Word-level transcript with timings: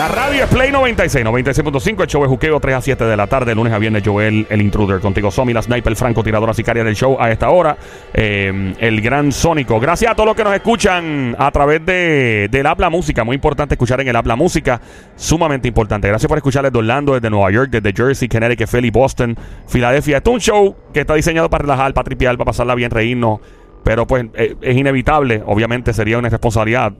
La 0.00 0.08
radio 0.08 0.44
es 0.44 0.48
Play 0.48 0.72
96, 0.72 1.26
96.5, 1.26 2.00
el 2.00 2.06
show 2.06 2.24
es 2.24 2.30
Juqueo 2.30 2.58
3 2.58 2.74
a 2.74 2.80
7 2.80 3.04
de 3.04 3.16
la 3.18 3.26
tarde, 3.26 3.54
lunes 3.54 3.70
a 3.70 3.78
viernes, 3.78 4.02
Joel, 4.02 4.46
el 4.48 4.62
intruder, 4.62 4.98
contigo 4.98 5.30
Somi, 5.30 5.52
la 5.52 5.60
sniper, 5.60 5.90
el 5.90 5.96
franco, 5.96 6.24
tiradora 6.24 6.54
sicaria 6.54 6.82
del 6.82 6.96
show 6.96 7.18
a 7.20 7.30
esta 7.30 7.50
hora, 7.50 7.76
eh, 8.14 8.72
el 8.78 9.02
gran 9.02 9.30
Sónico. 9.30 9.78
Gracias 9.78 10.10
a 10.10 10.14
todos 10.14 10.28
los 10.28 10.36
que 10.36 10.42
nos 10.42 10.54
escuchan 10.54 11.36
a 11.38 11.50
través 11.50 11.84
de, 11.84 12.48
del 12.50 12.64
Habla 12.64 12.88
Música, 12.88 13.24
muy 13.24 13.34
importante 13.34 13.74
escuchar 13.74 14.00
en 14.00 14.08
el 14.08 14.16
Habla 14.16 14.36
Música, 14.36 14.80
sumamente 15.16 15.68
importante. 15.68 16.08
Gracias 16.08 16.30
por 16.30 16.38
escuchar 16.38 16.64
desde 16.64 16.78
Orlando, 16.78 17.12
desde 17.12 17.28
Nueva 17.28 17.50
York, 17.50 17.68
desde 17.70 17.92
Jersey, 17.92 18.26
Connecticut, 18.26 18.70
Philly, 18.70 18.90
Boston, 18.90 19.36
Filadelfia. 19.68 20.16
Esto 20.16 20.30
es 20.30 20.34
un 20.34 20.40
show 20.40 20.76
que 20.94 21.00
está 21.00 21.12
diseñado 21.12 21.50
para 21.50 21.60
relajar, 21.60 21.92
para 21.92 22.04
tripear, 22.04 22.38
para 22.38 22.46
pasarla 22.46 22.74
bien, 22.74 22.90
reírnos, 22.90 23.40
pero 23.84 24.06
pues 24.06 24.24
eh, 24.32 24.56
es 24.62 24.76
inevitable, 24.78 25.42
obviamente 25.44 25.92
sería 25.92 26.16
una 26.16 26.30
responsabilidad 26.30 26.94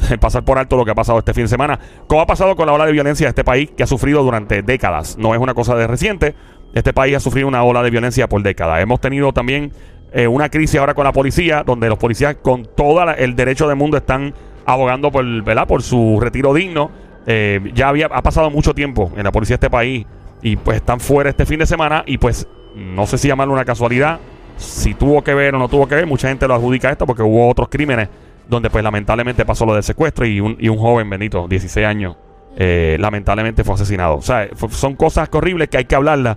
pasar 0.20 0.44
por 0.44 0.58
alto 0.58 0.76
lo 0.76 0.84
que 0.84 0.90
ha 0.90 0.94
pasado 0.94 1.18
este 1.18 1.34
fin 1.34 1.44
de 1.44 1.48
semana, 1.48 1.78
como 2.06 2.20
ha 2.20 2.26
pasado 2.26 2.56
con 2.56 2.66
la 2.66 2.72
ola 2.72 2.86
de 2.86 2.92
violencia 2.92 3.26
de 3.26 3.30
este 3.30 3.44
país 3.44 3.70
que 3.76 3.82
ha 3.82 3.86
sufrido 3.86 4.22
durante 4.22 4.62
décadas. 4.62 5.16
No 5.18 5.34
es 5.34 5.40
una 5.40 5.54
cosa 5.54 5.74
de 5.74 5.86
reciente. 5.86 6.34
Este 6.74 6.92
país 6.92 7.16
ha 7.16 7.20
sufrido 7.20 7.48
una 7.48 7.62
ola 7.64 7.82
de 7.82 7.90
violencia 7.90 8.28
por 8.28 8.42
décadas. 8.42 8.80
Hemos 8.80 9.00
tenido 9.00 9.32
también 9.32 9.72
eh, 10.12 10.26
una 10.26 10.48
crisis 10.48 10.78
ahora 10.78 10.94
con 10.94 11.04
la 11.04 11.12
policía, 11.12 11.62
donde 11.64 11.88
los 11.88 11.98
policías 11.98 12.36
con 12.42 12.64
todo 12.64 13.02
el 13.12 13.36
derecho 13.36 13.68
del 13.68 13.76
mundo 13.76 13.96
están 13.96 14.34
abogando 14.66 15.10
por, 15.10 15.24
¿verdad? 15.42 15.66
por 15.66 15.82
su 15.82 16.18
retiro 16.20 16.54
digno. 16.54 16.90
Eh, 17.26 17.60
ya 17.74 17.88
había, 17.88 18.06
ha 18.06 18.22
pasado 18.22 18.50
mucho 18.50 18.74
tiempo 18.74 19.12
en 19.16 19.24
la 19.24 19.32
policía 19.32 19.54
de 19.54 19.66
este 19.66 19.70
país 19.70 20.06
y 20.42 20.56
pues 20.56 20.78
están 20.78 21.00
fuera 21.00 21.30
este 21.30 21.44
fin 21.44 21.58
de 21.58 21.66
semana 21.66 22.02
y 22.06 22.18
pues 22.18 22.48
no 22.74 23.06
sé 23.06 23.18
si 23.18 23.28
llamarlo 23.28 23.52
una 23.52 23.64
casualidad, 23.64 24.20
si 24.56 24.94
tuvo 24.94 25.22
que 25.22 25.34
ver 25.34 25.54
o 25.54 25.58
no 25.58 25.68
tuvo 25.68 25.86
que 25.86 25.96
ver, 25.96 26.06
mucha 26.06 26.28
gente 26.28 26.48
lo 26.48 26.54
adjudica 26.54 26.88
a 26.88 26.92
esto 26.92 27.06
porque 27.06 27.22
hubo 27.22 27.48
otros 27.48 27.68
crímenes 27.68 28.08
donde 28.50 28.68
pues 28.68 28.84
lamentablemente 28.84 29.46
pasó 29.46 29.64
lo 29.64 29.74
del 29.74 29.84
secuestro 29.84 30.26
y 30.26 30.40
un, 30.40 30.56
y 30.58 30.68
un 30.68 30.76
joven, 30.76 31.08
Benito, 31.08 31.46
16 31.48 31.86
años, 31.86 32.16
eh, 32.56 32.96
lamentablemente 32.98 33.64
fue 33.64 33.74
asesinado. 33.74 34.16
O 34.16 34.22
sea, 34.22 34.48
son 34.70 34.96
cosas 34.96 35.28
horribles 35.32 35.68
que 35.68 35.78
hay 35.78 35.84
que 35.84 35.94
hablarlas. 35.94 36.36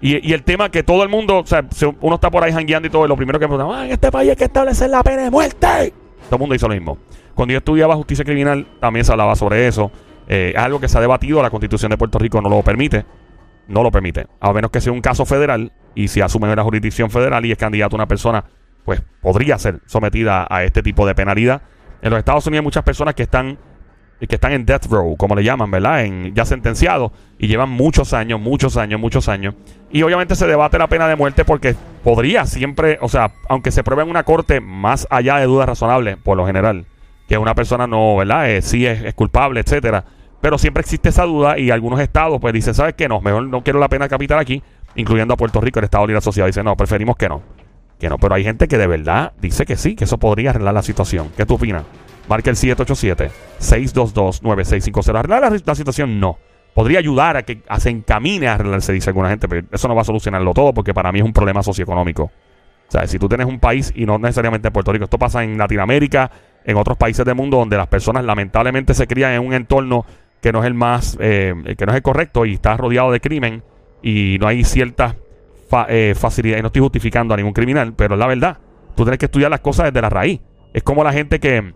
Y, 0.00 0.28
y, 0.28 0.32
el 0.32 0.42
tema 0.42 0.68
que 0.68 0.82
todo 0.82 1.04
el 1.04 1.08
mundo, 1.08 1.38
o 1.38 1.46
sea, 1.46 1.64
uno 2.00 2.16
está 2.16 2.28
por 2.28 2.42
ahí 2.42 2.52
jangueando 2.52 2.88
y 2.88 2.90
todo, 2.90 3.04
y 3.04 3.08
lo 3.08 3.16
primero 3.16 3.38
que 3.38 3.46
me 3.46 3.54
preguntan, 3.54 3.80
ah, 3.80 3.86
en 3.86 3.92
este 3.92 4.10
país 4.10 4.30
hay 4.30 4.36
que 4.36 4.44
establecer 4.44 4.90
la 4.90 5.00
pena 5.04 5.22
de 5.22 5.30
muerte. 5.30 5.94
Todo 6.24 6.36
el 6.36 6.38
mundo 6.40 6.56
hizo 6.56 6.66
lo 6.66 6.74
mismo. 6.74 6.98
Cuando 7.34 7.52
yo 7.52 7.58
estudiaba 7.58 7.94
justicia 7.94 8.24
criminal, 8.24 8.66
también 8.80 9.04
se 9.04 9.12
hablaba 9.12 9.36
sobre 9.36 9.68
eso. 9.68 9.92
Eh, 10.26 10.54
algo 10.56 10.80
que 10.80 10.88
se 10.88 10.98
ha 10.98 11.00
debatido, 11.00 11.40
la 11.40 11.50
constitución 11.50 11.90
de 11.90 11.96
Puerto 11.96 12.18
Rico 12.18 12.40
no 12.40 12.48
lo 12.48 12.62
permite. 12.62 13.04
No 13.68 13.84
lo 13.84 13.92
permite. 13.92 14.26
A 14.40 14.52
menos 14.52 14.72
que 14.72 14.80
sea 14.80 14.92
un 14.92 15.00
caso 15.00 15.24
federal 15.24 15.72
y 15.94 16.08
si 16.08 16.20
asume 16.20 16.54
la 16.54 16.64
jurisdicción 16.64 17.08
federal 17.08 17.46
y 17.46 17.52
es 17.52 17.58
candidato 17.58 17.94
a 17.94 17.98
una 17.98 18.08
persona 18.08 18.44
pues 18.84 19.02
podría 19.20 19.58
ser 19.58 19.80
sometida 19.86 20.46
a 20.48 20.64
este 20.64 20.82
tipo 20.82 21.06
de 21.06 21.14
penalidad. 21.14 21.62
En 22.00 22.10
los 22.10 22.18
Estados 22.18 22.46
Unidos 22.46 22.62
hay 22.62 22.64
muchas 22.64 22.84
personas 22.84 23.14
que 23.14 23.22
están 23.22 23.58
que 24.28 24.36
están 24.36 24.52
en 24.52 24.64
death 24.64 24.86
row, 24.86 25.16
como 25.16 25.34
le 25.34 25.42
llaman, 25.42 25.70
¿verdad? 25.70 26.04
En, 26.04 26.32
ya 26.34 26.44
sentenciados 26.44 27.10
y 27.38 27.48
llevan 27.48 27.70
muchos 27.70 28.12
años, 28.12 28.40
muchos 28.40 28.76
años, 28.76 29.00
muchos 29.00 29.28
años. 29.28 29.54
Y 29.90 30.02
obviamente 30.02 30.36
se 30.36 30.46
debate 30.46 30.78
la 30.78 30.86
pena 30.86 31.08
de 31.08 31.16
muerte 31.16 31.44
porque 31.44 31.74
podría 32.04 32.46
siempre, 32.46 32.98
o 33.00 33.08
sea, 33.08 33.32
aunque 33.48 33.72
se 33.72 33.82
pruebe 33.82 34.04
en 34.04 34.10
una 34.10 34.22
corte 34.22 34.60
más 34.60 35.08
allá 35.10 35.38
de 35.38 35.46
dudas 35.46 35.68
razonables, 35.68 36.18
por 36.18 36.36
lo 36.36 36.46
general, 36.46 36.86
que 37.26 37.36
una 37.36 37.54
persona 37.56 37.88
no, 37.88 38.16
¿verdad? 38.16 38.48
Eh, 38.48 38.62
sí 38.62 38.86
es, 38.86 39.12
culpable, 39.14 39.60
etcétera. 39.60 40.04
Pero 40.40 40.56
siempre 40.56 40.82
existe 40.82 41.08
esa 41.08 41.24
duda 41.24 41.58
y 41.58 41.70
algunos 41.70 41.98
estados 41.98 42.40
pues 42.40 42.52
dicen, 42.54 42.74
¿sabes 42.74 42.94
qué? 42.94 43.08
No, 43.08 43.20
mejor 43.20 43.44
no 43.44 43.62
quiero 43.62 43.80
la 43.80 43.88
pena 43.88 44.08
capital 44.08 44.38
aquí, 44.38 44.62
incluyendo 44.94 45.34
a 45.34 45.36
Puerto 45.36 45.60
Rico, 45.60 45.80
el 45.80 45.84
Estado 45.84 46.06
la 46.06 46.20
Sociedad. 46.20 46.46
Dice, 46.46 46.62
no, 46.62 46.76
preferimos 46.76 47.16
que 47.16 47.28
no 47.28 47.42
que 48.02 48.10
no. 48.10 48.18
Pero 48.18 48.34
hay 48.34 48.44
gente 48.44 48.68
que 48.68 48.76
de 48.76 48.86
verdad 48.86 49.32
dice 49.40 49.64
que 49.64 49.76
sí, 49.76 49.94
que 49.94 50.04
eso 50.04 50.18
podría 50.18 50.50
arreglar 50.50 50.74
la 50.74 50.82
situación. 50.82 51.30
¿Qué 51.36 51.46
tú 51.46 51.54
opinas? 51.54 51.84
Marca 52.28 52.50
el 52.50 52.56
787-622-9650. 52.56 55.16
¿Arreglar 55.16 55.62
la, 55.64 55.74
situación? 55.74 56.20
No. 56.20 56.36
Podría 56.74 56.98
ayudar 56.98 57.38
a 57.38 57.44
que 57.44 57.62
se 57.78 57.90
encamine 57.90 58.48
a 58.48 58.54
arreglarse, 58.54 58.92
dice 58.92 59.10
alguna 59.10 59.28
gente, 59.30 59.46
pero 59.48 59.68
eso 59.70 59.86
no 59.88 59.94
va 59.94 60.02
a 60.02 60.04
solucionarlo 60.04 60.52
todo 60.52 60.74
porque 60.74 60.92
para 60.92 61.12
mí 61.12 61.20
es 61.20 61.24
un 61.24 61.32
problema 61.32 61.62
socioeconómico. 61.62 62.24
O 62.24 62.30
sea, 62.88 63.06
si 63.06 63.16
tú 63.18 63.26
tienes 63.28 63.46
un 63.46 63.60
país 63.60 63.92
y 63.94 64.04
no 64.04 64.18
necesariamente 64.18 64.68
en 64.68 64.72
Puerto 64.72 64.92
Rico, 64.92 65.04
esto 65.04 65.18
pasa 65.18 65.44
en 65.44 65.56
Latinoamérica, 65.56 66.30
en 66.64 66.76
otros 66.76 66.98
países 66.98 67.24
del 67.24 67.36
mundo 67.36 67.58
donde 67.58 67.76
las 67.76 67.86
personas 67.86 68.24
lamentablemente 68.24 68.94
se 68.94 69.06
crían 69.06 69.30
en 69.32 69.46
un 69.46 69.54
entorno 69.54 70.04
que 70.40 70.50
no 70.52 70.58
es 70.60 70.66
el 70.66 70.74
más, 70.74 71.16
eh, 71.20 71.54
que 71.78 71.86
no 71.86 71.92
es 71.92 71.96
el 71.96 72.02
correcto 72.02 72.44
y 72.46 72.54
está 72.54 72.76
rodeado 72.76 73.12
de 73.12 73.20
crimen 73.20 73.62
y 74.02 74.38
no 74.40 74.48
hay 74.48 74.64
ciertas 74.64 75.14
eh, 75.88 76.14
facilidad. 76.16 76.58
Y 76.58 76.62
no 76.62 76.68
estoy 76.68 76.82
justificando 76.82 77.34
a 77.34 77.36
ningún 77.36 77.52
criminal, 77.52 77.94
pero 77.94 78.14
es 78.14 78.18
la 78.18 78.26
verdad. 78.26 78.58
Tú 78.94 79.04
tienes 79.04 79.18
que 79.18 79.26
estudiar 79.26 79.50
las 79.50 79.60
cosas 79.60 79.86
desde 79.86 80.00
la 80.02 80.10
raíz. 80.10 80.40
Es 80.72 80.82
como 80.82 81.04
la 81.04 81.12
gente 81.12 81.38
que, 81.40 81.74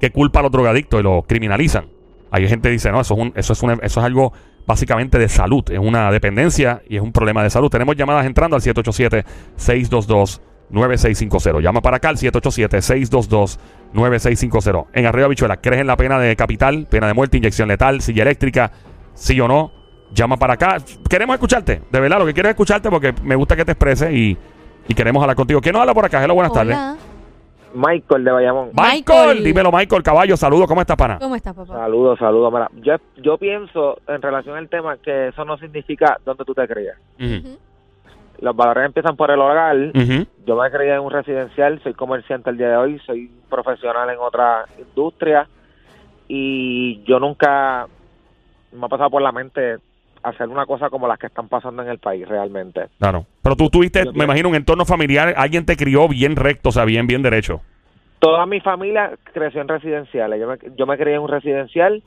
que 0.00 0.10
culpa 0.10 0.40
a 0.40 0.42
los 0.42 0.52
drogadictos 0.52 1.00
y 1.00 1.02
los 1.02 1.24
criminalizan. 1.26 1.86
Hay 2.30 2.46
gente 2.48 2.68
que 2.68 2.72
dice, 2.72 2.92
no, 2.92 3.00
eso 3.00 3.14
es, 3.14 3.20
un, 3.20 3.32
eso, 3.36 3.54
es 3.54 3.62
eso 3.82 4.00
es 4.00 4.06
algo 4.06 4.34
básicamente 4.66 5.18
de 5.18 5.28
salud. 5.28 5.64
Es 5.70 5.78
una 5.78 6.10
dependencia 6.10 6.82
y 6.88 6.96
es 6.96 7.02
un 7.02 7.12
problema 7.12 7.42
de 7.42 7.50
salud. 7.50 7.68
Tenemos 7.70 7.96
llamadas 7.96 8.26
entrando 8.26 8.56
al 8.56 8.62
787-622-9650. 8.62 11.62
Llama 11.62 11.80
para 11.80 11.96
acá 11.96 12.10
al 12.10 12.18
787-622-9650. 12.18 14.88
En 14.92 15.06
Arriba 15.06 15.28
Bichuela, 15.28 15.56
¿crees 15.56 15.80
en 15.80 15.86
la 15.86 15.96
pena 15.96 16.18
de 16.18 16.36
capital, 16.36 16.86
pena 16.90 17.06
de 17.06 17.14
muerte, 17.14 17.38
inyección 17.38 17.68
letal, 17.68 18.02
silla 18.02 18.20
eléctrica? 18.22 18.72
¿Sí 19.14 19.40
o 19.40 19.48
no? 19.48 19.77
Llama 20.12 20.36
para 20.36 20.54
acá. 20.54 20.78
Queremos 21.08 21.34
escucharte, 21.34 21.82
de 21.90 22.00
verdad, 22.00 22.18
lo 22.18 22.26
que 22.26 22.34
quiero 22.34 22.48
es 22.48 22.54
escucharte 22.54 22.90
porque 22.90 23.14
me 23.22 23.36
gusta 23.36 23.56
que 23.56 23.64
te 23.64 23.72
expreses 23.72 24.12
y, 24.12 24.36
queremos 24.94 25.22
hablar 25.22 25.36
contigo. 25.36 25.60
¿Quién 25.60 25.74
nos 25.74 25.80
habla 25.80 25.94
por 25.94 26.04
acá? 26.04 26.22
Hello, 26.22 26.34
buenas 26.34 26.52
tardes. 26.52 26.76
Michael 27.74 28.24
de 28.24 28.30
Bayamón. 28.30 28.70
Michael, 28.72 29.44
dímelo 29.44 29.70
Michael, 29.70 30.02
caballo, 30.02 30.36
saludos, 30.36 30.66
¿cómo 30.66 30.80
estás, 30.80 30.96
pana? 30.96 31.18
¿Cómo 31.20 31.36
estás, 31.36 31.54
papá? 31.54 31.74
Saludos, 31.74 32.18
saludos. 32.18 32.68
yo, 32.82 32.96
yo 33.18 33.36
pienso 33.36 33.98
en 34.08 34.22
relación 34.22 34.56
al 34.56 34.68
tema 34.68 34.96
que 34.96 35.28
eso 35.28 35.44
no 35.44 35.58
significa 35.58 36.18
donde 36.24 36.44
tú 36.44 36.54
te 36.54 36.66
creas. 36.66 36.96
Los 38.40 38.54
valores 38.54 38.86
empiezan 38.86 39.16
por 39.16 39.30
el 39.30 39.40
hogar. 39.40 39.76
Yo 40.46 40.56
me 40.56 40.70
creía 40.70 40.94
en 40.94 41.00
un 41.00 41.10
residencial, 41.10 41.80
soy 41.82 41.92
comerciante 41.92 42.50
el 42.50 42.56
día 42.56 42.70
de 42.70 42.76
hoy, 42.76 42.98
soy 43.00 43.30
profesional 43.50 44.08
en 44.10 44.18
otra 44.18 44.64
industria 44.78 45.46
y 46.28 47.02
yo 47.04 47.18
nunca 47.18 47.86
me 48.72 48.86
ha 48.86 48.88
pasado 48.88 49.10
por 49.10 49.22
la 49.22 49.32
mente 49.32 49.78
hacer 50.28 50.48
una 50.48 50.66
cosa 50.66 50.90
como 50.90 51.08
las 51.08 51.18
que 51.18 51.26
están 51.26 51.48
pasando 51.48 51.82
en 51.82 51.88
el 51.88 51.98
país 51.98 52.26
realmente. 52.28 52.86
Claro. 52.98 53.26
Pero 53.42 53.56
tú 53.56 53.68
tuviste, 53.70 54.04
me 54.12 54.24
imagino, 54.24 54.48
un 54.48 54.54
entorno 54.54 54.84
familiar, 54.84 55.34
alguien 55.36 55.66
te 55.66 55.76
crió 55.76 56.08
bien 56.08 56.36
recto, 56.36 56.70
o 56.70 56.72
sea, 56.72 56.84
bien, 56.84 57.06
bien 57.06 57.22
derecho. 57.22 57.60
Toda 58.18 58.46
mi 58.46 58.60
familia 58.60 59.12
creció 59.32 59.60
en 59.60 59.68
residenciales. 59.68 60.40
Yo 60.40 60.48
me, 60.48 60.58
yo 60.76 60.86
me 60.86 60.98
crié 60.98 61.14
en 61.14 61.22
un 61.22 61.28
residencial. 61.28 62.02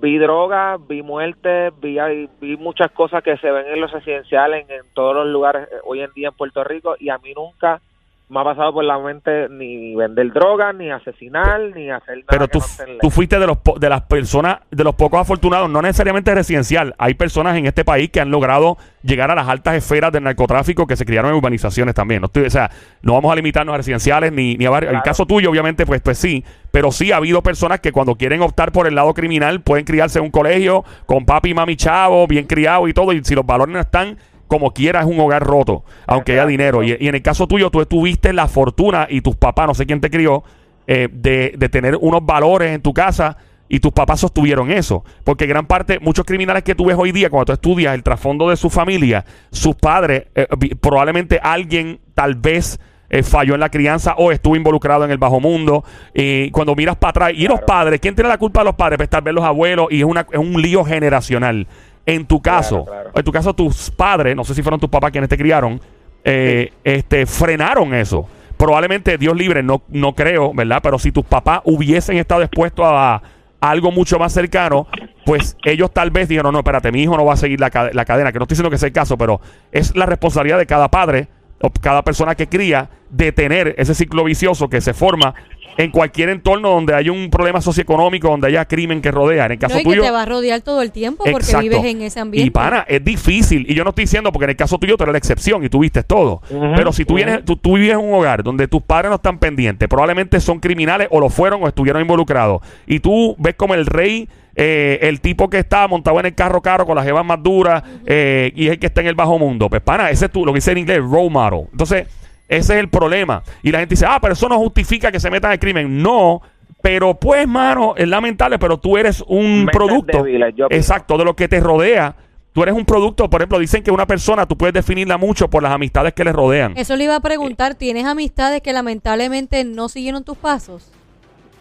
Vi 0.00 0.18
droga, 0.18 0.76
vi 0.76 1.02
muerte, 1.02 1.72
vi, 1.80 1.98
vi 2.40 2.56
muchas 2.56 2.90
cosas 2.92 3.22
que 3.22 3.36
se 3.38 3.50
ven 3.50 3.66
en 3.66 3.80
los 3.80 3.90
residenciales, 3.90 4.68
en 4.68 4.82
todos 4.94 5.14
los 5.14 5.26
lugares 5.26 5.66
eh, 5.72 5.76
hoy 5.84 6.02
en 6.02 6.12
día 6.12 6.28
en 6.28 6.34
Puerto 6.34 6.62
Rico, 6.62 6.94
y 7.00 7.08
a 7.08 7.18
mí 7.18 7.32
nunca 7.34 7.80
me 8.28 8.40
ha 8.40 8.44
pasado 8.44 8.74
por 8.74 8.84
la 8.84 8.98
mente 8.98 9.48
ni 9.48 9.94
vender 9.94 10.32
drogas, 10.32 10.74
ni 10.74 10.90
asesinar, 10.90 11.60
ni 11.74 11.90
hacer 11.90 12.18
nada. 12.18 12.26
Pero 12.28 12.48
tú, 12.48 12.60
tú 13.00 13.10
fuiste 13.10 13.38
de, 13.38 13.46
los, 13.46 13.58
de 13.80 13.88
las 13.88 14.02
personas, 14.02 14.58
de 14.70 14.84
los 14.84 14.94
pocos 14.94 15.20
afortunados, 15.20 15.70
no 15.70 15.80
necesariamente 15.80 16.34
residencial. 16.34 16.94
Hay 16.98 17.14
personas 17.14 17.56
en 17.56 17.64
este 17.64 17.86
país 17.86 18.10
que 18.10 18.20
han 18.20 18.30
logrado 18.30 18.76
llegar 19.02 19.30
a 19.30 19.34
las 19.34 19.48
altas 19.48 19.76
esferas 19.76 20.12
del 20.12 20.24
narcotráfico 20.24 20.86
que 20.86 20.96
se 20.96 21.06
criaron 21.06 21.30
en 21.30 21.38
urbanizaciones 21.38 21.94
también. 21.94 22.20
No 22.20 22.26
estoy, 22.26 22.44
o 22.44 22.50
sea, 22.50 22.70
no 23.00 23.14
vamos 23.14 23.32
a 23.32 23.36
limitarnos 23.36 23.72
a 23.72 23.78
residenciales 23.78 24.30
ni, 24.30 24.56
ni 24.56 24.66
a 24.66 24.70
varios. 24.70 24.92
El 24.92 25.00
caso 25.02 25.24
tuyo, 25.24 25.50
obviamente, 25.50 25.86
pues, 25.86 26.02
pues 26.02 26.18
sí. 26.18 26.44
Pero 26.70 26.92
sí 26.92 27.12
ha 27.12 27.16
habido 27.16 27.42
personas 27.42 27.80
que 27.80 27.92
cuando 27.92 28.16
quieren 28.16 28.42
optar 28.42 28.72
por 28.72 28.86
el 28.86 28.94
lado 28.94 29.14
criminal 29.14 29.62
pueden 29.62 29.86
criarse 29.86 30.18
en 30.18 30.26
un 30.26 30.30
colegio 30.30 30.84
con 31.06 31.24
papi 31.24 31.50
y 31.50 31.54
mami 31.54 31.76
chavo, 31.76 32.26
bien 32.26 32.46
criado 32.46 32.88
y 32.88 32.92
todo. 32.92 33.14
Y 33.14 33.24
si 33.24 33.34
los 33.34 33.46
valores 33.46 33.72
no 33.72 33.80
están 33.80 34.18
como 34.48 34.72
quiera 34.72 35.00
es 35.00 35.06
un 35.06 35.20
hogar 35.20 35.44
roto, 35.44 35.84
aunque 36.06 36.32
haya 36.32 36.46
dinero. 36.46 36.82
Y, 36.82 36.92
en 36.92 37.14
el 37.14 37.22
caso 37.22 37.46
tuyo, 37.46 37.70
tú 37.70 37.84
tuviste 37.86 38.32
la 38.32 38.48
fortuna 38.48 39.06
y 39.08 39.20
tus 39.20 39.36
papás, 39.36 39.66
no 39.68 39.74
sé 39.74 39.86
quién 39.86 40.00
te 40.00 40.10
crió, 40.10 40.42
eh, 40.86 41.08
de, 41.12 41.54
de, 41.56 41.68
tener 41.68 41.96
unos 42.00 42.24
valores 42.24 42.74
en 42.74 42.80
tu 42.80 42.92
casa 42.92 43.36
y 43.68 43.80
tus 43.80 43.92
papás 43.92 44.20
sostuvieron 44.20 44.72
eso. 44.72 45.04
Porque 45.22 45.46
gran 45.46 45.66
parte, 45.66 46.00
muchos 46.00 46.24
criminales 46.24 46.64
que 46.64 46.74
tú 46.74 46.86
ves 46.86 46.96
hoy 46.98 47.12
día, 47.12 47.30
cuando 47.30 47.46
tú 47.46 47.52
estudias 47.52 47.94
el 47.94 48.02
trasfondo 48.02 48.48
de 48.48 48.56
su 48.56 48.70
familia, 48.70 49.24
sus 49.50 49.76
padres, 49.76 50.24
eh, 50.34 50.46
probablemente 50.80 51.38
alguien 51.40 52.00
tal 52.14 52.34
vez... 52.34 52.80
Eh, 53.10 53.22
falló 53.22 53.54
en 53.54 53.60
la 53.60 53.70
crianza 53.70 54.14
o 54.18 54.32
estuvo 54.32 54.54
involucrado 54.54 55.02
en 55.02 55.10
el 55.10 55.16
bajo 55.16 55.40
mundo. 55.40 55.82
Y 56.12 56.50
cuando 56.50 56.74
miras 56.74 56.96
para 56.96 57.10
atrás, 57.10 57.32
y 57.34 57.48
los 57.48 57.62
padres, 57.62 58.00
¿quién 58.00 58.14
tiene 58.14 58.28
la 58.28 58.36
culpa 58.36 58.60
de 58.60 58.66
los 58.66 58.74
padres? 58.74 58.98
Pues 58.98 59.08
tal 59.08 59.22
vez 59.22 59.32
los 59.32 59.44
abuelos, 59.44 59.86
y 59.90 60.00
es, 60.00 60.04
una, 60.04 60.26
es 60.30 60.38
un 60.38 60.60
lío 60.60 60.84
generacional. 60.84 61.66
En 62.08 62.24
tu 62.24 62.40
caso, 62.40 62.86
en 63.14 63.22
tu 63.22 63.30
caso 63.30 63.52
tus 63.52 63.90
padres, 63.90 64.34
no 64.34 64.42
sé 64.42 64.54
si 64.54 64.62
fueron 64.62 64.80
tus 64.80 64.88
papás 64.88 65.10
quienes 65.10 65.28
te 65.28 65.36
criaron, 65.36 65.78
eh, 66.24 66.72
este, 66.82 67.26
frenaron 67.26 67.92
eso. 67.92 68.26
Probablemente, 68.56 69.18
Dios 69.18 69.36
libre, 69.36 69.62
no, 69.62 69.82
no 69.88 70.14
creo, 70.14 70.54
¿verdad? 70.54 70.80
Pero 70.82 70.98
si 70.98 71.12
tus 71.12 71.26
papás 71.26 71.60
hubiesen 71.64 72.16
estado 72.16 72.42
expuestos 72.42 72.86
a, 72.88 73.20
algo 73.60 73.92
mucho 73.92 74.18
más 74.18 74.32
cercano, 74.32 74.86
pues 75.26 75.54
ellos 75.66 75.92
tal 75.92 76.10
vez 76.10 76.28
dijeron, 76.30 76.54
no, 76.54 76.60
espérate, 76.60 76.90
mi 76.92 77.02
hijo 77.02 77.14
no 77.14 77.26
va 77.26 77.34
a 77.34 77.36
seguir 77.36 77.60
la, 77.60 77.90
la 77.92 78.04
cadena, 78.06 78.32
que 78.32 78.38
no 78.38 78.44
estoy 78.44 78.54
diciendo 78.54 78.70
que 78.70 78.78
sea 78.78 78.86
el 78.86 78.94
caso, 78.94 79.18
pero 79.18 79.42
es 79.70 79.94
la 79.94 80.06
responsabilidad 80.06 80.56
de 80.56 80.64
cada 80.64 80.88
padre 80.88 81.28
o 81.60 81.70
cada 81.70 82.02
persona 82.02 82.34
que 82.36 82.48
cría 82.48 82.88
de 83.10 83.32
tener 83.32 83.74
ese 83.76 83.94
ciclo 83.94 84.24
vicioso 84.24 84.70
que 84.70 84.80
se 84.80 84.94
forma 84.94 85.34
en 85.78 85.92
cualquier 85.92 86.28
entorno 86.30 86.70
donde 86.70 86.92
haya 86.92 87.12
un 87.12 87.30
problema 87.30 87.60
socioeconómico, 87.60 88.28
donde 88.28 88.48
haya 88.48 88.64
crimen 88.64 89.00
que 89.00 89.12
rodea. 89.12 89.46
En 89.46 89.52
el 89.52 89.58
caso 89.60 89.76
no, 89.76 89.80
y 89.80 89.84
tuyo. 89.84 90.02
que 90.02 90.08
te 90.08 90.12
va 90.12 90.22
a 90.22 90.26
rodear 90.26 90.60
todo 90.60 90.82
el 90.82 90.90
tiempo 90.90 91.22
porque 91.22 91.56
vives 91.60 91.84
en 91.84 92.02
ese 92.02 92.18
ambiente. 92.18 92.48
Y 92.48 92.50
pana, 92.50 92.84
es 92.88 93.02
difícil. 93.04 93.64
Y 93.70 93.74
yo 93.74 93.84
no 93.84 93.90
estoy 93.90 94.02
diciendo, 94.02 94.32
porque 94.32 94.44
en 94.46 94.50
el 94.50 94.56
caso 94.56 94.76
tuyo 94.78 94.96
tú 94.96 95.04
eres 95.04 95.12
la 95.12 95.18
excepción 95.18 95.64
y 95.64 95.68
tú 95.68 95.78
viste 95.78 96.02
todo. 96.02 96.42
Pero 96.48 96.92
si 96.92 97.04
tú, 97.04 97.14
vienes, 97.14 97.44
tú, 97.44 97.56
tú, 97.56 97.74
vives 97.74 97.92
en 97.92 98.00
un 98.00 98.12
hogar 98.12 98.42
donde 98.42 98.66
tus 98.66 98.82
padres 98.82 99.10
no 99.10 99.16
están 99.16 99.38
pendientes, 99.38 99.88
probablemente 99.88 100.40
son 100.40 100.58
criminales 100.58 101.06
o 101.12 101.20
lo 101.20 101.28
fueron 101.28 101.62
o 101.62 101.68
estuvieron 101.68 102.02
involucrados. 102.02 102.60
Y 102.88 102.98
tú 102.98 103.36
ves 103.38 103.54
como 103.54 103.74
el 103.74 103.86
rey. 103.86 104.28
Eh, 104.60 105.06
el 105.06 105.20
tipo 105.20 105.48
que 105.48 105.60
está 105.60 105.86
montado 105.86 106.18
en 106.18 106.26
el 106.26 106.34
carro 106.34 106.60
caro 106.60 106.84
con 106.84 106.96
las 106.96 107.04
jevas 107.04 107.24
más 107.24 107.40
duras 107.40 107.80
eh, 108.06 108.50
y 108.56 108.66
es 108.66 108.72
el 108.72 108.80
que 108.80 108.86
está 108.88 109.00
en 109.02 109.06
el 109.06 109.14
bajo 109.14 109.38
mundo. 109.38 109.70
Pues, 109.70 109.80
pana, 109.80 110.10
ese 110.10 110.24
es 110.24 110.32
tú, 110.32 110.44
lo 110.44 110.52
que 110.52 110.56
dice 110.56 110.72
en 110.72 110.78
inglés, 110.78 110.98
role 110.98 111.30
model. 111.30 111.68
Entonces, 111.70 112.08
ese 112.48 112.74
es 112.74 112.80
el 112.80 112.88
problema. 112.88 113.42
Y 113.62 113.70
la 113.70 113.80
gente 113.80 113.94
dice, 113.94 114.06
ah, 114.08 114.18
pero 114.20 114.32
eso 114.32 114.48
no 114.48 114.58
justifica 114.58 115.12
que 115.12 115.20
se 115.20 115.30
metan 115.30 115.52
el 115.52 115.58
crimen. 115.58 116.02
No, 116.02 116.40
pero 116.82 117.14
pues, 117.14 117.46
mano, 117.46 117.94
es 117.96 118.08
lamentable, 118.08 118.58
pero 118.58 118.78
tú 118.78 118.96
eres 118.96 119.22
un 119.26 119.68
producto. 119.70 120.24
exacto, 120.70 121.18
de 121.18 121.24
lo 121.24 121.34
que 121.34 121.48
te 121.48 121.60
rodea. 121.60 122.14
Tú 122.52 122.62
eres 122.62 122.74
un 122.74 122.86
producto, 122.86 123.28
por 123.30 123.40
ejemplo, 123.40 123.58
dicen 123.58 123.84
que 123.84 123.90
una 123.90 124.06
persona 124.06 124.46
tú 124.46 124.56
puedes 124.56 124.72
definirla 124.72 125.16
mucho 125.16 125.48
por 125.48 125.62
las 125.62 125.70
amistades 125.70 126.12
que 126.14 126.24
le 126.24 126.32
rodean. 126.32 126.76
Eso 126.76 126.96
le 126.96 127.04
iba 127.04 127.14
a 127.14 127.20
preguntar, 127.20 127.74
¿tienes 127.74 128.04
amistades 128.04 128.62
que 128.62 128.72
lamentablemente 128.72 129.62
no 129.64 129.88
siguieron 129.88 130.24
tus 130.24 130.36
pasos? 130.38 130.92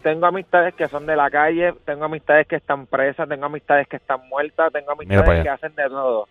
Tengo 0.02 0.26
amistades 0.26 0.74
que 0.74 0.88
son 0.88 1.06
de 1.06 1.16
la 1.16 1.30
calle, 1.30 1.74
tengo 1.86 2.06
amistades 2.06 2.48
que 2.48 2.56
están 2.56 2.88
presas, 2.88 3.28
tengo 3.28 3.46
amistades 3.46 3.88
que 3.88 3.98
están 3.98 4.28
muertas, 4.30 4.72
tengo 4.72 4.92
amistades 4.92 5.44
que 5.44 5.50
hacen 5.50 5.76
de 5.76 5.90
todo. 5.90 6.28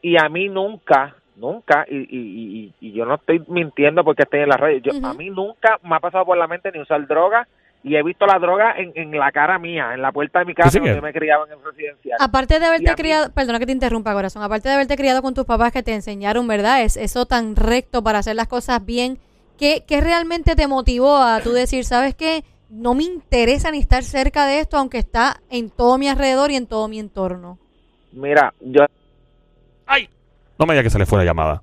Y 0.00 0.16
a 0.16 0.28
mí 0.28 0.48
nunca 0.48 1.14
nunca, 1.38 1.86
y, 1.88 1.96
y, 1.96 2.74
y, 2.80 2.92
yo 2.92 3.04
no 3.04 3.14
estoy 3.14 3.42
mintiendo 3.48 4.04
porque 4.04 4.24
estoy 4.24 4.40
en 4.40 4.48
la 4.48 4.56
red, 4.56 4.82
yo, 4.82 4.92
a 5.06 5.14
mí 5.14 5.30
nunca 5.30 5.78
me 5.82 5.96
ha 5.96 6.00
pasado 6.00 6.24
por 6.24 6.36
la 6.36 6.46
mente 6.46 6.70
ni 6.72 6.80
usar 6.80 7.06
droga 7.06 7.46
y 7.84 7.94
he 7.94 8.02
visto 8.02 8.26
la 8.26 8.38
droga 8.38 8.74
en, 8.76 8.92
en 8.96 9.16
la 9.16 9.30
cara 9.30 9.58
mía, 9.58 9.94
en 9.94 10.02
la 10.02 10.10
puerta 10.10 10.40
de 10.40 10.44
mi 10.46 10.54
casa 10.54 10.78
donde 10.78 11.00
me 11.00 11.12
criaba 11.12 11.46
en 11.46 11.52
el 11.52 11.64
residencial. 11.64 12.18
Aparte 12.20 12.58
de 12.58 12.66
haberte 12.66 12.94
criado, 12.94 13.32
perdona 13.32 13.58
que 13.58 13.66
te 13.66 13.72
interrumpa 13.72 14.12
corazón, 14.12 14.42
aparte 14.42 14.68
de 14.68 14.74
haberte 14.74 14.96
criado 14.96 15.22
con 15.22 15.34
tus 15.34 15.44
papás 15.44 15.72
que 15.72 15.82
te 15.82 15.94
enseñaron, 15.94 16.46
¿verdad? 16.48 16.82
Es 16.82 16.96
eso 16.96 17.26
tan 17.26 17.56
recto 17.56 18.02
para 18.02 18.18
hacer 18.18 18.34
las 18.34 18.48
cosas 18.48 18.84
bien, 18.84 19.18
¿qué, 19.58 19.84
qué 19.86 20.00
realmente 20.00 20.56
te 20.56 20.66
motivó 20.66 21.16
a 21.18 21.40
tú 21.40 21.52
decir, 21.52 21.84
sabes 21.84 22.14
qué? 22.14 22.42
No 22.68 22.94
me 22.94 23.04
interesa 23.04 23.70
ni 23.70 23.78
estar 23.78 24.02
cerca 24.02 24.44
de 24.44 24.60
esto, 24.60 24.76
aunque 24.76 24.98
está 24.98 25.40
en 25.48 25.70
todo 25.70 25.96
mi 25.96 26.08
alrededor 26.08 26.50
y 26.50 26.56
en 26.56 26.66
todo 26.66 26.88
mi 26.88 26.98
entorno. 26.98 27.58
Mira, 28.12 28.52
yo 28.60 28.84
¡Ay! 29.88 30.08
No 30.58 30.66
me 30.66 30.74
diga 30.74 30.82
que 30.82 30.90
se 30.90 30.98
le 30.98 31.06
fue 31.06 31.18
la 31.18 31.24
llamada. 31.24 31.62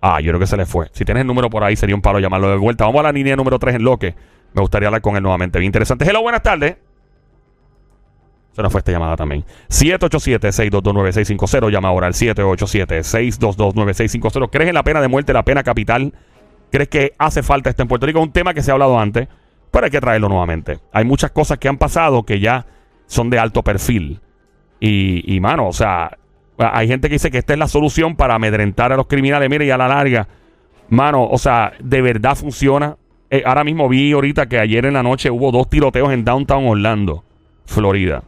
Ah, 0.00 0.20
yo 0.20 0.30
creo 0.30 0.40
que 0.40 0.46
se 0.46 0.56
le 0.56 0.64
fue. 0.64 0.88
Si 0.92 1.04
tienes 1.04 1.22
el 1.22 1.26
número 1.26 1.50
por 1.50 1.64
ahí, 1.64 1.76
sería 1.76 1.94
un 1.94 2.00
palo 2.00 2.18
llamarlo 2.18 2.50
de 2.50 2.56
vuelta. 2.56 2.84
Vamos 2.84 3.00
a 3.00 3.02
la 3.04 3.12
línea 3.12 3.36
número 3.36 3.58
3 3.58 3.76
en 3.76 3.84
lo 3.84 3.98
que 3.98 4.14
me 4.54 4.60
gustaría 4.60 4.88
hablar 4.88 5.02
con 5.02 5.16
él 5.16 5.22
nuevamente. 5.22 5.58
Bien 5.58 5.68
interesante. 5.68 6.08
Hello, 6.08 6.22
buenas 6.22 6.42
tardes. 6.42 6.76
Se 8.52 8.62
nos 8.62 8.72
fue 8.72 8.78
esta 8.78 8.92
llamada 8.92 9.16
también. 9.16 9.44
787-622-9650. 9.68 11.70
Llama 11.70 11.88
ahora 11.88 12.06
al 12.06 12.14
787-622-9650. 12.14 14.48
¿Crees 14.50 14.68
en 14.68 14.74
la 14.74 14.82
pena 14.82 15.00
de 15.00 15.08
muerte, 15.08 15.32
la 15.32 15.44
pena 15.44 15.62
capital? 15.62 16.14
¿Crees 16.70 16.88
que 16.88 17.12
hace 17.18 17.42
falta 17.42 17.70
esto 17.70 17.82
en 17.82 17.88
Puerto 17.88 18.06
Rico? 18.06 18.20
Un 18.20 18.32
tema 18.32 18.54
que 18.54 18.62
se 18.62 18.70
ha 18.70 18.74
hablado 18.74 18.98
antes, 18.98 19.28
pero 19.70 19.84
hay 19.84 19.90
que 19.90 20.00
traerlo 20.00 20.28
nuevamente. 20.28 20.78
Hay 20.92 21.04
muchas 21.04 21.32
cosas 21.32 21.58
que 21.58 21.68
han 21.68 21.78
pasado 21.78 22.22
que 22.22 22.40
ya 22.40 22.66
son 23.06 23.30
de 23.30 23.38
alto 23.38 23.62
perfil. 23.62 24.20
Y 24.80 25.38
mano, 25.40 25.68
o 25.68 25.72
sea, 25.72 26.16
hay 26.58 26.88
gente 26.88 27.08
que 27.08 27.14
dice 27.14 27.30
que 27.30 27.38
esta 27.38 27.52
es 27.52 27.58
la 27.58 27.68
solución 27.68 28.16
para 28.16 28.34
amedrentar 28.34 28.92
a 28.92 28.96
los 28.96 29.06
criminales. 29.06 29.48
Mire, 29.48 29.66
y 29.66 29.70
a 29.70 29.76
la 29.76 29.88
larga, 29.88 30.26
mano, 30.88 31.24
o 31.24 31.38
sea, 31.38 31.72
de 31.80 32.02
verdad 32.02 32.34
funciona. 32.34 32.96
Eh, 33.30 33.42
ahora 33.44 33.62
mismo 33.62 33.88
vi 33.88 34.12
ahorita 34.12 34.46
que 34.46 34.58
ayer 34.58 34.86
en 34.86 34.94
la 34.94 35.02
noche 35.02 35.30
hubo 35.30 35.52
dos 35.52 35.68
tiroteos 35.68 36.12
en 36.12 36.24
Downtown 36.24 36.66
Orlando, 36.66 37.24
Florida. 37.64 38.22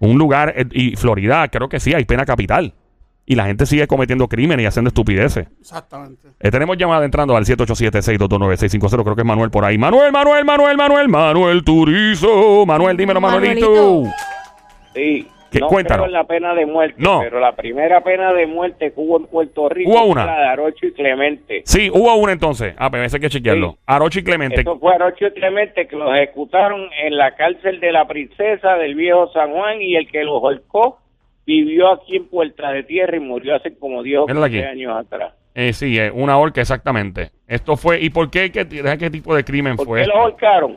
Un 0.00 0.18
lugar, 0.18 0.54
eh, 0.56 0.64
y 0.72 0.96
Florida, 0.96 1.46
creo 1.48 1.68
que 1.68 1.80
sí, 1.80 1.94
hay 1.94 2.04
pena 2.04 2.24
capital. 2.24 2.74
Y 3.26 3.34
la 3.34 3.44
gente 3.44 3.66
sigue 3.66 3.86
cometiendo 3.86 4.26
crímenes 4.26 4.64
y 4.64 4.66
haciendo 4.66 4.88
estupideces. 4.88 5.48
Exactamente. 5.60 6.28
Eh, 6.40 6.50
tenemos 6.50 6.78
llamada 6.78 7.04
entrando 7.04 7.36
al 7.36 7.44
787-622-9650. 7.44 9.02
Creo 9.02 9.14
que 9.14 9.20
es 9.20 9.26
Manuel 9.26 9.50
por 9.50 9.66
ahí. 9.66 9.76
Manuel, 9.76 10.10
Manuel, 10.12 10.46
Manuel, 10.46 10.76
Manuel, 10.78 11.08
Manuel 11.08 11.62
Turizo. 11.62 12.64
Manuel, 12.64 12.96
dímelo, 12.96 13.20
Manuelito. 13.20 14.04
Sí 14.94 15.28
no 15.60 15.68
Creo 15.68 16.04
en 16.04 16.12
la 16.12 16.24
pena 16.24 16.54
de 16.54 16.66
muerte, 16.66 16.96
no. 16.98 17.20
pero 17.20 17.40
la 17.40 17.52
primera 17.56 18.02
pena 18.02 18.32
de 18.32 18.46
muerte 18.46 18.92
que 18.92 19.00
hubo 19.00 19.18
en 19.18 19.26
Puerto 19.26 19.68
Rico 19.68 19.90
¿Hubo 19.90 20.04
una? 20.04 20.26
la 20.26 20.38
de 20.40 20.46
Arocho 20.46 20.86
y 20.86 20.92
Clemente. 20.92 21.62
Sí, 21.64 21.90
hubo 21.90 22.14
una 22.16 22.32
entonces. 22.32 22.74
Ah, 22.76 22.90
pero 22.90 23.04
hay 23.04 23.20
que 23.20 23.30
chequearlo. 23.30 23.72
Sí. 23.72 23.78
Arocho 23.86 24.18
y 24.20 24.24
Clemente. 24.24 24.60
Eso 24.60 24.78
fue 24.78 24.94
Arocho 24.94 25.26
y 25.26 25.30
Clemente 25.32 25.86
que 25.86 25.96
los 25.96 26.14
ejecutaron 26.14 26.88
en 27.02 27.16
la 27.16 27.34
cárcel 27.34 27.80
de 27.80 27.92
la 27.92 28.06
Princesa 28.06 28.74
del 28.74 28.94
Viejo 28.94 29.30
San 29.32 29.52
Juan 29.52 29.80
y 29.80 29.96
el 29.96 30.10
que 30.10 30.24
los 30.24 30.38
holcó 30.42 30.98
vivió 31.46 31.90
aquí 31.92 32.16
en 32.16 32.26
Puerta 32.28 32.70
de 32.72 32.82
Tierra 32.82 33.16
y 33.16 33.20
murió 33.20 33.56
hace 33.56 33.74
como 33.78 34.02
10 34.02 34.18
o 34.20 34.26
15 34.26 34.66
años 34.66 34.96
atrás. 34.96 35.32
Eh, 35.54 35.72
sí, 35.72 35.98
eh, 35.98 36.10
una 36.12 36.38
horca 36.38 36.60
exactamente. 36.60 37.30
Esto 37.46 37.76
fue, 37.76 38.00
¿y 38.00 38.10
por 38.10 38.30
qué? 38.30 38.52
¿Qué, 38.52 38.68
qué 38.68 39.10
tipo 39.10 39.34
de 39.34 39.44
crimen 39.44 39.76
¿Por 39.76 39.86
fue? 39.86 40.02
Qué 40.02 40.06
los 40.06 40.16
holcaron? 40.16 40.76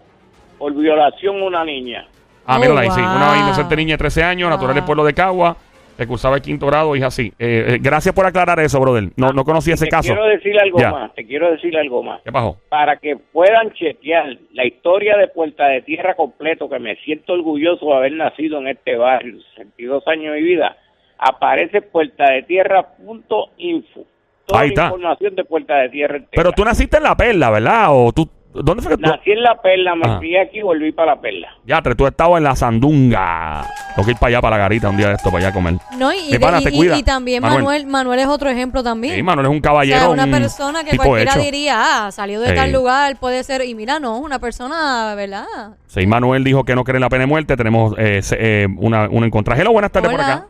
Por 0.57 0.73
violación 0.73 1.41
a 1.41 1.45
una 1.45 1.65
niña. 1.65 2.07
Ah, 2.45 2.59
mira 2.59 2.79
ahí, 2.79 2.89
sí. 2.91 2.99
Una 2.99 3.37
inocente 3.39 3.75
niña 3.75 3.93
de 3.93 3.99
13 3.99 4.23
años, 4.23 4.49
natural 4.49 4.75
del 4.75 4.83
pueblo 4.83 5.03
de 5.05 5.13
Cagua, 5.13 5.55
que 5.97 6.07
cursaba 6.07 6.37
el 6.37 6.41
quinto 6.41 6.65
grado, 6.67 6.95
hija 6.95 7.07
así. 7.07 7.31
Eh, 7.37 7.65
eh, 7.67 7.77
gracias 7.81 8.13
por 8.15 8.25
aclarar 8.25 8.59
eso, 8.59 8.79
brother. 8.79 9.09
No, 9.15 9.31
no 9.33 9.43
conocía 9.43 9.75
ese 9.75 9.87
caso. 9.87 10.09
Te 10.09 10.13
quiero 10.15 10.27
decir 10.29 10.59
algo 10.59 10.79
más, 10.79 11.13
te 11.13 11.25
quiero 11.27 11.51
decir 11.51 11.77
algo 11.77 12.01
más. 12.03 12.21
¿Qué 12.23 12.31
pasó? 12.31 12.57
Para 12.69 12.97
que 12.97 13.17
puedan 13.17 13.71
chequear 13.73 14.37
la 14.53 14.65
historia 14.65 15.17
de 15.17 15.27
Puerta 15.27 15.67
de 15.67 15.81
Tierra 15.83 16.15
completo, 16.15 16.67
que 16.69 16.79
me 16.79 16.95
siento 16.97 17.33
orgulloso 17.33 17.85
de 17.85 17.93
haber 17.95 18.13
nacido 18.13 18.57
en 18.59 18.69
este 18.69 18.95
barrio, 18.97 19.37
62 19.55 20.07
años 20.07 20.33
de 20.33 20.41
vida, 20.41 20.75
aparece 21.19 21.81
puerta 21.83 22.31
de 22.31 22.43
tierra.info. 22.43 24.05
Toda 24.47 24.61
Ahí 24.61 24.69
está. 24.69 24.85
información 24.85 25.35
de 25.35 25.43
Puerta 25.45 25.75
de 25.77 25.89
Tierra. 25.89 26.19
Pero 26.31 26.51
tú 26.51 26.65
naciste 26.65 26.97
en 26.97 27.03
La 27.03 27.15
Perla, 27.15 27.51
¿verdad? 27.51 27.87
O 27.91 28.11
tú 28.11 28.27
¿Dónde 28.53 28.83
fue 28.83 28.91
que 28.91 29.03
tú? 29.03 29.09
Nací 29.09 29.31
en 29.31 29.43
La 29.43 29.61
Perla, 29.61 29.95
me 29.95 30.17
fui 30.17 30.35
aquí 30.35 30.59
y 30.59 30.61
volví 30.61 30.91
para 30.91 31.15
La 31.15 31.21
Perla. 31.21 31.55
Ya, 31.65 31.81
tú 31.81 32.05
estabas 32.05 32.37
en 32.37 32.43
La 32.43 32.55
Sandunga. 32.55 33.65
Tengo 33.95 34.05
que 34.05 34.11
ir 34.11 34.17
para 34.17 34.27
allá, 34.29 34.41
para 34.41 34.57
la 34.57 34.63
garita, 34.63 34.89
un 34.89 34.97
día 34.97 35.07
de 35.07 35.15
esto, 35.15 35.29
para 35.31 35.45
allá 35.45 35.49
a 35.49 35.53
comer. 35.53 35.75
No, 35.97 36.11
y, 36.11 36.35
y, 36.35 37.03
también 37.03 37.41
Manuel. 37.41 37.87
Manuel. 37.87 38.19
es 38.19 38.27
otro 38.27 38.49
ejemplo 38.49 38.83
también. 38.83 39.15
Sí, 39.15 39.23
Manuel 39.23 39.47
es 39.47 39.51
un 39.51 39.61
caballero. 39.61 40.11
O 40.11 40.15
sea, 40.15 40.23
una 40.25 40.27
persona 40.27 40.83
que 40.83 40.97
cualquiera 40.97 41.35
diría, 41.35 42.05
ah, 42.07 42.11
salió 42.11 42.39
de 42.39 42.53
tal 42.53 42.71
lugar, 42.71 43.17
puede 43.19 43.43
ser. 43.43 43.63
Y 43.63 43.75
mira, 43.75 43.99
no, 43.99 44.17
una 44.17 44.39
persona, 44.39 45.15
¿verdad? 45.15 45.45
Sí, 45.87 46.05
Manuel 46.05 46.43
dijo 46.43 46.63
que 46.63 46.75
no 46.75 46.83
cree 46.83 46.97
en 46.97 47.01
la 47.01 47.09
pena 47.09 47.21
de 47.21 47.27
muerte. 47.27 47.55
Tenemos 47.55 47.93
eh, 47.97 48.21
eh, 48.31 48.67
una, 48.77 49.07
una 49.09 49.27
Hello, 49.55 49.71
buenas 49.71 49.91
tardes 49.91 50.11
por 50.11 50.21
acá. 50.21 50.47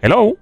Hello. 0.00 0.36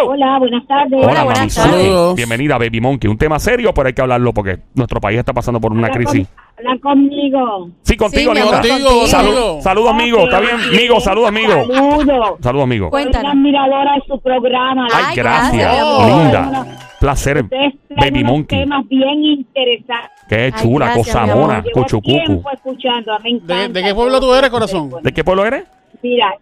Hola, 0.00 0.38
buenas 0.38 0.66
tardes. 0.66 1.06
Hola, 1.06 1.24
buenas 1.24 1.54
tardes. 1.54 2.14
Bienvenida, 2.16 2.58
Baby 2.58 2.80
Monkey. 2.80 3.10
Un 3.10 3.18
tema 3.18 3.38
serio, 3.38 3.72
pero 3.74 3.88
hay 3.88 3.92
que 3.92 4.02
hablarlo 4.02 4.32
porque 4.32 4.58
nuestro 4.74 5.00
país 5.00 5.18
está 5.18 5.32
pasando 5.32 5.60
por 5.60 5.72
una 5.72 5.90
crisis. 5.90 6.26
Habla 6.58 6.78
conmigo. 6.80 7.70
Sí, 7.82 7.96
contigo, 7.96 8.34
sí, 8.34 8.40
contigo, 8.40 9.06
Saludos, 9.06 9.62
saludos, 9.62 9.90
amigo. 9.90 10.18
¿Está 10.20 10.40
bien? 10.40 10.54
Amigo, 10.54 11.00
saludos, 11.00 11.28
amigo. 11.28 11.52
Saludos. 11.52 12.30
Saludos, 12.40 12.64
amigo. 12.64 12.90
Soy 12.90 13.02
admiradora 13.02 13.94
de 13.94 14.02
su 14.06 14.20
programa. 14.20 14.86
Ay, 14.92 15.16
gracias. 15.16 15.76
Linda. 16.06 16.78
Placer, 17.00 17.44
Baby 17.96 18.22
Monkey. 18.22 18.60
temas 18.60 18.86
bien 18.88 19.24
interesantes 19.24 20.12
Qué 20.28 20.36
Ay, 20.36 20.52
chula, 20.52 20.86
gracias, 20.94 21.16
cosa 21.16 21.34
mona, 21.34 21.64
cuchucucu. 21.74 22.24
tiempo 22.24 22.48
escuchando, 22.52 23.12
me 23.24 23.30
¿De, 23.30 23.36
encanta 23.36 23.80
de 23.80 23.82
qué 23.84 23.94
pueblo 23.94 24.20
tú 24.20 24.32
eres, 24.32 24.50
corazón? 24.50 24.90
¿De 25.02 25.12
qué 25.12 25.24
pueblo 25.24 25.44
eres? 25.44 25.64
Mira, 26.00 26.32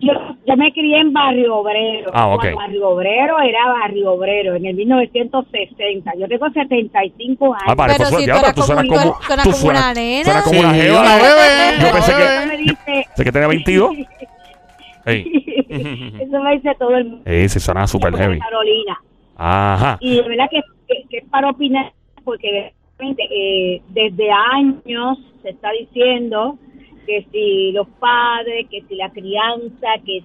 yo, 0.00 0.12
yo 0.46 0.56
me 0.56 0.72
crié 0.72 0.98
en 1.00 1.12
Barrio 1.12 1.56
Obrero. 1.56 2.10
Ah, 2.12 2.28
ok. 2.28 2.40
Cuando 2.40 2.56
Barrio 2.58 2.88
Obrero 2.90 3.40
era 3.40 3.66
Barrio 3.68 4.12
Obrero, 4.12 4.54
en 4.54 4.66
el 4.66 4.74
1960. 4.76 6.12
Yo 6.18 6.28
tengo 6.28 6.48
75 6.50 7.46
años. 7.54 7.62
Ah, 7.66 7.74
vale, 7.74 7.94
Pero 7.96 8.10
pues 8.10 8.20
si 8.22 8.26
ya, 8.26 8.52
tú 8.54 8.62
suenas 8.62 8.84
como- 8.86 9.00
como. 9.00 9.12
tú 9.18 9.24
suenas 9.26 9.44
tú 9.44 9.50
como 9.50 9.62
suenas- 9.62 9.82
una 9.82 9.94
nena. 9.94 10.24
suenas 10.24 10.44
como 10.44 10.60
una 10.60 10.74
jeva. 10.74 11.00
una 11.00 11.16
bebé. 11.16 11.80
Yo 11.80 11.92
pensé 11.92 12.12
que- 12.12 12.18
bebé. 12.18 12.36
Eso 12.36 12.46
me 12.46 12.56
dice, 12.58 13.06
Sé 13.16 13.24
que 13.24 13.32
tenía 13.32 13.48
22. 13.48 13.90
Ey. 15.06 15.24
eso 16.20 16.40
me 16.42 16.52
dice 16.56 16.74
todo 16.78 16.96
el 16.96 17.04
mundo. 17.04 17.22
Sí, 17.48 17.60
suena 17.60 17.86
super 17.86 18.12
de 18.12 18.18
heavy. 18.18 18.38
Carolina. 18.38 18.98
Ajá. 19.36 19.98
Y 20.00 20.16
de 20.16 20.22
verdad 20.22 20.46
que, 20.50 20.60
que, 20.88 21.02
que 21.08 21.18
es 21.18 21.24
para 21.30 21.50
opinar, 21.50 21.92
porque 22.24 22.72
realmente, 22.98 23.22
eh, 23.30 23.82
desde 23.90 24.30
años 24.30 25.18
se 25.42 25.50
está 25.50 25.70
diciendo 25.72 26.58
que 27.06 27.26
si 27.32 27.72
los 27.72 27.86
padres, 28.00 28.66
que 28.70 28.82
si 28.88 28.96
la 28.96 29.10
crianza, 29.10 29.86
que 30.04 30.22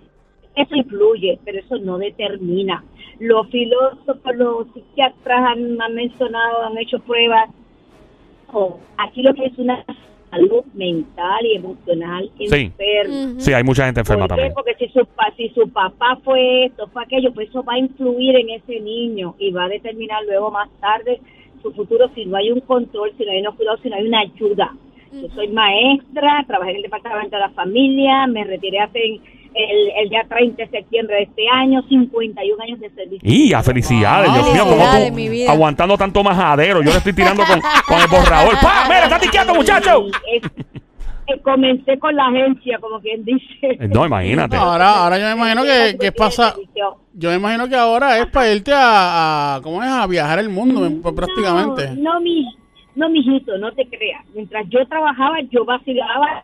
eso 0.55 0.75
influye, 0.75 1.39
pero 1.45 1.59
eso 1.59 1.77
no 1.77 1.97
determina. 1.97 2.83
Los 3.19 3.47
filósofos, 3.49 4.35
los 4.35 4.67
psiquiatras 4.73 5.39
han, 5.51 5.81
han 5.81 5.93
mencionado, 5.95 6.63
han 6.63 6.77
hecho 6.77 6.99
pruebas. 6.99 7.49
No, 8.51 8.79
aquí 8.97 9.21
lo 9.21 9.33
que 9.33 9.45
es 9.45 9.57
una 9.57 9.83
salud 10.29 10.63
mental 10.73 11.45
y 11.45 11.55
emocional 11.55 12.29
Sí. 12.37 12.71
Sí, 13.37 13.53
hay 13.53 13.63
mucha 13.63 13.85
gente 13.85 13.99
enferma 14.01 14.27
¿Por 14.27 14.37
qué? 14.37 14.41
también. 14.41 14.53
Porque 14.53 14.75
si 14.75 14.87
su, 14.89 15.05
pa- 15.05 15.33
si 15.37 15.49
su 15.49 15.69
papá 15.69 16.17
fue 16.23 16.65
esto, 16.65 16.87
fue 16.87 17.03
aquello, 17.03 17.33
pues 17.33 17.49
eso 17.49 17.63
va 17.63 17.73
a 17.73 17.79
influir 17.79 18.35
en 18.37 18.49
ese 18.49 18.79
niño 18.79 19.35
y 19.39 19.51
va 19.51 19.65
a 19.65 19.69
determinar 19.69 20.23
luego 20.25 20.49
más 20.51 20.69
tarde 20.79 21.19
su 21.61 21.71
futuro 21.73 22.09
si 22.15 22.25
no 22.25 22.37
hay 22.37 22.49
un 22.51 22.61
control, 22.61 23.11
si 23.17 23.23
no 23.25 23.31
hay 23.31 23.39
unos 23.41 23.55
cuidados, 23.55 23.81
si 23.81 23.89
no 23.89 23.95
hay 23.95 24.07
una 24.07 24.19
ayuda. 24.21 24.75
Yo 25.13 25.27
soy 25.35 25.47
maestra, 25.49 26.43
trabajé 26.47 26.71
en 26.71 26.77
el 26.77 26.81
departamento 26.83 27.35
de 27.35 27.41
la 27.41 27.49
familia, 27.49 28.27
me 28.27 28.43
retiré 28.43 28.79
hace 28.79 28.99
el, 29.53 29.89
el 30.01 30.09
día 30.09 30.23
30 30.29 30.63
de 30.63 30.69
septiembre 30.69 31.15
de 31.17 31.23
este 31.23 31.43
año, 31.49 31.81
51 31.89 32.63
años 32.63 32.79
de 32.79 32.89
servicio. 32.91 33.19
Y 33.29 33.51
a 33.53 33.61
felicidades, 33.61 34.33
Dios 34.33 34.53
mío, 34.53 34.63
como 34.63 34.83
tú 34.85 35.13
mi 35.13 35.27
vida. 35.29 35.51
aguantando 35.51 35.97
tanto 35.97 36.23
majadero. 36.23 36.81
Yo 36.81 36.91
le 36.91 36.97
estoy 36.97 37.13
tirando 37.13 37.43
con, 37.45 37.59
con 37.87 37.99
el 37.99 38.07
borrador. 38.07 38.53
¡Pah! 38.61 38.85
¡Mira, 38.87 39.03
está 39.03 39.19
tiqueando, 39.19 39.53
muchacho! 39.55 40.05
Es- 40.33 40.49
comencé 41.43 41.97
con 41.97 42.13
la 42.15 42.27
agencia, 42.27 42.77
como 42.79 42.99
quien 42.99 43.23
dice. 43.23 43.43
Eh, 43.61 43.87
No, 43.87 44.05
imagínate. 44.05 44.55
Ahora, 44.57 45.03
ahora 45.03 45.17
yo 45.17 45.25
me 45.27 45.31
imagino 45.33 45.63
que, 45.63 45.97
que 45.97 46.11
pasa. 46.11 46.55
Yo 47.13 47.29
me 47.29 47.35
imagino 47.35 47.67
que 47.69 47.75
ahora 47.75 48.17
es 48.19 48.25
para 48.27 48.53
irte 48.53 48.71
a, 48.73 49.55
a- 49.55 49.61
¿cómo 49.61 49.81
es? 49.83 49.89
A 49.89 50.07
viajar 50.07 50.39
el 50.39 50.49
mundo 50.49 50.81
prácticamente. 51.13 51.91
No, 51.95 52.13
no, 52.15 52.21
mi, 52.21 52.45
no, 52.95 53.09
mijito, 53.09 53.57
no 53.57 53.71
te 53.71 53.85
creas. 53.87 54.25
Mientras 54.33 54.65
yo 54.69 54.85
trabajaba, 54.87 55.39
yo 55.49 55.65
vacilaba. 55.65 56.43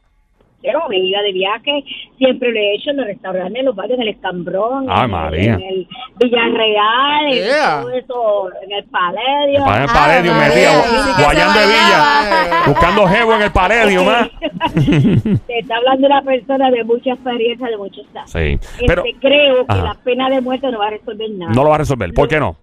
Pero 0.59 0.79
me 0.89 0.97
iba 0.97 1.21
de 1.21 1.33
viaje, 1.33 1.83
siempre 2.17 2.51
lo 2.51 2.57
he 2.59 2.73
hecho 2.73 2.89
en 2.89 2.97
los 2.97 3.05
restaurantes, 3.05 3.59
en 3.59 3.65
los 3.67 3.75
barrios, 3.75 3.99
en 3.99 4.01
el 4.01 4.07
Escambrón, 4.15 4.87
Ay, 4.89 5.05
en, 5.05 5.11
María. 5.11 5.53
en 5.53 5.61
el 5.61 5.87
Villarreal, 6.19 7.27
en 7.27 7.33
Yeah. 7.45 7.81
todo 7.81 7.89
eso, 7.91 8.49
en 8.63 8.71
el 8.71 8.83
Paledio. 8.85 9.63
Para 9.63 9.83
el 9.83 9.89
Ah, 9.89 9.93
Paledio, 9.93 10.33
se 10.33 11.23
guayando 11.23 11.59
de 11.59 11.65
Villa, 11.67 12.63
buscando 12.65 13.07
jevo 13.07 13.33
en 13.35 13.41
el 13.43 13.51
Paledio, 13.51 14.03
más. 14.03 14.29
Te 15.47 15.59
está 15.59 15.75
hablando 15.77 16.07
una 16.07 16.21
persona 16.23 16.71
de 16.71 16.83
mucha 16.83 17.11
experiencia, 17.11 17.67
de 17.67 17.77
muchos 17.77 18.05
años. 18.15 18.31
Sí, 18.31 18.39
Este, 18.59 18.85
pero 18.87 19.03
creo 19.21 19.57
que 19.67 19.73
Ajá. 19.73 19.83
la 19.83 19.93
pena 20.03 20.27
de 20.29 20.41
muerte 20.41 20.71
no 20.71 20.79
va 20.79 20.87
a 20.87 20.89
resolver 20.89 21.29
nada. 21.31 21.53
no 21.53 21.63
lo 21.63 21.69
va 21.69 21.75
a 21.75 21.79
resolver. 21.79 22.13
¿Por 22.15 22.27
qué 22.27 22.39
no? 22.39 22.57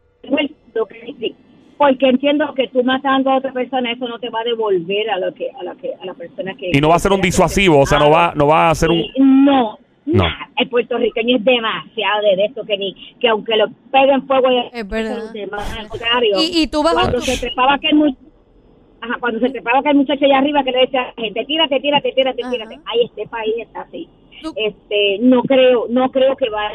Que 1.74 1.78
porque 1.78 2.06
entiendo 2.08 2.54
que 2.54 2.68
tú 2.68 2.82
matando 2.84 3.30
a 3.30 3.36
otra 3.38 3.52
persona 3.52 3.92
eso 3.92 4.08
no 4.08 4.18
te 4.18 4.30
va 4.30 4.40
a 4.40 4.44
devolver 4.44 5.10
a 5.10 5.18
lo 5.18 5.34
que 5.34 5.50
a 5.50 5.62
la 5.64 5.74
que 5.74 5.90
a 6.00 6.04
la 6.06 6.14
persona 6.14 6.54
que 6.54 6.70
Y 6.72 6.80
no 6.80 6.88
va 6.88 6.96
a 6.96 6.98
ser 6.98 7.12
un 7.12 7.20
disuasivo, 7.20 7.80
o 7.80 7.86
sea, 7.86 7.98
no 7.98 8.10
va, 8.10 8.32
no 8.34 8.46
va 8.46 8.70
a 8.70 8.74
ser 8.74 8.90
un... 8.90 9.02
No 9.44 9.78
No. 10.06 10.24
el 10.58 10.68
puertorriqueño 10.68 11.36
es 11.38 11.44
demasiado 11.44 12.22
de 12.36 12.44
esto 12.44 12.62
que 12.64 12.76
ni 12.76 12.94
que 13.18 13.28
aunque 13.28 13.56
lo 13.56 13.66
peguen 13.90 14.26
fuego 14.26 14.48
y 14.52 14.78
Es 14.78 14.86
verdad. 14.88 15.18
contrario 15.88 16.36
Y- 16.40 16.62
y 16.62 16.66
tú 16.68 16.82
vas 16.82 16.94
a 16.96 17.00
cuando 17.00 17.20
se 17.20 17.38
trepaba 17.40 17.74
aquel 17.74 17.94
mu- 17.96 18.14
Ajá, 19.00 19.16
cuando 19.20 19.40
se 19.40 19.50
trepaba 19.50 19.78
aquel 19.80 19.96
muchacho 19.96 20.24
allá 20.24 20.38
arriba 20.38 20.62
que 20.64 20.72
le 20.72 20.78
decía 20.80 21.02
a 21.02 21.06
la 21.06 21.22
gente 21.22 21.44
tírate 21.46 21.80
tírate 21.80 22.12
tírate 22.12 22.42
Ajá. 22.42 22.50
tírate 22.52 22.78
ay 22.86 23.00
este 23.04 23.26
país 23.28 23.54
está 23.58 23.80
así 23.82 24.08
Tú- 24.42 24.52
este 24.56 25.18
no 25.20 25.42
creo 25.42 25.86
no 25.88 26.10
creo 26.10 26.36
que 26.36 26.48
va 26.50 26.68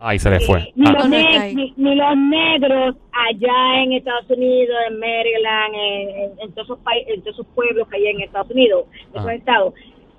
Ahí 0.00 0.18
se 0.18 0.30
le 0.30 0.40
fue. 0.40 0.60
eh, 0.60 0.72
ni, 0.76 0.86
Ah, 0.86 0.92
los 0.92 1.08
ni, 1.10 1.74
ni 1.76 1.94
los 1.96 2.16
negros 2.16 2.96
allá 3.12 3.82
en 3.82 3.92
Estados 3.94 4.30
Unidos, 4.30 4.76
en 4.88 4.98
Maryland, 5.00 5.74
en, 5.74 6.08
en- 6.10 6.30
en 6.40 6.52
todos 6.52 6.66
esos 6.68 6.78
países, 6.80 7.14
en 7.14 7.22
todos 7.22 7.34
esos 7.34 7.46
pueblos 7.54 7.88
que 7.88 7.96
hay 7.96 8.06
en 8.06 8.20
Estados 8.20 8.50
Unidos, 8.50 8.84
en 8.92 9.08
esos 9.10 9.20
Ajá. 9.22 9.34
estados, 9.34 9.74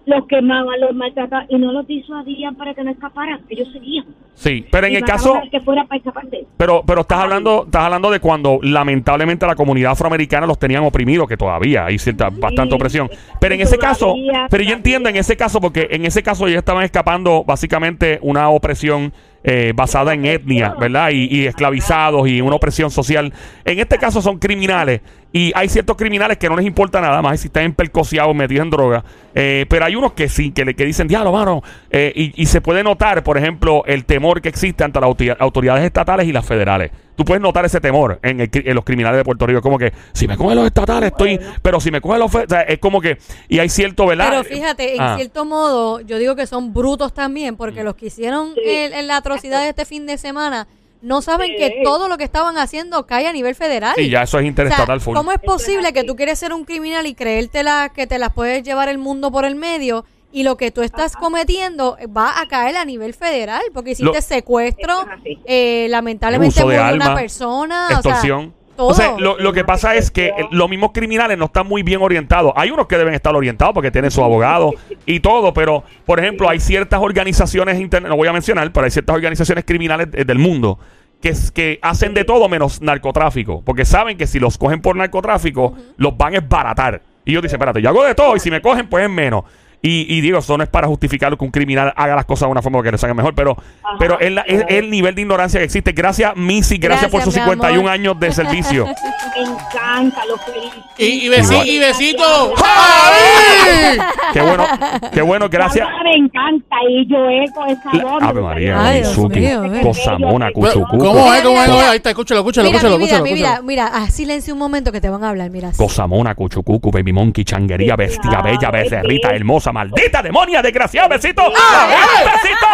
los 0.05 0.25
quemaban, 0.27 0.79
los 0.81 0.93
maltrataban 0.95 1.45
y 1.50 1.57
no 1.57 1.71
los 1.71 1.86
disuadían 1.88 2.55
para 2.55 2.74
que 2.74 2.83
no 2.83 2.91
escaparan, 2.91 3.41
ellos 3.48 3.67
seguían. 3.71 4.05
Sí, 4.33 4.65
pero 4.71 4.88
en 4.88 4.93
Y 4.93 4.95
el 4.98 5.03
caso... 5.03 5.39
que 5.51 5.59
fuera 5.59 5.83
para 5.86 5.98
escaparse. 5.98 6.45
Pero, 6.57 6.81
pero 6.88 7.01
estás 7.01 7.19
hablando, 7.19 7.63
estás 7.65 7.83
hablando 7.83 8.09
de 8.09 8.19
cuando 8.19 8.59
lamentablemente 8.62 9.45
la 9.45 9.55
comunidad 9.55 9.91
afroamericana 9.91 10.48
los 10.48 10.57
tenían 10.57 10.83
oprimidos, 10.83 11.27
que 11.27 11.38
todavía 11.38 11.86
hay 11.86 12.00
cierta 12.00 12.29
bastante 12.31 12.74
opresión. 12.75 13.09
Pero 13.39 13.53
en 13.55 13.62
ese 13.62 13.77
caso, 13.77 14.15
pero 14.50 14.63
yo 14.63 14.74
entiendo 14.74 15.09
en 15.09 15.17
ese 15.17 15.38
caso, 15.38 15.59
porque 15.62 15.88
en 15.91 16.05
ese 16.05 16.24
caso 16.24 16.48
ellos 16.48 16.59
estaban 16.59 16.83
escapando 16.83 17.43
básicamente 17.43 18.17
una 18.21 18.50
opresión 18.50 19.13
eh, 19.43 19.74
basada 19.75 20.13
en 20.13 20.25
etnia, 20.25 20.75
¿verdad? 20.79 21.10
Y, 21.12 21.48
esclavizados 21.48 22.27
y 22.27 22.41
una 22.41 22.55
opresión 22.55 22.91
social. 22.91 23.34
En 23.65 23.79
este 23.79 23.98
caso 23.98 24.22
son 24.22 24.38
criminales. 24.39 25.01
Y 25.31 25.51
hay 25.53 25.69
ciertos 25.69 25.96
criminales 25.96 26.38
que 26.38 26.50
no 26.50 26.55
les 26.55 26.65
importa 26.65 27.00
nada 27.01 27.22
más 27.22 27.39
si 27.39 27.48
están 27.48 27.63
empercociados, 27.63 28.36
metidos 28.36 28.63
en 28.63 28.69
droga. 28.72 29.03
Eh, 29.36 29.65
pero 29.69 29.86
hay 29.86 29.96
unos 29.96 30.13
que 30.13 30.27
sí, 30.27 30.51
que, 30.51 30.65
le, 30.65 30.75
que 30.75 30.86
dicen, 30.86 31.08
diablo, 31.08 31.31
mano. 31.31 31.62
eh, 31.91 32.12
y, 32.15 32.41
y 32.41 32.46
se 32.48 32.62
puede 32.62 32.84
notar, 32.84 33.24
por 33.24 33.38
ejemplo, 33.38 33.84
el 33.86 34.05
temor 34.05 34.41
que 34.41 34.50
existe 34.50 34.84
ante 34.84 35.00
las 35.00 35.10
autoridades 35.39 35.84
estatales 35.84 36.27
y 36.27 36.31
las 36.31 36.46
federales. 36.46 36.91
Tú 37.19 37.25
puedes 37.25 37.41
notar 37.41 37.65
ese 37.65 37.81
temor 37.81 38.17
en, 38.23 38.39
el 38.39 38.49
en 38.53 38.73
los 38.75 38.85
criminales 38.85 39.17
de 39.17 39.25
Puerto 39.25 39.45
Rico. 39.45 39.61
Como 39.61 39.77
que, 39.77 39.91
si 40.13 40.25
me 40.25 40.38
cogen 40.38 40.55
los 40.55 40.65
estatales, 40.65 41.11
estoy. 41.11 41.38
Pero 41.61 41.81
si 41.81 41.91
me 41.91 41.99
cogen 41.99 42.19
los. 42.19 42.33
o 42.33 42.45
sea, 42.47 42.61
es 42.61 42.79
como 42.79 43.01
que. 43.01 43.17
Y 43.49 43.59
hay 43.59 43.67
cierto, 43.67 44.05
¿verdad? 44.07 44.29
Pero 44.29 44.43
fíjate, 44.45 44.95
en 44.95 45.01
Ah. 45.01 45.15
cierto 45.17 45.43
modo, 45.43 45.99
yo 45.99 46.17
digo 46.17 46.38
que 46.38 46.47
son 46.47 46.73
brutos 46.73 47.13
también, 47.13 47.57
porque 47.57 47.83
los 47.83 47.95
que 47.95 48.05
hicieron 48.05 48.53
Sí. 48.53 48.61
el- 48.65 48.93
el- 48.93 49.07
la 49.07 49.17
atrocidad 49.17 49.63
de 49.63 49.67
este 49.67 49.83
fin 49.83 50.05
de 50.05 50.17
semana 50.17 50.69
no 51.01 51.21
saben 51.21 51.47
Sí. 51.49 51.55
que 51.57 51.81
todo 51.83 52.07
lo 52.07 52.17
que 52.17 52.23
estaban 52.23 52.57
haciendo 52.57 53.05
cae 53.05 53.27
a 53.27 53.33
nivel 53.33 53.53
federal. 53.53 53.95
Sí, 53.97 54.09
ya 54.09 54.23
eso 54.23 54.38
es 54.38 54.41
O 54.41 54.43
sea, 54.43 54.47
interestatal 54.47 55.01
full. 55.01 55.13
¿Cómo 55.17 55.33
es 55.33 55.39
es 55.39 55.43
posible 55.43 55.91
que 55.91 56.05
tú 56.05 56.15
quieres 56.15 56.39
ser 56.39 56.53
un 56.53 56.63
criminal 56.63 57.05
y 57.05 57.15
creértela 57.15 57.91
que 57.93 58.07
te 58.07 58.17
las 58.17 58.31
puedes 58.31 58.63
llevar 58.63 58.88
el 58.88 58.97
mundo 58.97 59.29
por 59.29 59.43
el 59.43 59.55
medio 59.55 60.05
y 60.31 60.43
lo 60.43 60.57
que 60.57 60.71
tú 60.71 60.81
estás 60.81 61.15
cometiendo 61.15 61.98
va 62.15 62.39
a 62.39 62.48
caer 62.48 62.77
a 62.77 62.86
nivel 62.86 63.13
federal? 63.13 63.62
Porque 63.74 63.91
hiciste 63.91 64.13
Lo- 64.13 64.21
secuestro, 64.21 65.05
eh, 65.45 65.88
lamentablemente 65.89 66.63
murió 66.63 66.79
una 66.79 66.88
arma, 66.89 67.15
persona, 67.15 67.86
o 67.86 67.89
sea, 67.89 67.95
extorsión. 67.98 68.53
todo. 68.75 68.88
O 68.88 68.93
sea, 68.93 69.15
lo, 69.17 69.38
lo 69.38 69.51
que 69.51 69.65
pasa 69.65 69.95
es 69.95 70.09
que 70.12 70.31
los 70.51 70.69
mismos 70.69 70.91
criminales 70.93 71.38
no 71.38 71.45
están 71.45 71.67
muy 71.67 71.83
bien 71.83 72.01
orientados. 72.01 72.53
Hay 72.55 72.71
unos 72.71 72.88
que 72.88 72.98
deben 72.98 73.13
estar 73.13 73.36
orientados 73.36 73.74
porque 73.74 73.91
tienen 73.91 74.09
su 74.12 74.24
abogado 74.24 74.71
y 75.05 75.19
todo, 75.19 75.53
pero, 75.53 75.83
por 76.05 76.19
ejemplo, 76.19 76.48
hay 76.50 76.59
ciertas 76.62 77.01
organizaciones, 77.01 77.77
no 78.03 78.15
voy 78.15 78.27
a 78.27 78.33
mencionar, 78.33 78.71
pero 78.71 78.86
hay 78.86 78.91
ciertas 78.91 79.15
organizaciones 79.15 79.65
criminales 79.65 80.07
eh, 80.13 80.24
del 80.24 80.39
mundo 80.39 80.79
que, 81.21 81.29
es- 81.29 81.51
que 81.51 81.79
hacen 81.81 82.13
de 82.13 82.24
todo 82.24 82.48
menos 82.48 82.81
narcotráfico, 82.81 83.62
porque 83.65 83.83
saben 83.83 84.17
que 84.17 84.27
si 84.27 84.39
los 84.39 84.57
cogen 84.57 84.81
por 84.81 84.95
narcotráfico, 84.95 85.74
los 85.98 86.15
van 86.15 86.36
a 86.36 86.38
esbaratar. 86.38 87.01
Y 87.25 87.31
ellos 87.31 87.43
dicen, 87.43 87.57
espérate, 87.57 87.81
yo 87.81 87.89
hago 87.89 88.03
de 88.05 88.15
todo 88.15 88.33
y 88.38 88.39
si 88.39 88.50
me 88.50 88.62
cogen, 88.62 88.88
pues 88.88 89.03
es 89.03 89.09
menos. 89.09 89.43
Y, 89.81 90.13
y 90.13 90.19
digo, 90.19 90.39
eso 90.39 90.57
no 90.57 90.63
es 90.63 90.69
para 90.69 90.88
justificar 90.88 91.38
que 91.38 91.45
un 91.45 91.51
criminal 91.51 91.93
haga 91.95 92.13
las 92.15 92.25
cosas 92.25 92.48
de 92.48 92.51
una 92.51 92.62
forma 92.62 92.83
que 92.83 92.91
les 92.91 93.01
haga 93.03 93.13
mejor, 93.13 93.33
pero, 93.33 93.55
pero 93.98 94.19
es, 94.19 94.29
la- 94.31 94.41
es- 94.41 94.62
es 94.67 94.77
el 94.77 94.89
nivel 94.89 95.15
de 95.15 95.21
ignorancia 95.21 95.57
que 95.59 95.63
existe. 95.65 95.93
Gracias, 95.93 96.36
Missy, 96.36 96.77
gracias, 96.77 97.09
por 97.09 97.21
sus 97.21 97.33
Gracias, 97.33 97.45
mi 97.48 97.62
51 97.62 97.79
amor. 97.79 97.91
años 97.91 98.19
de 98.19 98.31
servicio. 98.33 98.86
Me 99.36 99.41
encanta, 99.43 100.25
lo 100.25 100.38
felicito. 100.38 100.86
Y, 100.98 101.05
y, 101.05 101.29
besi- 101.29 101.65
y 101.65 101.79
besito. 101.79 102.53
¡Javi! 102.57 104.00
Qué 104.33 104.41
bueno, 104.41 104.65
qué 105.13 105.21
bueno, 105.21 105.48
gracias. 105.50 105.88
Me 106.03 106.13
encanta 106.25 106.75
y 106.89 107.07
yo 107.07 107.17
eco 107.29 107.65
esa 107.67 108.03
voz. 108.03 108.21
Ave 108.24 108.41
María, 108.41 108.83
Ay, 108.86 108.98
Dios 109.01 109.17
Mizuki, 109.17 109.39
mío, 109.39 109.63
eh. 109.75 109.81
Cosamona, 109.81 110.51
Cuchucuco. 110.51 110.98
¿Cómo 110.98 111.33
es? 111.33 111.41
¿Cómo 111.41 111.62
es? 111.62 111.67
Mira, 111.67 111.67
¿Cómo 111.67 111.81
es? 111.81 111.88
Ahí 111.89 111.98
está, 111.98 112.09
escúchalo, 112.09 112.41
escúchalo, 112.41 112.67
mira, 112.67 112.77
escúchalo, 112.79 112.98
mi 113.00 113.05
vida, 113.05 113.15
escúchalo. 113.15 113.24
mi 113.24 113.33
vida, 113.39 113.48
escúchalo. 113.53 113.67
mira, 113.67 113.91
ah, 113.93 114.09
silencio 114.09 114.53
un 114.53 114.59
momento 114.59 114.91
que 114.91 115.00
te 115.01 115.09
van 115.09 115.24
a 115.24 115.29
hablar, 115.29 115.50
mira. 115.50 115.71
Cosamona, 115.77 116.36
Cuchucucu, 116.36 116.91
Baby 116.91 117.13
Monkey, 117.13 117.45
Changuería, 117.45 117.95
Bestia, 117.95 118.41
Bella, 118.41 118.71
Becerrita, 118.71 119.29
que- 119.29 119.36
Maldita, 119.71 120.21
Demonia, 120.21 120.61
Desgraciado, 120.61 121.09
Besito. 121.09 121.43
Besito. 121.51 122.67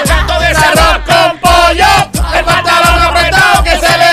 El 0.00 0.08
canto 0.08 0.40
de 0.40 0.50
ese 0.50 0.64
arroz 0.64 0.98
con 1.06 1.38
pollo, 1.38 1.86
el 2.34 2.44
pantalón 2.44 3.02
apretado 3.02 3.64
que 3.64 3.70
se 3.78 3.98
le 3.98 4.05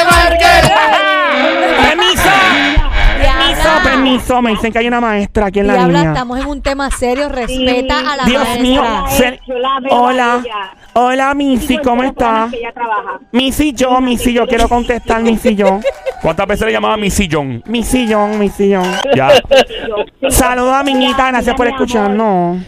Permiso. 4.04 4.42
Me 4.42 4.52
dicen 4.52 4.72
que 4.72 4.80
hay 4.80 4.88
una 4.88 5.02
maestra 5.02 5.48
aquí 5.48 5.60
en 5.60 5.68
la 5.68 5.74
Diabla, 5.76 5.98
línea. 6.00 6.14
estamos 6.14 6.40
en 6.40 6.46
un 6.48 6.62
tema 6.62 6.90
serio, 6.92 7.30
respeta 7.30 8.00
a 8.00 8.18
la 8.18 8.24
Dios 8.26 8.44
maestra. 8.44 8.62
mío. 8.64 8.84
Se- 9.10 9.40
la 9.60 9.80
veo 9.82 9.94
Hola. 10.02 10.40
ella. 10.44 10.72
Hola, 10.96 11.34
Missy, 11.34 11.78
¿cómo 11.80 12.04
estás? 12.04 12.52
Missy, 13.32 13.74
yo, 13.74 14.00
Missy, 14.00 14.34
yo 14.34 14.46
quiero 14.48 14.70
contestar, 14.70 15.22
Missy, 15.22 15.56
yo. 15.56 15.80
¿Cuántas 16.22 16.46
veces 16.48 16.68
le 16.68 16.72
llamaba 16.74 16.98
Missy 16.98 17.28
John? 17.32 17.64
Missy 17.66 18.08
John, 18.12 18.38
Missy 18.38 18.74
John. 18.76 18.86
Ya. 19.16 19.30
Saludos 20.30 20.74
a 20.76 20.84
niñita, 20.84 21.30
gracias 21.32 21.56
por 21.56 21.68
escucharnos. 21.68 22.62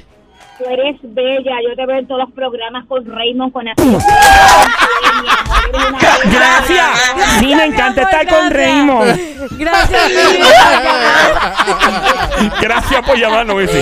Tú 0.58 0.64
eres 0.70 0.96
bella, 1.04 1.52
yo 1.68 1.76
te 1.76 1.86
veo 1.86 1.98
en 1.98 2.08
todos 2.08 2.22
los 2.22 2.32
programas 2.32 2.86
con 2.88 3.06
Raymond, 3.06 3.52
con 3.52 3.66
Gracias. 6.32 6.86
Sí, 7.40 7.54
me 7.56 7.66
encanta 7.66 8.04
estar 8.04 8.28
con 8.28 8.50
Raymond. 8.52 9.20
Gracias, 9.60 10.02
Gracias 12.66 13.06
por 13.06 13.18
llamarnos, 13.18 13.56
Missy. 13.56 13.78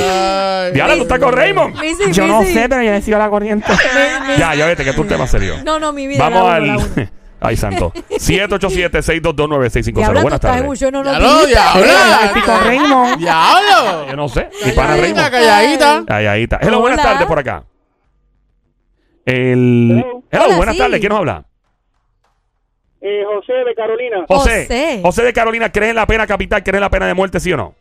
Diana, 0.74 0.96
¿tú 0.96 1.04
estás 1.04 1.20
con 1.20 1.32
Raymond? 1.34 1.76
Yo 2.12 2.28
no 2.28 2.44
sé, 2.44 2.68
pero 2.68 2.84
yo 2.84 2.92
le 2.92 3.02
sigo 3.02 3.18
la 3.18 3.30
corriente. 3.30 3.72
Ya, 4.38 4.54
ya 4.56 4.66
vete, 4.66 4.84
que 4.84 4.90
es 4.90 4.98
un 4.98 5.08
tema 5.08 5.26
serio. 5.28 5.56
No, 5.64 5.80
no, 5.80 5.94
mi 5.94 6.08
vida. 6.08 6.28
Vamos 6.30 6.52
al... 6.52 7.10
Ay, 7.40 7.56
santo. 7.58 7.92
787-622-9650. 8.10 10.22
Buenas 10.22 10.40
tardes. 10.40 10.80
Yo 10.80 10.90
no 10.92 11.04
lo 11.04 11.10
Diablo, 11.12 11.46
diablo. 11.46 11.84
Raymond. 12.64 13.18
Diablo. 13.18 14.08
Yo 14.10 14.16
no 14.16 14.30
sé. 14.30 14.50
Mi 14.66 14.72
pana 14.72 14.96
Calladita, 14.96 15.30
Raymond. 15.30 15.32
calladita. 15.32 16.04
Calladita. 16.08 16.60
Hello, 16.62 16.80
buenas 16.80 17.00
Hola. 17.00 17.10
tardes 17.12 17.28
por 17.28 17.40
acá. 17.40 17.64
El... 19.26 20.06
Hello, 20.32 20.46
Hola, 20.46 20.56
buenas 20.56 20.76
sí. 20.76 20.82
tardes. 20.82 21.00
¿Quién 21.00 21.10
nos 21.10 21.20
habla? 21.20 21.44
Eh, 23.02 23.24
José 23.26 23.54
de 23.54 23.76
Carolina. 23.76 24.26
José. 24.28 24.62
José. 24.62 25.00
José 25.04 25.24
de 25.24 25.34
Carolina, 25.34 25.70
¿crees 25.70 25.90
en 25.90 25.98
la 25.98 26.08
pena 26.08 26.26
capital? 26.26 26.64
¿Crees 26.64 26.76
en 26.76 26.82
la 26.82 26.90
pena 26.90 27.08
de 27.08 27.14
muerte, 27.14 27.42
sí 27.42 27.52
o 27.52 27.58
no? 27.58 27.76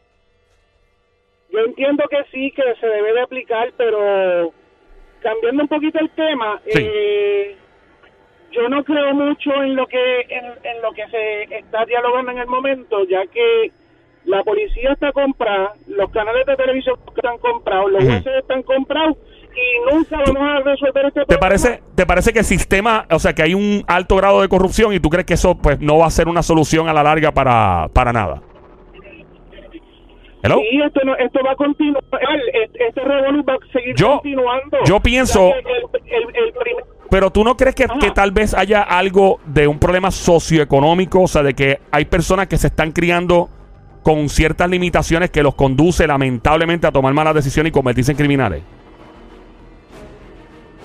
Yo 1.53 1.59
entiendo 1.67 2.05
que 2.11 2.19
sí, 2.33 2.51
que 2.53 2.63
se 2.81 2.87
debe 2.87 3.13
de 3.13 3.21
aplicar, 3.21 3.73
pero 3.77 4.53
cambiando 5.23 5.63
un 5.65 5.69
poquito 5.69 5.99
el 6.01 6.11
tema, 6.11 6.61
Sí. 6.67 6.79
eh, 6.83 7.57
yo 8.53 8.69
no 8.69 8.83
creo 8.85 9.15
mucho 9.15 9.51
en 9.63 9.77
lo 9.77 9.87
que 9.87 10.21
en, 10.29 10.45
en 10.45 10.83
lo 10.83 10.93
que 10.93 11.07
se 11.09 11.43
está 11.59 11.85
dialogando 11.87 12.33
en 12.33 12.39
el 12.39 12.47
momento, 12.47 13.05
ya 13.05 13.27
que 13.27 13.71
la 14.25 14.43
policía 14.45 14.93
está 14.93 15.11
comprada, 15.13 15.73
los 15.89 16.11
canales 16.11 16.47
de 16.47 16.57
televisión 16.57 16.97
están 17.17 17.39
comprados, 17.39 17.91
los 17.93 18.05
jueces 18.05 18.33
están 18.41 18.63
comprados 18.63 19.17
y 19.55 19.91
nunca 19.95 20.17
vamos 20.19 20.43
a 20.43 20.61
resolver 20.61 21.07
este 21.07 21.21
¿Te 21.21 21.27
problema. 21.27 21.41
parece, 21.41 21.83
¿Te 21.95 22.07
parece 22.07 22.33
que 22.33 22.39
el 22.41 22.45
sistema, 22.45 23.07
o 23.11 23.19
sea, 23.19 23.33
que 23.35 23.43
hay 23.43 23.55
un 23.55 23.85
alto 23.87 24.17
grado 24.17 24.41
de 24.43 24.49
corrupción 24.49 24.93
y 24.93 25.01
tú 25.01 25.09
crees 25.11 25.27
que 25.27 25.35
eso 25.35 25.57
pues 25.59 25.81
no 25.81 25.99
va 25.99 26.07
a 26.07 26.11
ser 26.11 26.29
una 26.29 26.43
solución 26.43 26.89
a 26.89 26.93
la 26.95 27.03
larga 27.03 27.33
para, 27.33 27.89
para 27.93 28.13
nada? 28.13 28.43
Hello? 30.43 30.59
Sí, 30.59 30.81
esto, 30.85 31.01
no- 31.05 31.17
esto 31.17 31.39
va 31.47 31.53
a 31.53 31.57
continuar, 31.57 32.03
este, 32.65 32.89
este 32.89 33.01
revolú 33.01 33.45
va 33.45 33.55
a 33.55 33.73
seguir 33.73 33.95
Yo- 33.95 34.15
continuando. 34.15 34.79
yo 34.85 35.01
pienso- 35.01 35.53
el- 35.55 35.65
el- 36.05 36.47
el 36.47 36.53
prim- 36.53 36.77
Pero 37.11 37.31
tú 37.31 37.45
no 37.45 37.57
crees 37.57 37.75
que, 37.75 37.87
tal 38.15 38.33
vez 38.33 38.55
haya 38.55 38.83
algo 38.83 39.39
de 39.45 39.67
un 39.69 39.79
problema 39.79 40.11
socioeconómico, 40.11 41.21
o 41.23 41.29
sea, 41.29 41.43
de 41.43 41.55
que 41.55 41.79
hay 41.91 42.07
personas 42.07 42.49
que 42.49 42.57
se 42.57 42.69
están 42.69 42.91
criando 42.93 43.49
con 44.03 44.29
ciertas 44.29 44.69
limitaciones 44.69 45.31
que 45.31 45.43
los 45.43 45.55
conduce 45.55 46.07
lamentablemente 46.07 46.87
a 46.87 46.91
tomar 46.91 47.13
malas 47.15 47.35
decisiones 47.35 47.71
y 47.71 47.73
convertirse 47.73 48.13
en 48.13 48.17
criminales. 48.19 48.63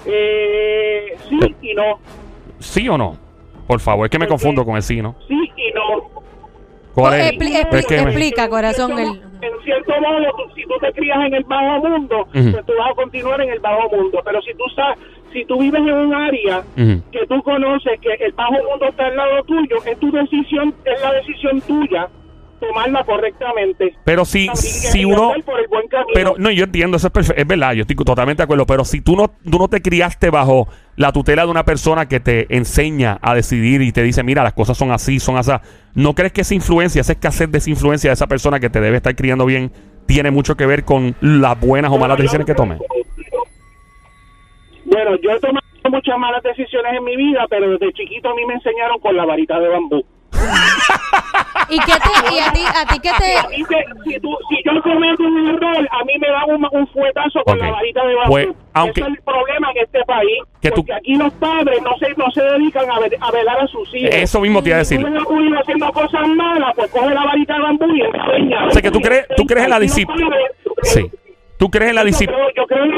Eh, 0.05 1.15
sí 1.29 1.55
y 1.61 1.73
no. 1.73 1.99
¿Sí 2.59 2.89
o 2.89 2.97
no? 2.97 3.17
Por 3.65 3.79
favor, 3.79 4.05
es 4.05 4.11
que 4.11 4.19
me 4.19 4.25
Porque- 4.27 4.29
confundo 4.43 4.65
con 4.65 4.75
el 4.75 4.83
sí, 4.83 5.01
¿no? 5.01 5.15
Sí 5.27 5.33
y 5.55 5.71
no. 5.73 6.21
¿Cuál 6.93 7.13
es? 7.19 7.31
Expli- 7.33 7.55
Es 7.55 7.65
expli- 7.65 7.85
que 7.87 7.95
me- 7.97 8.01
explica, 8.03 8.49
corazón. 8.49 8.97
El- 8.99 9.21
en 9.41 9.51
cierto 9.63 9.93
modo, 10.01 10.19
tú- 10.37 10.51
si 10.55 10.63
tú 10.63 10.73
te 10.81 10.91
crías 10.93 11.17
en 11.25 11.33
el 11.35 11.43
bajo 11.43 11.87
mundo, 11.87 12.21
Ujú. 12.33 12.51
pues 12.51 12.65
tú 12.65 12.73
vas 12.77 12.91
a 12.91 12.95
continuar 12.95 13.41
en 13.41 13.49
el 13.49 13.59
bajo 13.59 13.89
mundo. 13.95 14.21
Pero 14.25 14.41
si 14.41 14.53
tú 14.53 14.63
sabes, 14.75 14.97
si 15.33 15.45
tú 15.45 15.59
vives 15.59 15.81
en 15.81 15.93
un 15.93 16.13
área 16.13 16.63
que 17.11 17.25
tú 17.27 17.41
conoces 17.43 17.99
que 18.01 18.13
el 18.25 18.31
bajo 18.33 18.53
mundo 18.53 18.87
está 18.89 19.07
al 19.07 19.15
lado 19.15 19.43
tuyo, 19.43 19.77
es 19.85 19.99
tu 19.99 20.11
decisión, 20.11 20.73
es 20.83 20.99
la 21.01 21.13
decisión 21.13 21.61
tuya 21.63 22.09
tomarla 22.59 23.03
correctamente. 23.03 23.95
Pero 24.03 24.25
si, 24.25 24.47
si 24.55 25.05
uno... 25.05 25.33
Pero 26.13 26.35
no, 26.37 26.51
yo 26.51 26.65
entiendo, 26.65 26.97
eso 26.97 27.07
es, 27.07 27.13
perfe- 27.13 27.33
es 27.37 27.47
verdad, 27.47 27.73
yo 27.73 27.81
estoy 27.81 27.95
totalmente 27.95 28.41
de 28.41 28.45
acuerdo, 28.45 28.65
pero 28.65 28.83
si 28.85 29.01
tú 29.01 29.15
no, 29.15 29.29
tú 29.29 29.57
no 29.59 29.67
te 29.67 29.81
criaste 29.81 30.29
bajo 30.29 30.67
la 30.95 31.11
tutela 31.11 31.45
de 31.45 31.51
una 31.51 31.63
persona 31.63 32.07
que 32.07 32.19
te 32.19 32.47
enseña 32.55 33.19
a 33.21 33.35
decidir 33.35 33.81
y 33.81 33.91
te 33.91 34.03
dice, 34.03 34.23
mira, 34.23 34.43
las 34.43 34.53
cosas 34.53 34.77
son 34.77 34.91
así, 34.91 35.19
son 35.19 35.37
así, 35.37 35.51
¿no 35.93 36.13
crees 36.15 36.33
que 36.33 36.41
esa 36.41 36.55
influencia, 36.55 37.01
esa 37.01 37.13
escasez 37.13 37.51
de 37.51 37.59
esa 37.59 37.69
influencia 37.69 38.09
de 38.09 38.13
esa 38.15 38.27
persona 38.27 38.59
que 38.59 38.69
te 38.69 38.81
debe 38.81 38.97
estar 38.97 39.15
criando 39.15 39.45
bien, 39.45 39.71
tiene 40.07 40.31
mucho 40.31 40.55
que 40.55 40.65
ver 40.65 40.83
con 40.85 41.15
las 41.21 41.59
buenas 41.59 41.91
o 41.91 41.97
malas 41.97 42.17
decisiones 42.17 42.47
que 42.47 42.55
tome? 42.55 42.77
Bueno, 44.85 45.15
yo 45.21 45.31
he 45.31 45.39
tomado 45.39 45.65
muchas 45.89 46.17
malas 46.17 46.43
decisiones 46.43 46.93
en 46.97 47.03
mi 47.03 47.15
vida, 47.15 47.45
pero 47.49 47.69
desde 47.71 47.93
chiquito 47.93 48.29
a 48.29 48.35
mí 48.35 48.45
me 48.45 48.55
enseñaron 48.55 48.99
con 48.99 49.15
la 49.15 49.25
varita 49.25 49.59
de 49.59 49.67
bambú. 49.67 50.03
¿Y, 51.69 51.79
qué 51.79 51.85
te, 51.93 52.33
y 52.35 52.39
a 52.39 52.51
ti, 52.53 52.61
a 52.65 52.85
ti 52.93 52.99
qué 53.01 53.09
te... 53.17 53.35
Que 53.67 53.85
si, 54.05 54.19
tú, 54.21 54.29
si 54.49 54.55
yo 54.63 54.81
cometo 54.81 55.23
un 55.23 55.49
error, 55.49 55.87
a 55.91 56.03
mí 56.05 56.13
me 56.19 56.27
dan 56.29 56.43
un, 56.49 56.65
un 56.71 56.87
fuetazo 56.87 57.43
con 57.43 57.59
la 57.59 57.71
varita 57.71 58.05
de 58.05 58.15
bambú. 58.15 58.31
Pues, 58.31 58.47
aunque- 58.73 59.01
Ese 59.01 59.09
es 59.11 59.17
el 59.17 59.23
problema 59.23 59.71
en 59.71 59.77
este 59.83 59.99
país. 60.05 60.39
Que 60.61 60.69
tú- 60.69 60.75
porque 60.77 60.93
aquí 60.93 61.15
los 61.15 61.33
padres 61.33 61.81
no 61.81 61.97
se, 61.97 62.13
no 62.15 62.31
se 62.31 62.41
dedican 62.41 62.89
a, 62.89 62.99
ver- 62.99 63.17
a 63.19 63.31
velar 63.31 63.59
a 63.59 63.67
sus 63.67 63.93
hijos. 63.95 64.15
Eso 64.15 64.39
mismo 64.39 64.63
te 64.63 64.69
iba 64.69 64.79
a 64.79 64.85
Si 64.85 64.95
decir. 64.95 65.13
tú 65.13 65.19
a 65.21 65.25
tu 65.25 65.41
hijo 65.41 65.59
haciendo 65.59 65.91
cosas 65.91 66.27
malas, 66.29 66.73
pues 66.75 66.89
coge 66.91 67.13
la 67.13 67.25
varita 67.25 67.53
de 67.55 67.59
bambú 67.61 67.85
y 67.93 68.01
enseña. 68.01 68.65
O 68.67 68.71
sea, 68.71 68.81
que 68.81 68.91
tú 68.91 68.99
crees- 69.01 69.25
tú 69.35 69.43
crees 69.45 69.65
en 69.65 69.69
la 69.71 69.79
disciplina. 69.79 70.35
Sí. 70.83 71.11
¿Tú 71.57 71.69
crees 71.71 71.89
en 71.89 71.95
la 71.95 72.01
yo 72.03 72.07
disciplina? 72.07 72.43
creo, 72.53 72.63
yo 72.63 72.67
creo 72.67 72.83
en 72.85 72.96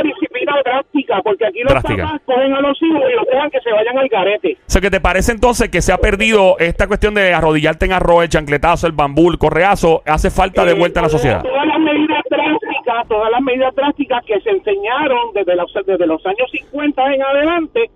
drástica, 0.70 1.22
porque 1.24 1.46
aquí 1.46 1.60
los 1.64 1.74
papás 1.74 2.22
cogen 2.26 2.54
a 2.54 2.62
los 2.62 2.82
hijos 2.82 3.02
y 3.12 3.16
los 3.16 3.26
dejan 3.26 3.50
que 3.50 3.60
se 3.62 3.72
vayan 3.72 3.98
al 3.98 4.08
garete. 4.08 4.54
O 4.60 4.64
sea, 4.70 4.82
que 4.82 4.90
te 4.90 5.00
parece 5.02 5.32
entonces 5.32 5.70
que 5.70 5.82
se 5.82 5.92
ha 5.92 5.98
perdido 5.98 6.58
esta 6.60 6.88
cuestión 6.88 7.14
de 7.16 7.34
arrodillarte 7.34 7.86
en 7.86 7.94
arroz, 7.94 8.24
el 8.24 8.30
chancletazo, 8.30 8.88
el 8.88 8.94
bambú, 8.94 9.30
el 9.32 9.38
correazo, 9.38 10.02
hace 10.06 10.30
falta 10.30 10.66
de 10.66 10.74
vuelta 10.74 11.00
en 11.00 11.04
la 11.04 11.08
Eh, 11.08 11.12
sociedad. 11.12 11.42
Todas 11.44 11.66
las 11.66 11.80
medidas 11.80 12.24
drásticas, 12.30 13.08
todas 13.08 13.32
las 13.32 13.42
medidas 13.42 13.76
drásticas 13.76 14.24
que 14.26 14.40
se 14.42 14.50
enseñaron 14.52 15.34
desde 15.34 15.56
los, 15.56 15.74
desde 15.86 16.06
los 16.08 16.26
años 16.26 16.50
50 16.52 17.14
en 17.14 17.24
adelante, 17.24 17.90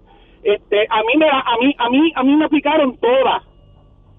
este, 0.44 0.86
a 0.90 1.00
mí 1.02 1.14
me 1.18 1.30
a 1.30 1.44
mí 1.62 1.76
a 1.78 1.90
mí 1.90 2.12
a 2.16 2.24
mí 2.24 2.36
me 2.36 2.46
aplicaron 2.46 2.98
todas. 2.98 3.44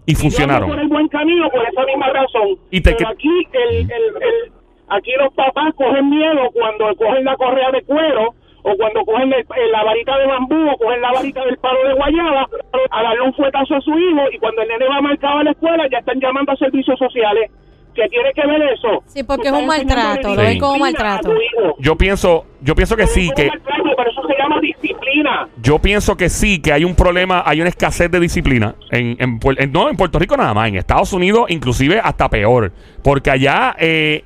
Y 0.06 0.12
ando 0.12 0.14
por 0.14 0.16
funcionaron. 0.22 0.78
el 0.78 0.88
buen 0.88 1.08
camino 1.08 1.48
por 1.50 1.62
esa 1.66 1.84
misma 1.84 2.08
razón. 2.10 2.58
Y 2.70 2.80
te- 2.80 2.94
Pero 2.94 3.08
aquí 3.10 3.28
el, 3.52 3.76
el, 3.76 3.90
el- 3.90 4.52
aquí 4.88 5.12
los 5.18 5.32
papás 5.34 5.72
cogen 5.76 6.10
miedo 6.10 6.50
cuando 6.52 6.94
cogen 6.96 7.24
la 7.24 7.36
correa 7.36 7.70
de 7.72 7.82
cuero 7.82 8.34
o 8.66 8.76
cuando 8.76 9.04
cogen 9.04 9.32
el- 9.32 9.46
el- 9.56 9.72
la 9.72 9.84
varita 9.84 10.18
de 10.18 10.26
bambú 10.26 10.68
o 10.70 10.76
cogen 10.78 11.00
la 11.00 11.12
varita 11.12 11.44
del 11.44 11.56
palo 11.58 11.78
de 11.86 11.94
guayaba 11.94 12.48
a 12.90 13.02
darle 13.02 13.20
un 13.22 13.34
fuetazo 13.34 13.76
a 13.76 13.80
su 13.80 13.90
hijo 13.90 14.22
y 14.32 14.38
cuando 14.38 14.62
el 14.62 14.68
nene 14.68 14.86
va 14.88 15.00
marcado 15.00 15.38
a 15.38 15.44
la 15.44 15.50
escuela 15.52 15.84
ya 15.90 15.98
están 15.98 16.18
llamando 16.20 16.52
a 16.52 16.56
servicios 16.56 16.98
sociales. 16.98 17.50
¿Qué 17.94 18.08
tiene 18.08 18.32
que 18.34 18.44
ver 18.44 18.60
eso? 18.72 19.04
Sí, 19.06 19.22
porque 19.22 19.46
es 19.46 19.52
un 19.54 19.66
maltrato, 19.68 20.34
lo 20.34 20.42
ven 20.42 20.58
como 20.58 20.78
maltrato. 20.78 21.32
Yo 21.78 21.94
pienso, 21.96 22.44
yo 22.60 22.74
pienso 22.74 22.96
que 22.96 23.06
sí, 23.06 23.30
que 23.36 23.46
maltrato, 23.46 23.84
pero 23.96 24.10
eso 24.10 24.22
se 24.26 24.34
llama 24.36 24.58
disciplina. 24.60 25.46
yo 25.62 25.78
pienso 25.78 26.16
que 26.16 26.28
sí, 26.28 26.60
que 26.60 26.72
hay 26.72 26.84
un 26.84 26.96
problema, 26.96 27.44
hay 27.46 27.60
una 27.60 27.68
escasez 27.68 28.10
de 28.10 28.18
disciplina 28.18 28.74
en, 28.90 29.16
en 29.20 29.38
Puer- 29.38 29.60
en- 29.62 29.70
no 29.70 29.88
en 29.88 29.96
Puerto 29.96 30.18
Rico 30.18 30.36
nada 30.36 30.52
más, 30.54 30.68
en 30.70 30.74
Estados 30.74 31.12
Unidos 31.12 31.46
inclusive 31.50 32.00
hasta 32.02 32.28
peor, 32.28 32.72
porque 33.04 33.30
allá, 33.30 33.76
eh, 33.78 34.24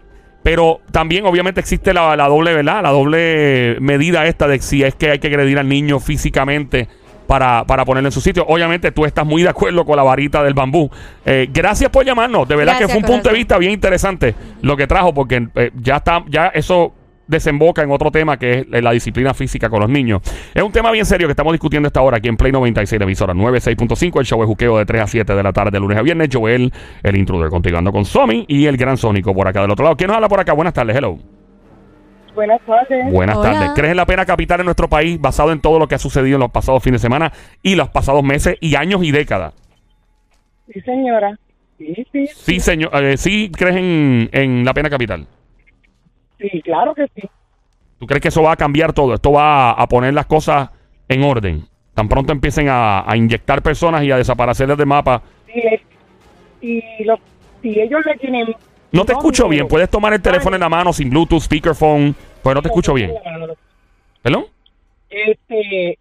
pero 0.48 0.80
también 0.90 1.26
obviamente 1.26 1.60
existe 1.60 1.92
la, 1.92 2.16
la 2.16 2.26
doble, 2.26 2.54
¿verdad? 2.54 2.82
La 2.82 2.88
doble 2.88 3.76
medida 3.80 4.24
esta 4.24 4.48
de 4.48 4.58
si 4.60 4.82
es 4.82 4.94
que 4.94 5.10
hay 5.10 5.18
que 5.18 5.26
agredir 5.26 5.58
al 5.58 5.68
niño 5.68 6.00
físicamente. 6.00 6.88
Para, 7.26 7.66
para 7.66 7.84
ponerlo 7.84 8.08
en 8.08 8.12
su 8.12 8.22
sitio. 8.22 8.46
Obviamente 8.48 8.90
tú 8.90 9.04
estás 9.04 9.26
muy 9.26 9.42
de 9.42 9.50
acuerdo 9.50 9.84
con 9.84 9.96
la 9.96 10.02
varita 10.02 10.42
del 10.42 10.54
bambú. 10.54 10.90
Eh, 11.26 11.46
gracias 11.52 11.90
por 11.90 12.02
llamarnos. 12.02 12.48
De 12.48 12.56
verdad 12.56 12.78
Gracias, 12.78 12.88
que 12.88 12.92
fue 12.94 13.02
un 13.02 13.16
punto 13.16 13.28
de 13.28 13.34
vista 13.34 13.58
bien 13.58 13.72
interesante 13.72 14.34
lo 14.62 14.78
que 14.78 14.86
trajo, 14.86 15.12
porque 15.12 15.46
eh, 15.54 15.70
ya 15.78 15.96
está, 15.96 16.24
ya 16.30 16.46
eso 16.46 16.94
desemboca 17.28 17.82
en 17.82 17.90
otro 17.92 18.10
tema 18.10 18.36
que 18.38 18.66
es 18.72 18.82
la 18.82 18.90
disciplina 18.90 19.32
física 19.34 19.68
con 19.70 19.80
los 19.80 19.88
niños. 19.88 20.20
Es 20.54 20.62
un 20.62 20.72
tema 20.72 20.90
bien 20.90 21.04
serio 21.06 21.28
que 21.28 21.32
estamos 21.32 21.52
discutiendo 21.52 21.86
esta 21.86 22.02
hora 22.02 22.16
aquí 22.16 22.28
en 22.28 22.36
Play 22.36 22.50
96, 22.50 22.98
la 22.98 23.04
emisora 23.04 23.34
96.5, 23.34 24.18
el 24.18 24.26
show 24.26 24.40
de 24.40 24.46
juqueo 24.46 24.78
de 24.78 24.86
3 24.86 25.02
a 25.02 25.06
7 25.06 25.34
de 25.34 25.42
la 25.42 25.52
tarde, 25.52 25.70
de 25.72 25.80
lunes 25.80 25.96
a 25.98 26.02
viernes. 26.02 26.28
Joel, 26.32 26.72
el 27.02 27.16
intruder, 27.16 27.50
continuando 27.50 27.92
con 27.92 28.04
Somi 28.04 28.44
y 28.48 28.66
el 28.66 28.76
gran 28.76 28.96
Sónico 28.96 29.32
por 29.34 29.46
acá 29.46 29.60
del 29.62 29.70
otro 29.70 29.84
lado. 29.84 29.96
¿Quién 29.96 30.08
nos 30.08 30.16
habla 30.16 30.28
por 30.28 30.40
acá? 30.40 30.52
Buenas 30.54 30.74
tardes, 30.74 30.96
hello. 30.96 31.16
Buenas 32.34 32.60
tardes. 32.64 33.12
Buenas 33.12 33.36
Hola. 33.36 33.50
tardes. 33.52 33.70
¿Crees 33.74 33.90
en 33.90 33.96
la 33.96 34.06
pena 34.06 34.24
capital 34.24 34.60
en 34.60 34.66
nuestro 34.66 34.88
país 34.88 35.20
basado 35.20 35.50
en 35.52 35.60
todo 35.60 35.78
lo 35.78 35.88
que 35.88 35.96
ha 35.96 35.98
sucedido 35.98 36.36
en 36.36 36.40
los 36.40 36.50
pasados 36.50 36.82
fines 36.82 37.00
de 37.02 37.06
semana 37.06 37.32
y 37.62 37.74
los 37.74 37.88
pasados 37.88 38.22
meses 38.22 38.56
y 38.60 38.76
años 38.76 39.02
y 39.02 39.10
décadas? 39.10 39.54
Sí, 40.72 40.80
señora. 40.82 41.36
Sí, 41.78 42.06
sí, 42.12 42.26
Sí, 42.32 42.60
señor. 42.60 42.90
eh, 43.04 43.16
¿Sí 43.16 43.50
crees 43.56 43.76
en, 43.76 44.28
en 44.32 44.64
la 44.64 44.72
pena 44.74 44.88
capital? 44.90 45.26
Sí, 46.38 46.62
claro 46.62 46.94
que 46.94 47.06
sí. 47.14 47.28
¿Tú 47.98 48.06
crees 48.06 48.22
que 48.22 48.28
eso 48.28 48.42
va 48.42 48.52
a 48.52 48.56
cambiar 48.56 48.92
todo? 48.92 49.14
¿Esto 49.14 49.32
va 49.32 49.72
a, 49.72 49.86
poner 49.88 50.14
las 50.14 50.26
cosas 50.26 50.70
en 51.08 51.22
orden? 51.24 51.66
Tan 51.94 52.08
pronto 52.08 52.32
empiecen 52.32 52.68
a, 52.68 53.10
a 53.10 53.16
inyectar 53.16 53.60
personas 53.60 54.04
y 54.04 54.12
a 54.12 54.16
desaparecer 54.16 54.74
del 54.76 54.86
mapa. 54.86 55.20
Si, 55.46 55.60
si, 56.60 57.04
lo- 57.04 57.18
si 57.60 57.80
ellos 57.80 58.00
le 58.06 58.16
tienen... 58.18 58.54
No 58.92 59.04
te 59.04 59.12
escucho 59.12 59.48
bien. 59.48 59.66
Puedes 59.66 59.90
tomar 59.90 60.12
el 60.14 60.22
teléfono 60.22 60.54
en 60.56 60.60
la 60.60 60.68
mano 60.68 60.92
sin 60.92 61.10
Bluetooth, 61.10 61.42
speakerphone. 61.42 62.14
Pues 62.42 62.54
no 62.54 62.62
te 62.62 62.68
escucho 62.68 62.94
bien. 62.94 63.12
¿Perdón? 64.22 64.46
Este, 65.10 65.98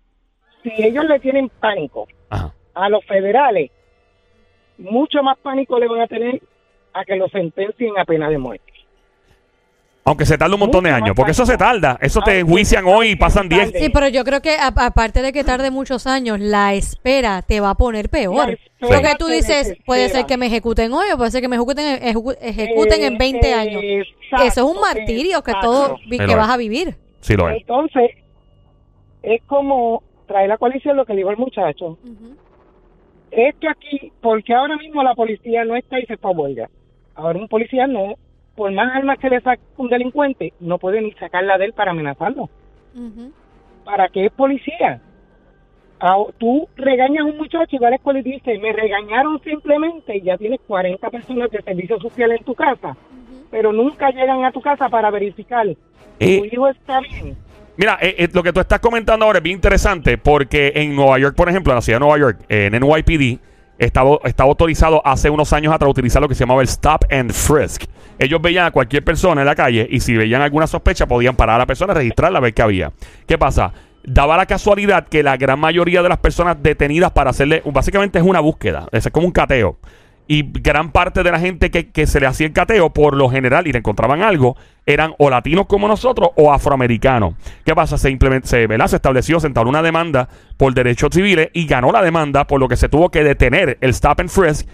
si 0.63 0.83
ellos 0.83 1.05
le 1.05 1.19
tienen 1.19 1.49
pánico 1.59 2.07
a 2.29 2.89
los 2.89 3.03
federales, 3.05 3.71
mucho 4.77 5.23
más 5.23 5.37
pánico 5.39 5.79
le 5.79 5.87
van 5.87 6.01
a 6.01 6.07
tener 6.07 6.41
a 6.93 7.03
que 7.05 7.15
lo 7.15 7.27
sentencien 7.29 7.97
a 7.97 8.05
pena 8.05 8.29
de 8.29 8.37
muerte. 8.37 8.71
Aunque 10.07 10.25
se 10.25 10.37
tarda 10.37 10.53
un 10.53 10.61
montón 10.61 10.85
de 10.85 10.91
años, 10.91 11.13
porque 11.17 11.31
eso 11.31 11.45
se 11.45 11.57
tarda. 11.57 11.97
Eso 11.99 12.21
te 12.21 12.39
enjuician 12.39 12.85
hoy 12.85 13.09
y 13.09 13.15
pasan 13.17 13.49
10. 13.49 13.73
Sí, 13.73 13.89
pero 13.89 14.07
yo 14.07 14.23
creo 14.23 14.41
que 14.41 14.55
aparte 14.57 15.21
de 15.21 15.33
que 15.33 15.43
tarde 15.43 15.69
muchos 15.69 16.07
años, 16.07 16.39
la 16.39 16.73
espera 16.75 17.41
te 17.41 17.59
va 17.59 17.71
a 17.71 17.75
poner 17.75 18.07
peor. 18.07 18.57
Porque 18.79 19.15
tú 19.19 19.27
dices, 19.27 19.75
puede 19.85 20.07
ser 20.07 20.25
que 20.25 20.37
me 20.37 20.45
ejecuten 20.45 20.93
hoy 20.93 21.07
o 21.13 21.17
puede 21.17 21.31
ser 21.31 21.41
que 21.41 21.49
me 21.49 21.57
ejecuten, 21.57 21.99
ejecuten 22.41 23.03
en 23.03 23.17
20 23.17 23.53
años. 23.53 23.83
Eso 24.45 24.45
es 24.45 24.75
un 24.75 24.79
martirio 24.79 25.43
que 25.43 25.51
todo 25.61 25.97
que 26.09 26.35
vas 26.35 26.49
a 26.49 26.55
vivir. 26.55 26.95
Sí, 27.19 27.35
lo 27.35 27.49
es. 27.49 27.57
Entonces, 27.57 28.11
es 29.23 29.41
como 29.45 30.03
traer 30.25 30.47
la 30.47 30.57
coalición 30.57 30.95
lo 30.95 31.05
que 31.05 31.17
dijo 31.17 31.31
el 31.31 31.37
muchacho. 31.37 31.97
Esto 33.29 33.67
aquí, 33.69 34.13
porque 34.21 34.53
ahora 34.53 34.77
mismo 34.77 35.03
la 35.03 35.15
policía 35.15 35.65
no 35.65 35.75
está 35.75 35.99
y 35.99 36.05
se 36.05 36.15
fue 36.15 36.31
a 36.31 36.33
huelga. 36.33 36.69
Ahora 37.13 37.39
un 37.39 37.49
policía 37.49 37.87
no 37.87 38.15
por 38.57 38.71
más 38.71 38.93
armas 38.93 39.19
que 39.19 39.29
le 39.29 39.39
saque 39.39 39.61
un 39.77 39.87
delincuente, 39.87 40.51
no 40.59 40.79
puede 40.79 40.99
ni 40.99 41.11
sacarla 41.13 41.59
de 41.59 41.65
él 41.65 41.73
para 41.73 41.91
amenazarlo. 41.91 42.49
¿Para 43.85 44.09
qué 44.09 44.25
es 44.25 44.31
policía? 44.31 44.99
Ah, 45.99 46.17
tú 46.39 46.67
regañas 46.75 47.21
a 47.21 47.25
un 47.25 47.37
muchacho 47.37 47.75
y 47.75 47.77
va 47.77 47.87
a 47.87 47.89
la 47.91 47.95
escuela 47.97 48.19
y 48.19 48.23
dice, 48.23 48.57
me 48.57 48.73
regañaron 48.73 49.39
simplemente 49.43 50.17
y 50.17 50.21
ya 50.21 50.37
tienes 50.37 50.59
40 50.67 51.07
personas 51.11 51.51
de 51.51 51.61
servicio 51.61 51.99
social 51.99 52.31
en 52.31 52.43
tu 52.43 52.55
casa, 52.55 52.97
pero 53.51 53.71
nunca 53.71 54.09
llegan 54.09 54.43
a 54.43 54.51
tu 54.51 54.59
casa 54.59 54.89
para 54.89 55.11
verificar. 55.11 55.67
Eh, 56.19 56.39
tu 56.39 56.45
hijo 56.45 56.67
está 56.67 56.99
bien. 57.01 57.37
Mira, 57.77 57.99
eh, 58.01 58.15
eh, 58.17 58.27
lo 58.33 58.41
que 58.41 58.51
tú 58.51 58.59
estás 58.59 58.79
comentando 58.79 59.25
ahora 59.25 59.37
es 59.37 59.43
bien 59.43 59.57
interesante 59.57 60.17
porque 60.17 60.71
en 60.75 60.95
Nueva 60.95 61.19
York, 61.19 61.35
por 61.35 61.47
ejemplo, 61.47 61.73
en 61.73 61.75
la 61.75 61.81
ciudad 61.81 61.99
de 61.99 62.05
Nueva 62.05 62.17
York, 62.17 62.39
en 62.49 62.73
NYPD, 62.73 63.39
estaba, 63.77 64.17
autorizado 64.39 65.01
hace 65.05 65.29
unos 65.29 65.53
años 65.53 65.73
atrás 65.73 65.89
utilizar 65.89 66.21
lo 66.21 66.27
que 66.27 66.35
se 66.35 66.41
llamaba 66.41 66.61
el 66.61 66.67
Stop 66.67 67.05
and 67.11 67.31
Frisk 67.31 67.83
ellos 68.19 68.41
veían 68.41 68.65
a 68.65 68.71
cualquier 68.71 69.03
persona 69.03 69.41
en 69.41 69.47
la 69.47 69.55
calle 69.55 69.87
y 69.89 69.99
si 69.99 70.15
veían 70.15 70.41
alguna 70.41 70.67
sospecha 70.67 71.05
podían 71.05 71.35
parar 71.35 71.55
a 71.55 71.59
la 71.59 71.65
persona, 71.65 71.93
registrarla, 71.93 72.39
ver 72.39 72.53
qué 72.53 72.61
había. 72.61 72.91
¿Qué 73.27 73.37
pasa? 73.37 73.73
Daba 74.03 74.37
la 74.37 74.45
casualidad 74.45 75.07
que 75.07 75.21
la 75.21 75.37
gran 75.37 75.59
mayoría 75.59 76.01
de 76.01 76.09
las 76.09 76.17
personas 76.17 76.57
detenidas 76.61 77.11
para 77.11 77.31
hacerle, 77.31 77.61
básicamente 77.65 78.19
es 78.19 78.25
una 78.25 78.39
búsqueda, 78.39 78.87
es 78.91 79.09
como 79.11 79.27
un 79.27 79.31
cateo. 79.31 79.77
Y 80.27 80.43
gran 80.43 80.91
parte 80.91 81.23
de 81.23 81.31
la 81.31 81.39
gente 81.39 81.71
que, 81.71 82.07
se 82.07 82.19
le 82.19 82.27
hacía 82.27 82.47
el 82.47 82.53
cateo, 82.53 82.91
por 82.91 83.15
lo 83.15 83.29
general, 83.29 83.65
y 83.65 83.71
le 83.71 83.79
encontraban 83.79 84.21
algo, 84.21 84.57
eran 84.85 85.13
o 85.17 85.29
latinos 85.29 85.67
como 85.67 85.87
nosotros 85.87 86.29
o 86.35 86.51
afroamericanos. 86.51 87.35
¿Qué 87.65 87.73
pasa? 87.73 87.97
Se, 87.97 88.17
se, 88.43 88.67
se 88.67 88.95
estableció, 88.95 89.39
se 89.39 89.47
entabló 89.47 89.69
una 89.69 89.81
demanda 89.81 90.27
por 90.57 90.73
derechos 90.73 91.11
civiles 91.13 91.49
y 91.53 91.65
ganó 91.65 91.91
la 91.91 92.01
demanda, 92.01 92.45
por 92.45 92.59
lo 92.59 92.67
que 92.67 92.75
se 92.75 92.89
tuvo 92.89 93.09
que 93.09 93.23
detener 93.23 93.77
el 93.79 93.91
stop 93.91 94.19
and 94.19 94.29
frisk 94.29 94.67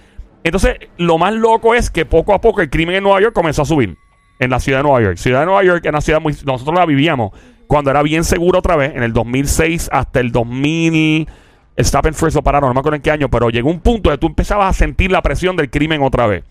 entonces, 0.44 0.76
lo 0.98 1.18
más 1.18 1.34
loco 1.34 1.74
es 1.74 1.90
que 1.90 2.06
poco 2.06 2.34
a 2.34 2.42
poco 2.42 2.62
el 2.62 2.70
crimen 2.70 2.96
en 2.96 3.04
Nueva 3.04 3.22
York 3.22 3.34
comenzó 3.34 3.62
a 3.62 3.66
subir. 3.66 3.98
En 4.40 4.50
la 4.50 4.60
ciudad 4.60 4.80
de 4.80 4.84
Nueva 4.84 5.02
York. 5.02 5.18
Ciudad 5.18 5.42
de 5.42 5.46
Nueva 5.46 5.64
York 5.64 5.86
es 5.86 5.90
una 5.90 6.02
ciudad 6.02 6.20
muy. 6.20 6.36
Nosotros 6.46 6.78
la 6.78 6.86
vivíamos 6.86 7.32
cuando 7.68 7.92
era 7.92 8.02
bien 8.02 8.24
seguro 8.24 8.60
otra 8.60 8.76
vez, 8.76 8.94
en 8.94 9.04
el 9.04 9.14
2006 9.14 9.90
hasta 9.92 10.20
el 10.20 10.32
2000. 10.32 11.30
And 11.76 12.14
Frisk 12.14 12.36
lo 12.36 12.44
pararon, 12.44 12.70
no 12.70 12.74
me 12.74 12.80
acuerdo 12.80 12.98
en 12.98 13.02
qué 13.02 13.12
año, 13.12 13.30
pero 13.30 13.50
llegó 13.50 13.70
un 13.70 13.80
punto 13.80 14.10
de 14.10 14.18
tú 14.18 14.28
empezabas 14.28 14.70
a 14.70 14.78
sentir 14.78 15.12
la 15.12 15.22
presión 15.22 15.56
del 15.56 15.70
crimen 15.70 16.02
otra 16.04 16.28
vez. 16.28 16.44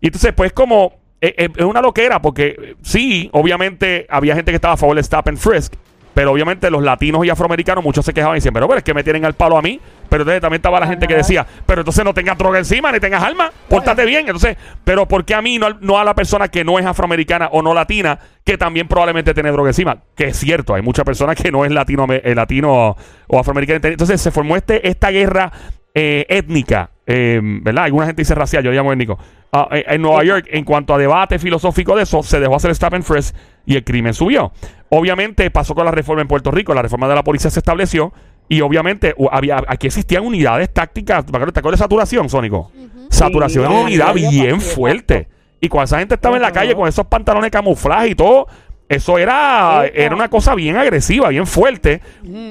Y 0.00 0.06
entonces, 0.06 0.32
pues, 0.32 0.52
como. 0.52 1.00
Es, 1.20 1.30
eh, 1.30 1.34
eh, 1.38 1.48
es 1.56 1.64
una 1.64 1.80
loquera, 1.80 2.20
porque 2.20 2.74
sí, 2.82 3.30
obviamente 3.32 4.06
había 4.10 4.34
gente 4.34 4.50
que 4.50 4.56
estaba 4.56 4.74
a 4.74 4.76
favor 4.76 4.96
del 4.96 5.02
Stop 5.02 5.30
Frisk. 5.36 5.74
Pero 6.14 6.32
obviamente 6.32 6.70
los 6.70 6.82
latinos 6.82 7.24
y 7.24 7.30
afroamericanos, 7.30 7.82
muchos 7.82 8.04
se 8.04 8.12
quejaban 8.12 8.36
y 8.36 8.38
decían, 8.38 8.54
pero 8.54 8.66
bueno, 8.66 8.78
es 8.78 8.84
que 8.84 8.94
me 8.94 9.02
tienen 9.02 9.24
al 9.24 9.34
palo 9.34 9.56
a 9.56 9.62
mí. 9.62 9.80
Pero 10.08 10.22
entonces 10.22 10.42
también 10.42 10.58
estaba 10.58 10.78
la 10.78 10.86
gente 10.86 11.06
que 11.06 11.14
decía, 11.14 11.46
pero 11.64 11.80
entonces 11.80 12.04
no 12.04 12.12
tengas 12.12 12.36
droga 12.36 12.58
encima, 12.58 12.92
ni 12.92 13.00
tengas 13.00 13.22
alma, 13.22 13.50
pórtate 13.68 14.04
bien. 14.04 14.26
Entonces, 14.26 14.58
pero 14.84 15.08
¿por 15.08 15.24
qué 15.24 15.34
a 15.34 15.40
mí, 15.40 15.58
no, 15.58 15.70
no, 15.80 15.98
a 15.98 16.04
la 16.04 16.14
persona 16.14 16.48
que 16.48 16.64
no 16.64 16.78
es 16.78 16.84
afroamericana 16.84 17.48
o 17.50 17.62
no 17.62 17.72
latina, 17.72 18.18
que 18.44 18.58
también 18.58 18.88
probablemente 18.88 19.32
tiene 19.32 19.50
droga 19.50 19.70
encima? 19.70 19.96
Que 20.14 20.24
es 20.24 20.36
cierto, 20.36 20.74
hay 20.74 20.82
muchas 20.82 21.06
personas 21.06 21.36
que 21.36 21.50
no 21.50 21.64
es 21.64 21.70
latino, 21.70 22.06
eh, 22.10 22.34
latino 22.34 22.94
o 23.26 23.38
afroamericana. 23.38 23.80
Entonces 23.82 24.20
se 24.20 24.30
formó 24.30 24.56
este, 24.56 24.86
esta 24.86 25.10
guerra 25.10 25.50
eh, 25.94 26.24
étnica, 26.28 26.90
eh, 27.06 27.40
¿verdad? 27.42 27.84
Alguna 27.84 28.06
gente 28.06 28.22
dice 28.22 28.34
racial, 28.34 28.62
yo 28.62 28.70
le 28.70 28.76
llamo 28.76 28.92
étnico. 28.92 29.18
Ah, 29.54 29.68
en 29.70 30.00
Nueva 30.00 30.24
York, 30.24 30.46
en 30.50 30.64
cuanto 30.64 30.94
a 30.94 30.98
debate 30.98 31.38
filosófico 31.38 31.94
de 31.94 32.04
eso, 32.04 32.22
se 32.22 32.40
dejó 32.40 32.56
hacer 32.56 32.70
stop 32.70 32.94
and 32.94 33.04
frisk 33.04 33.36
y 33.66 33.76
el 33.76 33.84
crimen 33.84 34.14
subió. 34.14 34.50
Obviamente 34.88 35.50
pasó 35.50 35.74
con 35.74 35.84
la 35.84 35.90
reforma 35.90 36.22
en 36.22 36.28
Puerto 36.28 36.50
Rico, 36.50 36.72
la 36.72 36.80
reforma 36.80 37.06
de 37.06 37.14
la 37.16 37.22
policía 37.22 37.50
se 37.50 37.58
estableció 37.58 38.14
y 38.48 38.62
obviamente 38.62 39.14
había 39.30 39.62
aquí 39.68 39.88
existían 39.88 40.24
unidades 40.24 40.72
tácticas, 40.72 41.26
¿te 41.26 41.36
acuerdas 41.36 41.72
de 41.72 41.76
saturación, 41.76 42.30
Sónico? 42.30 42.72
Saturación 43.10 43.64
era 43.64 43.74
una 43.74 43.82
unidad 43.82 44.14
bien 44.14 44.58
fuerte. 44.58 45.28
Y 45.60 45.68
cuando 45.68 45.84
esa 45.84 45.98
gente 45.98 46.14
estaba 46.14 46.36
en 46.36 46.42
la 46.42 46.52
calle 46.52 46.74
con 46.74 46.88
esos 46.88 47.06
pantalones 47.08 47.48
de 47.48 47.50
camuflaje 47.50 48.08
y 48.08 48.14
todo, 48.14 48.46
eso 48.88 49.18
era, 49.18 49.84
era 49.84 50.14
una 50.14 50.30
cosa 50.30 50.54
bien 50.54 50.78
agresiva, 50.78 51.28
bien 51.28 51.46
fuerte. 51.46 52.00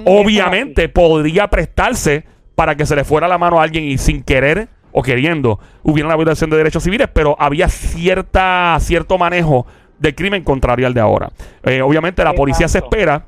Obviamente 0.06 0.88
podría 0.88 1.48
prestarse 1.50 2.26
para 2.54 2.76
que 2.76 2.86
se 2.86 2.96
le 2.96 3.04
fuera 3.04 3.28
la 3.28 3.40
mano 3.40 3.60
a 3.60 3.64
alguien 3.64 3.86
y 3.86 3.98
sin 3.98 4.22
querer 4.22 4.70
o 4.92 5.02
queriendo 5.02 5.60
hubiera 5.84 6.08
una 6.08 6.16
violación 6.16 6.50
de 6.50 6.58
derechos 6.58 6.84
civiles, 6.84 7.08
pero 7.14 7.36
había 7.40 7.70
cierta, 7.70 8.78
cierto 8.80 9.18
manejo 9.18 9.66
del 10.00 10.16
crimen 10.16 10.44
contrario 10.44 10.88
al 10.88 10.94
de 10.94 11.00
ahora. 11.00 11.30
Eh, 11.64 11.82
obviamente 11.82 12.24
la 12.24 12.34
policía 12.34 12.68
se 12.68 12.80
espera. 12.80 13.26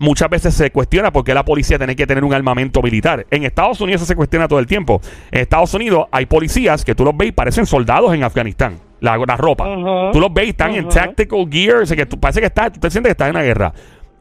Muchas 0.00 0.28
veces 0.28 0.54
se 0.54 0.70
cuestiona 0.72 1.12
por 1.12 1.22
qué 1.22 1.34
la 1.34 1.44
policía 1.44 1.78
tiene 1.78 1.94
que 1.94 2.06
tener 2.06 2.24
un 2.24 2.34
armamento 2.34 2.82
militar. 2.82 3.26
En 3.30 3.44
Estados 3.44 3.80
Unidos 3.80 4.02
se 4.02 4.16
cuestiona 4.16 4.48
todo 4.48 4.58
el 4.58 4.66
tiempo. 4.66 5.00
En 5.30 5.40
Estados 5.40 5.72
Unidos 5.74 6.06
hay 6.10 6.26
policías 6.26 6.84
que 6.84 6.94
tú 6.94 7.04
los 7.04 7.16
ves 7.16 7.28
y 7.28 7.32
parecen 7.32 7.64
soldados 7.64 8.12
en 8.12 8.24
Afganistán. 8.24 8.78
La, 9.00 9.16
ropa. 9.36 9.64
Tú 10.12 10.18
los 10.18 10.32
ves 10.32 10.46
y 10.46 10.50
están 10.50 10.74
en 10.74 10.88
tactical 10.88 11.46
gear. 11.50 11.86
que 11.86 12.06
tú, 12.06 12.18
parece 12.18 12.40
que 12.40 12.46
estás, 12.46 12.72
tú 12.72 12.80
te 12.80 12.90
sientes 12.90 13.10
que 13.10 13.12
estás 13.12 13.28
en 13.28 13.34
la 13.34 13.42
guerra. 13.42 13.72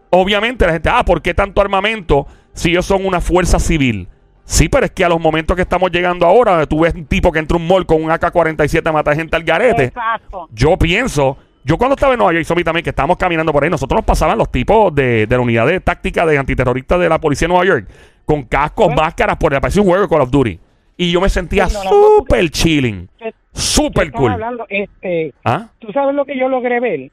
Obviamente 0.10 0.68
la 0.68 0.74
gente, 0.74 0.90
ah, 0.92 1.04
¿por 1.06 1.22
qué 1.22 1.34
tanto 1.34 1.62
armamento 1.62 2.28
si 2.54 2.70
ellos 2.70 2.86
son 2.86 3.06
una 3.06 3.22
fuerza 3.22 3.60
civil? 3.60 4.08
Sí, 4.46 4.70
pero 4.70 4.86
es 4.86 4.92
que 4.92 5.06
a 5.06 5.10
los 5.10 5.20
momentos 5.20 5.56
que 5.56 5.62
estamos 5.62 5.90
llegando 5.92 6.26
ahora, 6.26 6.66
tú 6.66 6.82
ves 6.82 6.94
un 6.94 7.06
tipo 7.06 7.32
que 7.32 7.40
entra 7.40 7.58
un 7.58 7.66
mall 7.66 7.86
con 7.86 8.04
un 8.04 8.12
AK-47 8.12 8.88
a 8.88 8.92
matar 8.92 9.16
gente 9.16 9.36
al 9.36 9.44
garete. 9.44 9.86
Exacto. 9.86 10.50
Yo 10.52 10.78
pienso, 10.78 11.38
yo 11.64 11.78
cuando 11.78 11.96
estaba 11.96 12.14
en 12.14 12.20
Nueva 12.20 12.34
York, 12.34 12.60
y 12.60 12.64
también, 12.64 12.84
que 12.84 12.90
estábamos 12.90 13.18
caminando 13.18 13.54
por 13.54 13.64
ahí, 13.64 13.70
nosotros 13.70 13.98
nos 13.98 14.06
pasaban 14.06 14.38
los 14.38 14.52
tipos 14.52 14.94
de, 14.94 15.28
de 15.28 15.36
la 15.36 15.42
unidad 15.42 15.66
de 15.66 15.80
táctica 15.80 16.26
de 16.26 16.38
antiterroristas 16.38 17.00
de 17.00 17.08
la 17.08 17.20
policía 17.20 17.48
de 17.48 17.54
Nueva 17.54 17.66
York, 17.66 17.88
con 18.26 18.44
cascos, 18.44 18.94
máscaras, 18.94 19.38
por 19.38 19.52
parecía 19.60 19.82
un 19.82 19.88
juego 19.88 20.04
de 20.04 20.10
Call 20.10 20.22
of 20.22 20.32
Duty. 20.32 20.60
Y 20.98 21.12
yo 21.12 21.22
me 21.22 21.30
sentía 21.30 21.68
súper 21.70 22.50
chilling. 22.50 23.10
Súper 23.54 24.12
cool. 24.12 24.32
Hablando, 24.34 24.66
este, 24.70 25.34
¿Ah? 25.44 25.68
¿Tú 25.80 25.92
sabes 25.92 26.16
lo 26.16 26.26
que 26.26 26.38
yo 26.38 26.50
logré 26.50 26.80
ver? 26.80 27.12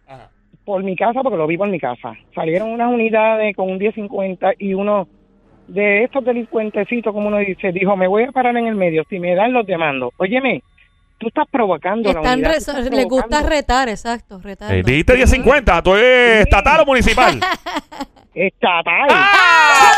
Por 0.65 0.83
mi 0.83 0.97
casa, 0.97 1.23
porque 1.23 1.39
lo 1.39 1.47
vi 1.47 1.57
por 1.57 1.69
mi 1.69 1.79
casa. 1.79 2.15
Salieron 2.35 2.71
unas 2.71 2.93
unidades 2.93 3.57
con 3.57 3.71
un 3.71 3.79
1050 3.79 4.53
y 4.59 4.75
uno 4.75 5.09
de 5.71 6.05
estos 6.05 6.25
delincuentecitos, 6.25 7.13
como 7.13 7.29
uno 7.29 7.39
dice, 7.39 7.73
dijo, 7.73 7.97
me 7.97 8.09
voy 8.09 8.25
a 8.25 8.33
parar 8.33 8.57
en 8.57 8.67
el 8.67 8.75
medio, 8.75 9.05
si 9.09 9.19
me 9.19 9.35
dan 9.35 9.53
los 9.53 9.67
demando. 9.67 10.13
Óyeme, 10.17 10.63
tú 11.19 11.29
estás 11.29 11.47
provocando 11.51 12.11
Están 12.11 12.43
la 12.43 12.59
Le 12.91 13.05
gusta 13.05 13.43
retar, 13.43 13.89
exacto, 13.89 14.41
retar. 14.43 14.75
Eh, 14.75 14.83
dijiste 14.83 15.15
10.50, 15.15 15.83
¿tú 15.83 15.95
eres 15.95 16.43
estatal 16.43 16.81
o 16.81 16.87
municipal? 16.87 17.39
estatal. 18.35 19.09
¡Ah! 19.11 19.93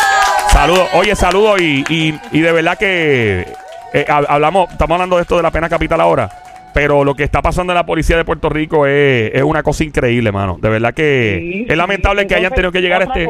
Saludos, 0.48 0.88
oye, 0.94 1.16
saludos 1.16 1.60
y, 1.60 1.84
y, 1.88 2.20
y, 2.32 2.40
de 2.40 2.52
verdad 2.52 2.76
que 2.78 3.46
eh, 3.94 4.06
hablamos, 4.08 4.70
estamos 4.70 4.94
hablando 4.96 5.16
de 5.16 5.22
esto 5.22 5.36
de 5.36 5.42
la 5.42 5.50
pena 5.50 5.68
capital 5.68 6.00
ahora. 6.00 6.28
Pero 6.74 7.04
lo 7.04 7.14
que 7.14 7.24
está 7.24 7.42
pasando 7.42 7.72
en 7.72 7.76
la 7.76 7.84
policía 7.84 8.16
de 8.16 8.24
Puerto 8.24 8.48
Rico 8.48 8.86
es, 8.86 9.30
es 9.34 9.42
una 9.42 9.62
cosa 9.62 9.84
increíble, 9.84 10.32
mano. 10.32 10.56
De 10.60 10.70
verdad 10.70 10.94
que 10.94 11.66
es 11.68 11.76
lamentable 11.76 12.26
que 12.26 12.34
hayan 12.34 12.52
tenido 12.52 12.72
que 12.72 12.80
llegar 12.80 13.02
a 13.02 13.04
este. 13.04 13.28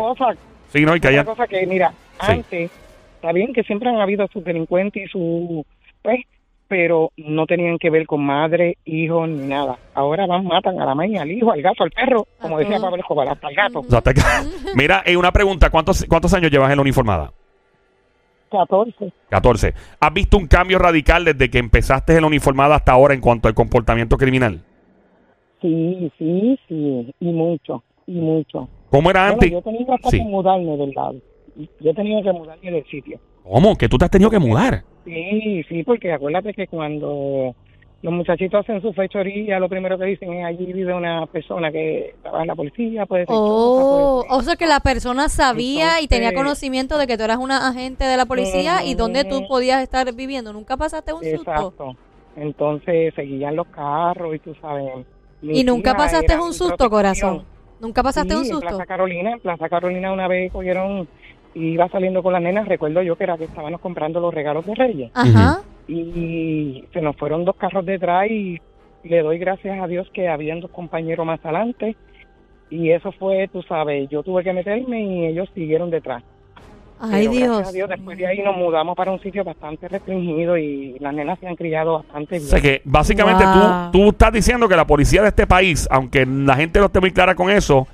Sí, 0.72 0.84
no, 0.84 0.96
y 0.96 1.00
que 1.00 1.08
hayan... 1.08 1.24
cosa 1.24 1.46
que, 1.46 1.66
mira, 1.66 1.92
antes, 2.18 2.70
está 3.14 3.32
bien 3.32 3.52
que 3.52 3.62
siempre 3.62 3.88
han 3.88 4.00
habido 4.00 4.26
sus 4.32 4.44
delincuentes 4.44 5.04
y 5.04 5.08
su, 5.08 5.64
pues, 6.02 6.20
pero 6.68 7.12
no 7.18 7.46
tenían 7.46 7.78
que 7.78 7.90
ver 7.90 8.06
con 8.06 8.24
madre, 8.24 8.78
hijo 8.86 9.26
ni 9.26 9.46
nada. 9.46 9.78
Ahora 9.92 10.26
van, 10.26 10.46
matan 10.46 10.80
a 10.80 10.86
la 10.86 10.94
maña, 10.94 11.22
al 11.22 11.30
hijo, 11.30 11.52
al 11.52 11.60
gato, 11.60 11.84
al 11.84 11.90
perro, 11.90 12.26
como 12.40 12.58
decía 12.58 12.80
Pablo 12.80 12.96
Escobar, 12.96 13.28
hasta 13.28 13.48
el 13.48 13.54
gato. 13.54 13.82
Mira, 14.74 15.02
eh, 15.04 15.16
una 15.16 15.32
pregunta, 15.32 15.68
¿cuántos, 15.68 16.04
¿cuántos 16.08 16.32
años 16.32 16.50
llevas 16.50 16.70
en 16.70 16.76
la 16.76 16.82
uniformada? 16.82 17.30
14. 18.50 19.12
14. 19.28 19.74
¿Has 20.00 20.14
visto 20.14 20.38
un 20.38 20.46
cambio 20.46 20.78
radical 20.78 21.24
desde 21.24 21.50
que 21.50 21.58
empezaste 21.58 22.14
en 22.14 22.22
la 22.22 22.26
uniformada 22.26 22.76
hasta 22.76 22.92
ahora 22.92 23.14
en 23.14 23.20
cuanto 23.20 23.48
al 23.48 23.54
comportamiento 23.54 24.16
criminal? 24.16 24.62
Sí, 25.60 26.10
sí, 26.18 26.58
sí, 26.68 27.14
y 27.20 27.32
mucho, 27.32 27.84
y 28.06 28.12
mucho. 28.12 28.68
¿Cómo 28.90 29.10
era 29.10 29.28
antes? 29.28 29.50
Yo 29.50 29.62
tenía 29.62 29.86
que 30.10 30.22
mudarme 30.22 30.76
del 30.76 30.90
lado 30.90 31.16
yo 31.56 31.90
he 31.90 31.94
tenido 31.94 32.22
que 32.22 32.32
mudarme 32.32 32.70
del 32.70 32.84
sitio. 32.86 33.18
¿Cómo? 33.42 33.76
¿Que 33.76 33.88
tú 33.88 33.98
te 33.98 34.04
has 34.04 34.10
tenido 34.10 34.30
que 34.30 34.38
mudar? 34.38 34.84
Sí, 35.04 35.62
sí, 35.68 35.82
porque 35.82 36.12
acuérdate 36.12 36.54
que 36.54 36.66
cuando 36.66 37.54
los 38.02 38.12
muchachitos 38.12 38.60
hacen 38.60 38.80
su 38.80 38.92
fechoría, 38.92 39.58
lo 39.58 39.68
primero 39.68 39.98
que 39.98 40.04
dicen 40.04 40.32
es 40.32 40.44
allí 40.44 40.72
vive 40.72 40.94
una 40.94 41.26
persona 41.26 41.70
que 41.70 42.14
trabaja 42.22 42.42
en 42.42 42.48
la 42.48 42.54
policía, 42.54 43.06
puede 43.06 43.26
ser. 43.26 43.34
Oh, 43.36 44.24
o 44.28 44.42
sea 44.42 44.56
que 44.56 44.66
la 44.66 44.80
persona 44.80 45.28
sabía 45.28 46.00
y 46.00 46.08
tenía 46.08 46.32
conocimiento 46.32 46.98
de 46.98 47.06
que 47.06 47.16
tú 47.16 47.24
eras 47.24 47.38
una 47.38 47.68
agente 47.68 48.04
de 48.04 48.16
la 48.16 48.26
policía 48.26 48.84
y 48.84 48.94
dónde 48.94 49.24
tú 49.24 49.46
podías 49.48 49.82
estar 49.82 50.12
viviendo. 50.14 50.52
¿Nunca 50.52 50.76
pasaste 50.76 51.12
un 51.12 51.22
susto? 51.22 51.50
Exacto. 51.50 51.96
Entonces 52.36 53.12
seguían 53.14 53.56
los 53.56 53.66
carros 53.66 54.34
y 54.34 54.38
tú 54.38 54.54
sabes. 54.60 55.04
¿Y 55.42 55.64
nunca 55.64 55.94
pasaste 55.94 56.38
un 56.38 56.54
susto, 56.54 56.88
corazón? 56.88 57.44
¿Nunca 57.82 58.00
pasaste 58.00 58.36
un 58.36 58.44
susto? 58.44 58.64
En 58.64 58.68
Plaza 58.68 58.86
Carolina, 58.86 59.32
en 59.32 59.40
Plaza 59.40 59.68
Carolina 59.68 60.12
una 60.12 60.28
vez 60.28 60.52
cogieron, 60.52 61.08
iba 61.56 61.88
saliendo 61.88 62.22
con 62.22 62.32
las 62.32 62.40
nenas, 62.40 62.68
recuerdo 62.68 63.02
yo 63.02 63.16
que 63.16 63.24
era 63.24 63.36
que 63.36 63.44
estábamos 63.44 63.80
comprando 63.80 64.20
los 64.20 64.32
regalos 64.32 64.64
de 64.64 64.74
Reyes. 64.76 65.10
Ajá. 65.14 65.62
Y 65.88 66.84
se 66.92 67.00
nos 67.02 67.16
fueron 67.16 67.44
dos 67.44 67.56
carros 67.56 67.84
detrás 67.84 68.30
y 68.30 68.60
le 69.02 69.22
doy 69.22 69.38
gracias 69.38 69.82
a 69.82 69.88
Dios 69.88 70.08
que 70.14 70.28
habían 70.28 70.60
dos 70.60 70.70
compañeros 70.70 71.26
más 71.26 71.44
adelante. 71.44 71.96
Y 72.70 72.90
eso 72.90 73.10
fue, 73.10 73.48
tú 73.48 73.62
sabes, 73.62 74.08
yo 74.08 74.22
tuve 74.22 74.44
que 74.44 74.52
meterme 74.52 75.02
y 75.02 75.26
ellos 75.26 75.50
siguieron 75.52 75.90
detrás. 75.90 76.22
Ay, 77.10 77.26
Dios. 77.26 77.72
Después 77.72 78.16
de 78.16 78.26
ahí 78.26 78.42
nos 78.42 78.56
mudamos 78.56 78.96
para 78.96 79.10
un 79.10 79.20
sitio 79.20 79.42
bastante 79.42 79.88
restringido 79.88 80.56
y 80.56 80.96
las 81.00 81.12
nenas 81.12 81.38
se 81.40 81.48
han 81.48 81.56
criado 81.56 81.94
bastante 81.94 82.36
bien. 82.36 82.46
O 82.46 82.50
sea 82.50 82.60
que 82.60 82.80
básicamente 82.84 83.44
tú, 83.44 83.90
tú 83.92 84.08
estás 84.10 84.32
diciendo 84.32 84.68
que 84.68 84.76
la 84.76 84.86
policía 84.86 85.22
de 85.22 85.28
este 85.28 85.46
país, 85.46 85.88
aunque 85.90 86.24
la 86.24 86.54
gente 86.54 86.78
no 86.78 86.86
esté 86.86 87.00
muy 87.00 87.10
clara 87.10 87.34
con 87.34 87.50
eso, 87.50 87.88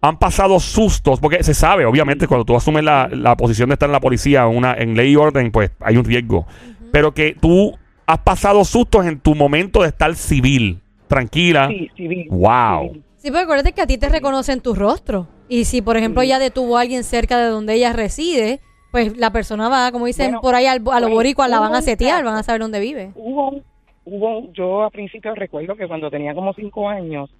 han 0.00 0.16
pasado 0.16 0.58
sustos, 0.60 1.20
porque 1.20 1.42
se 1.42 1.54
sabe, 1.54 1.84
obviamente, 1.86 2.26
cuando 2.26 2.44
tú 2.44 2.56
asumes 2.56 2.84
la, 2.84 3.08
la 3.10 3.36
posición 3.36 3.68
de 3.68 3.74
estar 3.74 3.88
en 3.88 3.92
la 3.92 4.00
policía 4.00 4.46
una, 4.46 4.74
en 4.74 4.96
ley 4.96 5.12
y 5.12 5.16
orden, 5.16 5.50
pues 5.50 5.70
hay 5.80 5.96
un 5.96 6.04
riesgo. 6.04 6.46
Pero 6.92 7.12
que 7.12 7.36
tú 7.40 7.76
has 8.06 8.18
pasado 8.18 8.64
sustos 8.64 9.06
en 9.06 9.18
tu 9.20 9.34
momento 9.34 9.82
de 9.82 9.88
estar 9.88 10.14
civil, 10.14 10.80
tranquila. 11.06 11.68
Sí, 11.68 11.90
civil. 11.96 12.26
Wow. 12.30 12.96
Sí, 13.22 13.30
pero 13.30 13.44
acuérdate 13.44 13.72
que 13.72 13.80
a 13.80 13.86
ti 13.86 13.98
te 13.98 14.08
reconocen 14.08 14.60
tu 14.60 14.74
rostro. 14.74 15.28
Y 15.48 15.64
si, 15.66 15.80
por 15.80 15.96
ejemplo, 15.96 16.22
ella 16.22 16.40
detuvo 16.40 16.76
a 16.76 16.80
alguien 16.80 17.04
cerca 17.04 17.38
de 17.38 17.50
donde 17.50 17.74
ella 17.74 17.92
reside, 17.92 18.58
pues 18.90 19.16
la 19.16 19.30
persona 19.30 19.68
va, 19.68 19.92
como 19.92 20.06
dicen 20.06 20.34
por 20.42 20.56
ahí, 20.56 20.66
al, 20.66 20.78
a 20.78 20.98
los 20.98 21.02
pues, 21.02 21.12
boricuas 21.12 21.48
la 21.48 21.60
van 21.60 21.72
a 21.72 21.82
setear, 21.82 22.24
van 22.24 22.34
a 22.34 22.42
saber 22.42 22.62
dónde 22.62 22.80
vive. 22.80 23.12
Hubo, 23.14 23.60
hubo, 24.04 24.52
yo 24.52 24.82
a 24.82 24.90
principio 24.90 25.36
recuerdo 25.36 25.76
que 25.76 25.86
cuando 25.86 26.10
tenía 26.10 26.34
como 26.34 26.52
cinco 26.52 26.88
años, 26.88 27.30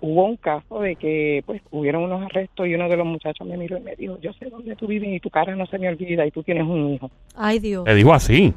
hubo 0.00 0.24
un 0.24 0.38
caso 0.38 0.80
de 0.80 0.96
que, 0.96 1.42
pues, 1.44 1.60
hubieron 1.70 2.04
unos 2.04 2.22
arrestos 2.22 2.66
y 2.66 2.74
uno 2.74 2.88
de 2.88 2.96
los 2.96 3.06
muchachos 3.06 3.46
me 3.46 3.58
miró 3.58 3.76
y 3.76 3.82
me 3.82 3.94
dijo, 3.94 4.18
yo 4.22 4.32
sé 4.38 4.46
dónde 4.46 4.74
tú 4.74 4.86
vives 4.86 5.10
y 5.10 5.20
tu 5.20 5.28
cara 5.28 5.54
no 5.54 5.66
se 5.66 5.78
me 5.78 5.90
olvida 5.90 6.24
y 6.24 6.30
tú 6.30 6.42
tienes 6.42 6.64
un 6.64 6.94
hijo. 6.94 7.10
Ay, 7.34 7.58
Dios. 7.58 7.84
Le 7.84 7.94
dijo 7.94 8.14
así. 8.14 8.54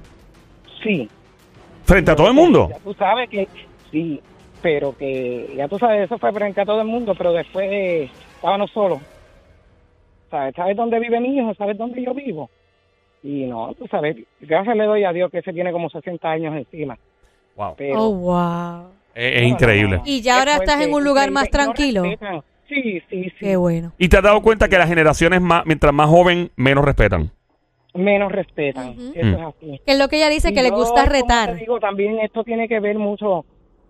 Sí. 0.81 1.09
¿Frente 1.83 2.11
a 2.11 2.15
todo 2.15 2.29
el 2.29 2.35
mundo? 2.35 2.69
Ya 2.71 2.79
tú 2.79 2.93
sabes 2.93 3.29
que, 3.29 3.49
sí, 3.91 4.21
pero 4.61 4.95
que, 4.97 5.53
ya 5.55 5.67
tú 5.67 5.79
sabes, 5.79 6.05
eso 6.05 6.17
fue 6.17 6.31
frente 6.33 6.61
a 6.61 6.65
todo 6.65 6.81
el 6.81 6.87
mundo, 6.87 7.15
pero 7.15 7.31
después 7.31 7.69
estábamos 8.35 8.71
solos. 8.71 8.99
¿Sabes? 10.29 10.55
¿Sabes 10.55 10.77
dónde 10.77 10.99
vive 10.99 11.19
mi 11.19 11.37
hijo? 11.37 11.53
¿Sabes 11.55 11.77
dónde 11.77 12.03
yo 12.03 12.13
vivo? 12.13 12.49
Y 13.23 13.45
no, 13.45 13.73
tú 13.73 13.87
sabes, 13.87 14.15
gracias 14.39 14.75
le 14.75 14.85
doy 14.85 15.03
a 15.03 15.11
Dios 15.11 15.31
que 15.31 15.41
se 15.41 15.51
tiene 15.51 15.71
como 15.71 15.89
60 15.89 16.29
años 16.29 16.55
encima. 16.55 16.97
Wow. 17.55 17.75
oh, 17.95 18.11
wow. 18.11 18.91
Es, 19.13 19.43
increíble. 19.43 20.01
Y 20.05 20.21
ya 20.21 20.39
ahora 20.39 20.55
estás 20.55 20.81
en 20.81 20.93
un 20.93 21.03
lugar 21.03 21.29
más 21.31 21.49
tranquilo. 21.49 22.03
Sí, 22.69 23.01
sí, 23.09 23.23
sí. 23.29 23.33
Qué 23.39 23.55
bueno. 23.57 23.91
¿Y 23.97 24.07
te 24.07 24.17
has 24.17 24.23
dado 24.23 24.41
cuenta 24.41 24.69
que 24.69 24.77
las 24.77 24.87
generaciones 24.87 25.41
más, 25.41 25.65
mientras 25.65 25.91
más 25.91 26.07
joven, 26.07 26.51
menos 26.55 26.85
respetan? 26.85 27.31
Menos 27.95 28.31
respetan. 28.31 28.91
Eso 28.91 29.27
es 29.27 29.41
así. 29.41 29.81
Que 29.85 29.91
es 29.93 29.99
lo 29.99 30.07
que 30.07 30.17
ella 30.17 30.29
dice, 30.29 30.53
que 30.53 30.61
le 30.61 30.69
gusta 30.69 31.05
retar. 31.05 31.53
Te 31.53 31.61
digo, 31.61 31.79
también 31.79 32.19
esto 32.19 32.43
tiene 32.43 32.67
que 32.67 32.79
ver 32.79 32.97
mucho 32.97 33.43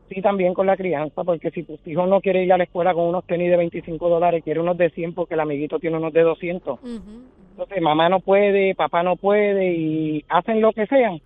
sí 0.09 0.21
también 0.21 0.53
con 0.53 0.67
la 0.67 0.75
crianza, 0.75 1.23
porque 1.23 1.51
si 1.51 1.63
tu 1.63 1.77
hijo 1.85 2.05
no 2.07 2.21
quiere 2.21 2.43
ir 2.43 2.51
a 2.51 2.57
la 2.57 2.63
escuela 2.65 2.93
con 2.93 3.05
unos 3.05 3.25
tenis 3.25 3.49
de 3.49 3.57
25 3.57 4.09
dólares, 4.09 4.43
quiere 4.43 4.59
unos 4.59 4.77
de 4.77 4.89
100 4.89 5.13
porque 5.13 5.35
el 5.35 5.39
amiguito 5.39 5.79
tiene 5.79 5.97
unos 5.97 6.13
de 6.13 6.21
200. 6.21 6.79
Entonces, 6.83 7.81
mamá 7.81 8.09
no 8.09 8.19
puede, 8.19 8.75
papá 8.75 9.03
no 9.03 9.15
puede 9.15 9.73
y 9.73 10.25
hacen 10.29 10.61
lo 10.61 10.71
que 10.73 10.85
sean. 10.87 11.19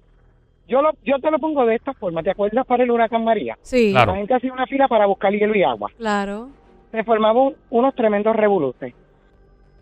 Yo 0.68 0.82
lo, 0.82 0.92
yo 1.04 1.20
te 1.20 1.30
lo 1.30 1.40
pongo 1.40 1.66
de 1.66 1.76
esta 1.76 1.94
forma. 1.94 2.24
¿Te 2.24 2.32
acuerdas 2.32 2.66
para 2.66 2.84
el 2.84 2.92
huracán 2.92 3.24
María? 3.24 3.58
Sí. 3.62 3.92
La 3.92 4.14
gente 4.16 4.34
hacía 4.34 4.54
una 4.54 4.66
fila 4.66 4.88
para 4.88 5.06
buscar 5.06 5.32
hielo 5.32 5.56
y 5.56 5.64
agua. 5.64 5.92
Claro. 5.98 6.50
Se 6.92 7.04
formaban 7.04 7.54
unos 7.70 7.96
tremendos 7.96 8.36
revoluces. 8.36 8.94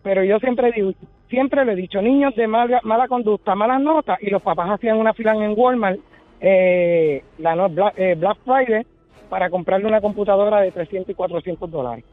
Pero 0.03 0.23
yo 0.23 0.39
siempre 0.39 0.71
digo, 0.71 0.93
siempre 1.29 1.63
le 1.65 1.73
he 1.73 1.75
dicho, 1.75 2.01
niños 2.01 2.35
de 2.35 2.47
mala, 2.47 2.79
mala 2.83 3.07
conducta, 3.07 3.55
malas 3.55 3.81
notas, 3.81 4.17
y 4.21 4.29
los 4.29 4.41
papás 4.41 4.69
hacían 4.71 4.97
una 4.97 5.13
fila 5.13 5.33
en 5.33 5.53
Walmart 5.55 5.99
eh, 6.41 7.23
la 7.37 7.67
Black, 7.67 7.93
eh, 7.97 8.15
Black 8.17 8.37
Friday 8.43 8.85
para 9.29 9.49
comprarle 9.49 9.87
una 9.87 10.01
computadora 10.01 10.59
de 10.59 10.71
300 10.71 11.09
y 11.09 11.13
400 11.13 11.71
dólares. 11.71 12.03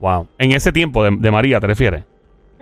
Wow. 0.00 0.26
En 0.38 0.52
ese 0.52 0.72
tiempo 0.72 1.04
de, 1.04 1.30
María, 1.30 1.60
¿te 1.60 1.66
refieres? 1.66 2.02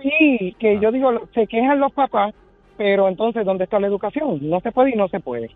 Sí, 0.01 0.55
que 0.59 0.79
yo 0.79 0.91
digo, 0.91 1.11
se 1.33 1.47
quejan 1.47 1.79
los 1.79 1.91
papás, 1.93 2.33
pero 2.77 3.07
entonces, 3.07 3.45
¿dónde 3.45 3.63
está 3.63 3.79
la 3.79 3.87
educación? 3.87 4.37
No 4.41 4.59
se 4.59 4.71
puede 4.71 4.91
y 4.91 4.95
no 4.95 5.07
se 5.07 5.19
puede. 5.19 5.49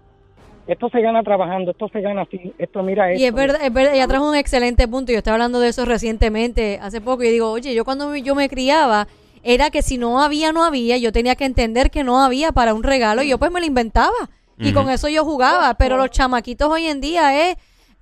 Esto 0.65 0.89
se 0.89 1.01
gana 1.01 1.21
trabajando, 1.21 1.71
esto 1.71 1.87
se 1.89 2.01
gana 2.01 2.23
así, 2.23 2.53
esto 2.57 2.81
mira 2.81 3.11
esto. 3.11 3.21
Y 3.21 3.25
es 3.25 3.33
verdad, 3.33 3.59
es 3.61 3.71
verdad, 3.71 3.93
ella 3.95 4.07
trajo 4.07 4.27
un 4.27 4.35
excelente 4.35 4.87
punto, 4.87 5.11
yo 5.11 5.19
estaba 5.19 5.35
hablando 5.35 5.59
de 5.59 5.69
eso 5.69 5.85
recientemente, 5.85 6.79
hace 6.81 6.99
poco, 6.99 7.23
y 7.23 7.29
digo, 7.29 7.51
oye, 7.51 7.73
yo 7.73 7.85
cuando 7.85 8.15
yo 8.15 8.35
me 8.35 8.49
criaba, 8.49 9.07
era 9.43 9.69
que 9.69 9.81
si 9.81 9.97
no 9.97 10.21
había, 10.21 10.51
no 10.51 10.63
había, 10.63 10.97
yo 10.97 11.11
tenía 11.11 11.35
que 11.35 11.45
entender 11.45 11.89
que 11.89 12.03
no 12.03 12.21
había 12.21 12.51
para 12.51 12.73
un 12.73 12.83
regalo, 12.83 13.23
y 13.23 13.29
yo 13.29 13.37
pues 13.37 13.51
me 13.51 13.61
lo 13.61 13.65
inventaba, 13.65 14.29
y 14.57 14.73
con 14.73 14.89
eso 14.89 15.07
yo 15.07 15.23
jugaba, 15.23 15.73
pero 15.75 15.97
los 15.97 16.09
chamaquitos 16.09 16.69
hoy 16.69 16.87
en 16.87 16.99
día 16.99 17.49
es 17.49 17.57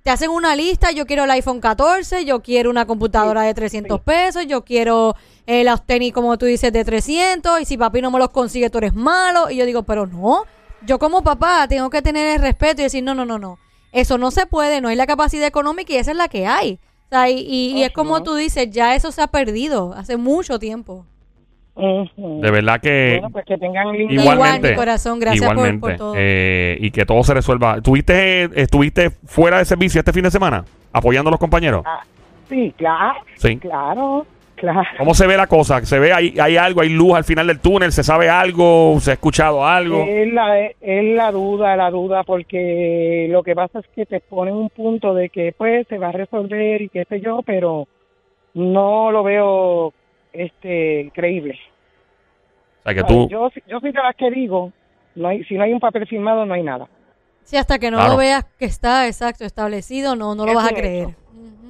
te 0.06 0.12
hacen 0.12 0.30
una 0.30 0.54
lista, 0.54 0.92
yo 0.92 1.04
quiero 1.04 1.24
el 1.24 1.30
iPhone 1.32 1.60
14, 1.60 2.24
yo 2.24 2.40
quiero 2.40 2.70
una 2.70 2.86
computadora 2.86 3.42
de 3.42 3.52
300 3.54 4.00
pesos, 4.02 4.46
yo 4.46 4.64
quiero 4.64 5.16
eh, 5.48 5.64
los 5.64 5.84
tenis, 5.84 6.12
como 6.12 6.38
tú 6.38 6.46
dices, 6.46 6.72
de 6.72 6.84
300, 6.84 7.60
y 7.60 7.64
si 7.64 7.76
papi 7.76 8.00
no 8.00 8.12
me 8.12 8.20
los 8.20 8.30
consigue, 8.30 8.70
tú 8.70 8.78
eres 8.78 8.94
malo. 8.94 9.50
Y 9.50 9.56
yo 9.56 9.66
digo, 9.66 9.82
pero 9.82 10.06
no, 10.06 10.44
yo 10.82 11.00
como 11.00 11.24
papá 11.24 11.66
tengo 11.66 11.90
que 11.90 12.02
tener 12.02 12.36
el 12.36 12.40
respeto 12.40 12.82
y 12.82 12.84
decir, 12.84 13.02
no, 13.02 13.16
no, 13.16 13.24
no, 13.24 13.40
no, 13.40 13.58
eso 13.90 14.16
no 14.16 14.30
se 14.30 14.46
puede, 14.46 14.80
no 14.80 14.90
hay 14.90 14.96
la 14.96 15.08
capacidad 15.08 15.48
económica 15.48 15.92
y 15.92 15.96
esa 15.96 16.12
es 16.12 16.16
la 16.16 16.28
que 16.28 16.46
hay. 16.46 16.78
O 17.06 17.08
sea, 17.10 17.28
y, 17.28 17.40
y 17.40 17.82
es 17.82 17.90
como 17.90 18.22
tú 18.22 18.36
dices, 18.36 18.70
ya 18.70 18.94
eso 18.94 19.10
se 19.10 19.22
ha 19.22 19.26
perdido 19.26 19.92
hace 19.92 20.16
mucho 20.16 20.60
tiempo. 20.60 21.04
De 21.76 22.50
verdad 22.50 22.80
que. 22.80 23.18
Bueno, 23.20 23.30
pues 23.30 23.44
que 23.44 23.58
tengan 23.58 23.94
igualmente. 23.94 24.70
mi 24.70 24.76
corazón, 24.76 25.20
gracias 25.20 25.42
igualmente, 25.42 25.80
por, 25.80 25.96
todo. 25.96 26.14
Eh, 26.16 26.78
y 26.80 26.90
que 26.90 27.04
todo 27.04 27.22
se 27.22 27.34
resuelva. 27.34 27.82
¿Tuviste, 27.82 28.44
¿Estuviste 28.60 29.10
fuera 29.10 29.58
de 29.58 29.66
servicio 29.66 29.98
este 29.98 30.12
fin 30.12 30.22
de 30.22 30.30
semana? 30.30 30.64
¿Apoyando 30.92 31.28
a 31.28 31.32
los 31.32 31.40
compañeros? 31.40 31.82
Ah, 31.84 32.02
sí, 32.48 32.72
claro. 32.78 33.20
Sí. 33.36 33.58
Claro. 33.58 34.26
Claro. 34.54 34.88
¿Cómo 34.96 35.12
se 35.12 35.26
ve 35.26 35.36
la 35.36 35.48
cosa? 35.48 35.84
¿Se 35.84 35.98
ve, 35.98 36.14
hay, 36.14 36.34
hay 36.40 36.56
algo, 36.56 36.80
hay 36.80 36.88
luz 36.88 37.14
al 37.14 37.24
final 37.24 37.46
del 37.46 37.60
túnel? 37.60 37.92
¿Se 37.92 38.02
sabe 38.02 38.30
algo? 38.30 38.96
¿Se 39.00 39.10
ha 39.10 39.14
escuchado 39.14 39.66
algo? 39.66 40.02
Es 40.08 40.32
la, 40.32 40.58
es 40.58 41.14
la 41.14 41.30
duda, 41.30 41.76
la 41.76 41.90
duda, 41.90 42.24
porque 42.24 43.28
lo 43.30 43.42
que 43.42 43.54
pasa 43.54 43.80
es 43.80 43.86
que 43.94 44.06
te 44.06 44.20
ponen 44.20 44.54
un 44.54 44.70
punto 44.70 45.12
de 45.12 45.28
que 45.28 45.52
pues 45.52 45.86
se 45.88 45.98
va 45.98 46.08
a 46.08 46.12
resolver 46.12 46.80
y 46.80 46.88
qué 46.88 47.04
sé 47.04 47.20
yo, 47.20 47.42
pero 47.44 47.86
no 48.54 49.10
lo 49.10 49.22
veo 49.22 49.92
este 50.38 51.10
creíble. 51.14 51.58
O 52.80 52.82
sea, 52.84 52.94
que 52.94 53.04
tú... 53.04 53.28
Yo, 53.28 53.50
yo 53.66 53.80
soy 53.80 53.92
de 53.92 54.02
las 54.02 54.16
que 54.16 54.30
digo, 54.30 54.72
no 55.14 55.28
hay, 55.28 55.44
si 55.44 55.54
no 55.54 55.64
hay 55.64 55.72
un 55.72 55.80
papel 55.80 56.06
firmado, 56.06 56.46
no 56.46 56.54
hay 56.54 56.62
nada. 56.62 56.88
Sí, 57.44 57.56
hasta 57.56 57.78
que 57.78 57.90
no 57.90 58.08
lo 58.08 58.16
veas 58.16 58.44
que 58.58 58.64
está 58.64 59.06
exacto 59.06 59.44
establecido, 59.44 60.16
no, 60.16 60.34
no 60.34 60.46
lo 60.46 60.54
vas 60.54 60.72
a 60.72 60.74
creer. 60.74 61.08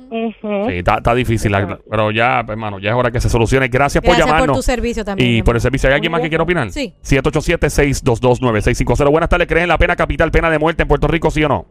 Sí, 0.09 0.33
está, 0.69 1.15
difícil, 1.15 1.53
pero 1.91 2.11
ya, 2.11 2.41
hermano, 2.41 2.79
ya 2.79 2.91
es 2.91 2.97
hora 2.97 3.11
que 3.11 3.21
se 3.21 3.29
solucione. 3.29 3.69
Gracias, 3.69 4.03
por 4.03 4.13
llamarnos. 4.13 4.29
Gracias 4.29 4.47
por 4.47 4.57
tu 4.57 4.63
servicio 4.63 5.05
también. 5.05 5.31
Y 5.31 5.43
por 5.43 5.57
el 5.57 5.61
servicio. 5.61 5.89
¿Hay 5.89 5.97
alguien 5.97 6.13
más 6.13 6.21
que 6.21 6.29
quiera 6.29 6.45
opinar? 6.45 6.71
Sí. 6.71 6.95
787-622-9650. 7.03 9.11
Buenas 9.11 9.29
tardes. 9.29 9.49
¿Crees 9.49 9.65
en 9.65 9.69
la 9.69 9.79
pena 9.79 9.97
capital, 9.97 10.31
pena 10.31 10.49
de 10.49 10.59
muerte 10.59 10.83
en 10.83 10.89
Puerto 10.89 11.09
Rico, 11.09 11.31
sí 11.31 11.43
o 11.45 11.49
no? 11.49 11.67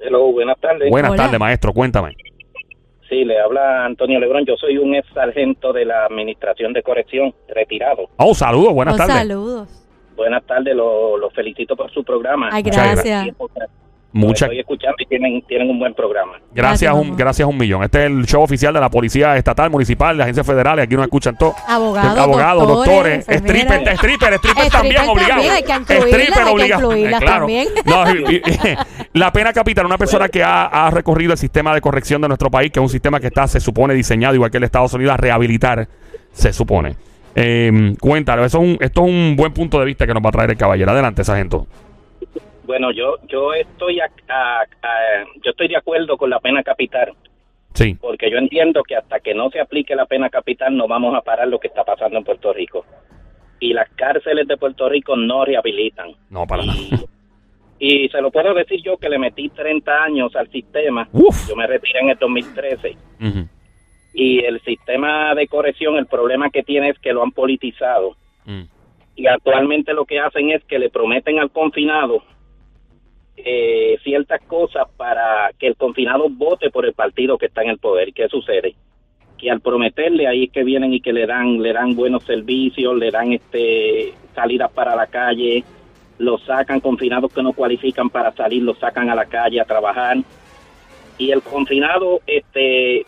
Hello, 0.00 0.32
buenas 0.32 0.58
tardes. 0.60 0.90
Buenas 0.90 1.14
tardes, 1.14 1.38
maestro. 1.38 1.72
Cuéntame. 1.72 2.16
Sí, 3.10 3.24
le 3.24 3.40
habla 3.40 3.84
Antonio 3.86 4.20
Lebrón. 4.20 4.44
Yo 4.46 4.54
soy 4.56 4.78
un 4.78 4.94
ex 4.94 5.06
sargento 5.12 5.72
de 5.72 5.84
la 5.84 6.04
Administración 6.04 6.72
de 6.72 6.84
Corrección, 6.84 7.34
retirado. 7.48 8.08
Oh, 8.16 8.34
saludos, 8.36 8.72
buenas 8.72 8.94
oh, 8.94 8.98
tardes. 8.98 9.16
Saludos. 9.16 9.68
Buenas 10.14 10.44
tardes, 10.44 10.76
los 10.76 11.18
lo 11.18 11.28
felicito 11.30 11.74
por 11.74 11.90
su 11.90 12.04
programa. 12.04 12.50
Ay, 12.52 12.62
gracias. 12.62 13.34
Muchas 14.12 14.42
estoy 14.42 14.58
escuchando 14.58 14.96
y 14.98 15.06
tienen, 15.06 15.42
tienen 15.42 15.70
un 15.70 15.78
buen 15.78 15.94
programa. 15.94 16.32
Gracias, 16.52 16.92
un, 16.92 17.16
gracias 17.16 17.48
un 17.48 17.56
millón. 17.56 17.84
Este 17.84 18.00
es 18.00 18.10
el 18.10 18.26
show 18.26 18.42
oficial 18.42 18.74
de 18.74 18.80
la 18.80 18.88
Policía 18.88 19.36
Estatal, 19.36 19.70
Municipal, 19.70 20.16
de 20.16 20.24
agencias 20.24 20.44
federales. 20.44 20.84
Aquí 20.84 20.96
nos 20.96 21.04
escuchan 21.04 21.36
todos. 21.38 21.54
Abogados, 21.68 22.18
Abogados 22.18 22.68
doctores, 22.68 23.28
stripper, 23.28 23.88
stripper, 23.88 24.34
stripper 24.34 24.68
también, 24.68 25.08
obligado. 25.08 25.42
Hay 25.50 25.62
que 25.62 25.72
stripper 25.72 26.42
obligado. 26.48 26.92
Eh, 26.92 27.06
claro. 27.06 27.26
también. 27.26 27.68
No, 27.84 28.04
la 29.12 29.32
pena 29.32 29.52
capital, 29.52 29.86
una 29.86 29.98
persona 29.98 30.28
que 30.28 30.42
ha, 30.42 30.64
ha, 30.66 30.90
recorrido 30.90 31.32
el 31.32 31.38
sistema 31.38 31.72
de 31.72 31.80
corrección 31.80 32.20
de 32.20 32.28
nuestro 32.28 32.50
país, 32.50 32.72
que 32.72 32.80
es 32.80 32.82
un 32.82 32.88
sistema 32.88 33.20
que 33.20 33.28
está, 33.28 33.46
se 33.46 33.60
supone, 33.60 33.94
diseñado 33.94 34.34
igual 34.34 34.50
que 34.50 34.56
el 34.56 34.64
Estados 34.64 34.92
Unidos, 34.92 35.14
a 35.14 35.16
rehabilitar, 35.18 35.88
se 36.32 36.52
supone. 36.52 36.96
Eh, 37.34 37.94
cuéntalo, 38.00 38.44
eso 38.44 38.58
es 38.58 38.64
un, 38.64 38.78
esto 38.80 39.04
es 39.04 39.08
un 39.08 39.36
buen 39.36 39.52
punto 39.52 39.78
de 39.78 39.84
vista 39.84 40.06
que 40.06 40.14
nos 40.14 40.22
va 40.22 40.30
a 40.30 40.32
traer 40.32 40.50
el 40.50 40.56
caballero. 40.56 40.90
Adelante, 40.90 41.22
sargento. 41.22 41.66
Bueno, 42.70 42.92
yo 42.92 43.16
yo 43.26 43.52
estoy 43.52 43.96
yo 43.96 45.50
estoy 45.50 45.66
de 45.66 45.76
acuerdo 45.76 46.16
con 46.16 46.30
la 46.30 46.38
pena 46.38 46.62
capital. 46.62 47.14
Sí. 47.74 47.96
Porque 48.00 48.30
yo 48.30 48.38
entiendo 48.38 48.84
que 48.84 48.94
hasta 48.94 49.18
que 49.18 49.34
no 49.34 49.50
se 49.50 49.58
aplique 49.58 49.96
la 49.96 50.06
pena 50.06 50.30
capital 50.30 50.76
no 50.76 50.86
vamos 50.86 51.12
a 51.16 51.20
parar 51.20 51.48
lo 51.48 51.58
que 51.58 51.66
está 51.66 51.82
pasando 51.82 52.18
en 52.18 52.22
Puerto 52.22 52.52
Rico. 52.52 52.86
Y 53.58 53.72
las 53.72 53.90
cárceles 53.96 54.46
de 54.46 54.56
Puerto 54.56 54.88
Rico 54.88 55.16
no 55.16 55.44
rehabilitan. 55.44 56.12
No, 56.28 56.46
para 56.46 56.64
nada. 56.64 56.78
Y 57.80 58.08
se 58.08 58.20
lo 58.20 58.30
puedo 58.30 58.54
decir 58.54 58.80
yo 58.84 58.98
que 58.98 59.08
le 59.08 59.18
metí 59.18 59.48
30 59.48 60.04
años 60.04 60.36
al 60.36 60.48
sistema. 60.52 61.08
Yo 61.48 61.56
me 61.56 61.66
retiré 61.66 61.98
en 61.98 62.10
el 62.10 62.18
2013. 62.18 62.96
Y 64.14 64.44
el 64.44 64.60
sistema 64.60 65.34
de 65.34 65.48
corrección, 65.48 65.96
el 65.96 66.06
problema 66.06 66.50
que 66.50 66.62
tiene 66.62 66.90
es 66.90 66.98
que 67.00 67.12
lo 67.12 67.24
han 67.24 67.32
politizado. 67.32 68.16
Mm. 68.44 68.62
Y 69.16 69.26
actualmente 69.26 69.92
lo 69.92 70.04
que 70.04 70.20
hacen 70.20 70.50
es 70.50 70.62
que 70.66 70.78
le 70.78 70.88
prometen 70.88 71.40
al 71.40 71.50
confinado 71.50 72.22
eh, 73.44 73.98
ciertas 74.02 74.40
cosas 74.42 74.86
para 74.96 75.50
que 75.58 75.68
el 75.68 75.76
confinado 75.76 76.28
vote 76.28 76.70
por 76.70 76.86
el 76.86 76.92
partido 76.92 77.38
que 77.38 77.46
está 77.46 77.62
en 77.62 77.70
el 77.70 77.78
poder. 77.78 78.12
¿Qué 78.12 78.28
sucede? 78.28 78.74
Que 79.38 79.50
al 79.50 79.60
prometerle 79.60 80.26
ahí 80.26 80.44
es 80.44 80.52
que 80.52 80.64
vienen 80.64 80.92
y 80.92 81.00
que 81.00 81.12
le 81.12 81.26
dan 81.26 81.62
le 81.62 81.72
dan 81.72 81.94
buenos 81.94 82.24
servicios, 82.24 82.96
le 82.96 83.10
dan 83.10 83.32
este 83.32 84.12
salidas 84.34 84.70
para 84.72 84.94
la 84.94 85.06
calle, 85.06 85.64
los 86.18 86.42
sacan 86.44 86.80
confinados 86.80 87.32
que 87.32 87.42
no 87.42 87.52
cualifican 87.52 88.10
para 88.10 88.32
salir, 88.32 88.62
los 88.62 88.78
sacan 88.78 89.08
a 89.10 89.14
la 89.14 89.26
calle 89.26 89.60
a 89.60 89.64
trabajar. 89.64 90.18
Y 91.18 91.30
el 91.30 91.42
confinado 91.42 92.20
este 92.26 93.06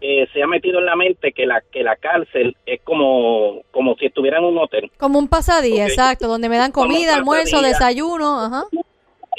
eh, 0.00 0.26
se 0.32 0.42
ha 0.42 0.46
metido 0.46 0.78
en 0.78 0.86
la 0.86 0.96
mente 0.96 1.32
que 1.32 1.44
la 1.44 1.60
que 1.60 1.82
la 1.82 1.96
cárcel 1.96 2.56
es 2.64 2.80
como 2.82 3.62
como 3.70 3.96
si 3.96 4.06
estuviera 4.06 4.38
en 4.38 4.44
un 4.44 4.58
hotel. 4.58 4.90
Como 4.98 5.18
un 5.18 5.28
pasadía, 5.28 5.86
exacto, 5.86 6.26
donde 6.26 6.48
me 6.48 6.56
dan 6.56 6.72
comida, 6.72 7.14
almuerzo, 7.14 7.60
desayuno, 7.60 8.40
ajá. 8.40 8.64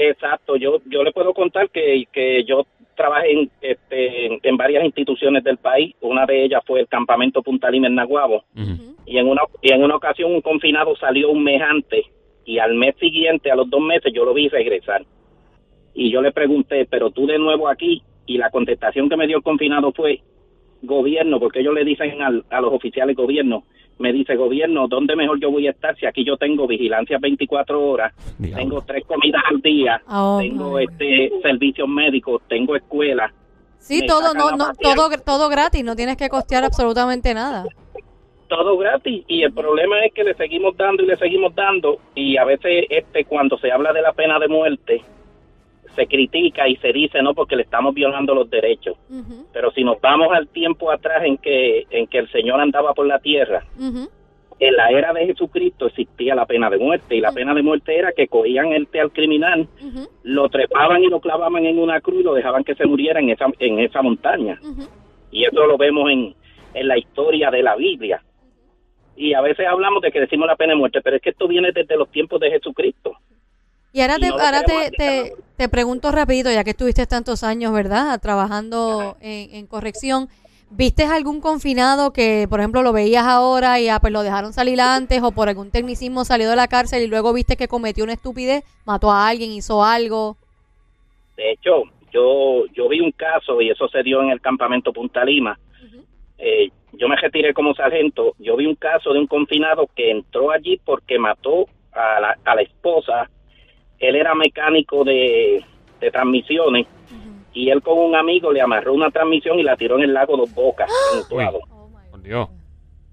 Exacto, 0.03 0.55
yo 0.55 0.81
yo 0.87 1.03
le 1.03 1.11
puedo 1.11 1.31
contar 1.31 1.69
que, 1.69 2.05
que 2.11 2.43
yo 2.43 2.65
trabajé 2.95 3.33
en, 3.33 3.51
este, 3.61 4.39
en, 4.47 4.57
varias 4.57 4.83
instituciones 4.83 5.43
del 5.43 5.57
país. 5.57 5.95
Una 6.01 6.25
de 6.25 6.43
ellas 6.43 6.63
fue 6.65 6.79
el 6.79 6.87
campamento 6.87 7.43
Punta 7.43 7.69
Lima 7.69 7.85
en 7.85 7.95
Naguabo. 7.95 8.43
Y 9.05 9.17
en 9.19 9.27
una 9.27 9.41
y 9.61 9.71
en 9.71 9.83
una 9.83 9.95
ocasión 9.95 10.31
un 10.33 10.41
confinado 10.41 10.95
salió 10.95 11.29
un 11.29 11.43
mes 11.43 11.61
antes 11.61 12.05
y 12.45 12.57
al 12.57 12.73
mes 12.73 12.95
siguiente, 12.99 13.51
a 13.51 13.55
los 13.55 13.69
dos 13.69 13.81
meses, 13.81 14.11
yo 14.11 14.25
lo 14.25 14.33
vi 14.33 14.49
regresar. 14.49 15.03
Y 15.93 16.09
yo 16.09 16.21
le 16.23 16.31
pregunté, 16.31 16.87
pero 16.89 17.11
tú 17.11 17.27
de 17.27 17.37
nuevo 17.37 17.67
aquí, 17.67 18.01
y 18.25 18.39
la 18.39 18.49
contestación 18.49 19.07
que 19.07 19.17
me 19.17 19.27
dio 19.27 19.37
el 19.37 19.43
confinado 19.43 19.91
fue 19.91 20.21
gobierno, 20.81 21.39
porque 21.39 21.59
ellos 21.59 21.75
le 21.75 21.85
dicen 21.85 22.19
a 22.23 22.61
los 22.61 22.73
oficiales 22.73 23.15
gobierno, 23.15 23.65
me 24.01 24.11
dice 24.11 24.35
gobierno, 24.35 24.87
¿dónde 24.87 25.15
mejor 25.15 25.39
yo 25.39 25.51
voy 25.51 25.67
a 25.67 25.71
estar 25.71 25.95
si 25.97 26.05
aquí 26.05 26.25
yo 26.25 26.37
tengo 26.37 26.67
vigilancia 26.67 27.17
24 27.19 27.81
horas, 27.81 28.13
tengo 28.39 28.81
tres 28.81 29.05
comidas 29.05 29.41
al 29.49 29.61
día, 29.61 30.01
oh, 30.09 30.39
tengo 30.41 30.79
este 30.79 31.31
servicios 31.41 31.87
médicos, 31.87 32.41
tengo 32.47 32.75
escuela? 32.75 33.31
Sí, 33.77 34.05
todo 34.05 34.33
no, 34.33 34.51
no 34.57 34.73
todo 34.73 35.09
todo 35.25 35.49
gratis, 35.49 35.83
no 35.83 35.95
tienes 35.95 36.17
que 36.17 36.29
costear 36.29 36.63
absolutamente 36.63 37.33
nada. 37.33 37.65
Todo 38.47 38.77
gratis 38.77 39.23
y 39.27 39.43
el 39.43 39.53
problema 39.53 40.03
es 40.05 40.13
que 40.13 40.25
le 40.25 40.33
seguimos 40.33 40.75
dando 40.75 41.03
y 41.03 41.07
le 41.07 41.15
seguimos 41.17 41.55
dando 41.55 41.99
y 42.15 42.35
a 42.35 42.43
veces 42.43 42.85
este 42.89 43.23
cuando 43.23 43.57
se 43.57 43.71
habla 43.71 43.93
de 43.93 44.01
la 44.01 44.11
pena 44.11 44.39
de 44.39 44.49
muerte 44.49 45.01
se 45.95 46.08
critica 46.08 46.67
y 46.67 46.75
se 46.77 46.91
dice 46.93 47.21
no 47.21 47.34
porque 47.34 47.56
le 47.56 47.63
estamos 47.63 47.93
violando 47.93 48.34
los 48.34 48.49
derechos 48.49 48.97
pero 49.54 49.71
si 49.71 49.84
nos 49.84 49.99
vamos 50.01 50.30
al 50.32 50.47
tiempo 50.47 50.91
atrás 50.91 51.23
en 51.25 51.38
que 51.38 51.86
en 51.89 52.08
que 52.08 52.19
el 52.19 52.32
señor 52.32 52.60
andaba 52.60 52.93
por 52.93 53.06
la 53.06 53.19
tierra 53.19 53.63
en 54.62 54.75
la 54.75 54.89
era 54.91 55.12
de 55.12 55.25
Jesucristo 55.25 55.88
existía 55.88 56.36
la 56.36 56.45
pena 56.45 56.69
de 56.69 56.77
muerte 56.77 57.15
y 57.15 57.19
la 57.19 57.32
pena 57.32 57.54
de 57.56 57.63
muerte 57.63 57.97
era 57.97 58.12
que 58.12 58.27
cogían 58.27 58.71
el 58.73 58.88
al 59.01 59.12
criminal 59.12 59.67
lo 60.23 60.49
trepaban 60.49 61.04
y 61.04 61.08
lo 61.08 61.19
clavaban 61.19 61.65
en 61.65 61.80
una 61.80 61.99
cruz 61.99 62.21
y 62.21 62.23
lo 62.23 62.36
dejaban 62.36 62.63
que 62.63 62.75
se 62.75 62.86
muriera 62.86 63.19
en 63.19 63.32
esa 63.32 63.47
en 63.58 63.80
esa 63.80 64.04
montaña. 64.04 64.60
Y 65.32 65.45
eso 65.45 65.65
lo 65.65 65.77
vemos 65.77 66.12
en 66.12 66.36
en 66.73 66.88
la 66.88 66.97
historia 66.97 67.49
de 67.51 67.63
la 67.63 67.75
Biblia. 67.75 68.23
Y 69.15 69.34
a 69.34 69.41
veces 69.41 69.67
hablamos 69.67 70.01
de 70.01 70.12
que 70.12 70.21
decimos 70.21 70.47
la 70.47 70.56
pena 70.56 70.73
de 70.73 70.80
muerte, 70.80 71.01
pero 71.01 71.15
es 71.15 71.21
que 71.21 71.32
esto 71.32 71.47
viene 71.47 71.71
desde 71.71 71.97
los 71.97 72.10
tiempos 72.12 72.39
de 72.39 72.51
Jesucristo. 72.51 73.17
Y 73.93 74.01
ahora, 74.01 74.17
te, 74.17 74.27
ahora 74.27 74.63
te, 74.63 75.34
te, 75.58 75.69
pregunto 75.69 76.12
rapidito, 76.12 76.49
ya 76.49 76.63
que 76.63 76.69
estuviste 76.69 77.06
tantos 77.08 77.43
años, 77.43 77.73
¿verdad?, 77.73 78.19
trabajando 78.21 79.17
en, 79.19 79.67
corrección. 79.67 80.30
¿Viste 80.69 81.04
algún 81.04 81.41
confinado 81.41 82.13
que, 82.13 82.47
por 82.49 82.62
ejemplo, 82.62 82.82
lo 82.82 82.93
veías 82.93 83.25
ahora 83.25 83.82
y 83.82 83.89
ah, 83.89 83.99
pues 83.99 84.13
lo 84.13 84.23
dejaron 84.23 84.54
salir 84.54 84.80
antes 84.80 85.21
o 85.21 85.34
por 85.34 85.49
algún 85.49 85.69
tecnicismo 85.69 86.23
salió 86.23 86.49
de 86.49 86.56
la 86.56 86.69
cárcel 86.69 87.04
y 87.04 87.08
luego 87.08 87.34
viste 87.34 87.58
que 87.58 87.67
cometió 87.67 88.06
una 88.06 88.13
estupidez, 88.13 88.63
mató 88.86 89.12
a 89.12 89.27
alguien, 89.27 89.51
hizo 89.51 89.84
algo? 89.84 90.38
De 91.36 91.51
hecho, 91.51 91.84
yo, 92.13 92.63
yo 92.73 92.88
vi 92.88 93.01
un 93.01 93.12
caso 93.12 93.60
y 93.62 93.69
eso 93.69 93.89
se 93.89 94.01
dio 94.04 94.21
en 94.21 94.30
el 94.30 94.39
campamento 94.39 94.93
Punta 94.93 95.25
Lima. 95.25 95.60
eh, 96.38 96.69
yo 96.93 97.10
me 97.10 97.17
retiré 97.17 97.54
como 97.54 97.73
sargento, 97.73 98.36
yo 98.39 98.56
vi 98.56 98.65
un 98.65 98.75
caso 98.75 99.12
de 99.12 99.19
un 99.19 99.27
confinado 99.27 99.89
que 99.93 100.12
entró 100.12 100.51
allí 100.51 100.80
porque 100.86 101.19
mató 101.19 101.65
a 101.91 102.21
la, 102.21 102.38
a 102.45 102.56
la 102.56 102.62
esposa, 102.62 103.30
él 104.01 104.15
era 104.15 104.35
mecánico 104.35 105.03
de, 105.03 105.63
transmisiones 106.11 106.87
y 107.53 107.69
él 107.69 107.81
con 107.83 107.99
un 107.99 108.15
amigo 108.15 108.51
le 108.51 108.59
amarró 108.59 108.93
una 108.93 109.11
transmisión 109.11 109.59
y 109.59 109.63
la 109.63 109.77
tiró 109.77 109.97
en 109.97 110.05
el 110.05 110.13
lago 110.13 110.35
Dos 110.35 110.53
Bocas, 110.53 110.89
en 111.13 111.19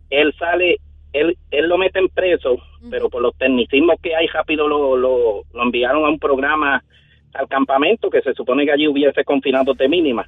Él 0.08 0.34
sale, 0.38 0.78
él, 1.12 1.36
él 1.50 1.68
lo 1.68 1.76
meten 1.76 2.08
preso, 2.08 2.56
pero 2.90 3.10
por 3.10 3.20
los 3.20 3.36
tecnicismos 3.36 3.96
que 4.02 4.16
hay 4.16 4.26
rápido 4.28 4.66
lo, 4.66 4.96
lo, 4.96 5.42
enviaron 5.62 6.06
a 6.06 6.08
un 6.08 6.18
programa 6.18 6.82
al 7.34 7.48
campamento 7.48 8.08
que 8.08 8.22
se 8.22 8.32
supone 8.32 8.64
que 8.64 8.72
allí 8.72 8.88
hubiese 8.88 9.22
confinado 9.24 9.74
de 9.74 9.86
mínima. 9.86 10.26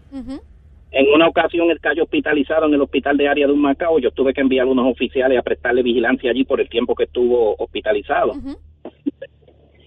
En 0.92 1.08
una 1.14 1.28
ocasión 1.28 1.70
él 1.70 1.80
cayó 1.80 2.02
hospitalizado 2.02 2.66
en 2.66 2.74
el 2.74 2.82
hospital 2.82 3.16
de 3.16 3.28
área 3.28 3.46
de 3.46 3.52
un 3.52 3.62
Macao. 3.62 4.00
Yo 4.00 4.10
tuve 4.10 4.34
que 4.34 4.40
enviar 4.40 4.66
unos 4.66 4.86
oficiales 4.90 5.38
a 5.38 5.42
prestarle 5.42 5.82
vigilancia 5.82 6.30
allí 6.30 6.44
por 6.44 6.60
el 6.60 6.68
tiempo 6.68 6.94
que 6.94 7.04
estuvo 7.04 7.54
hospitalizado. 7.58 8.34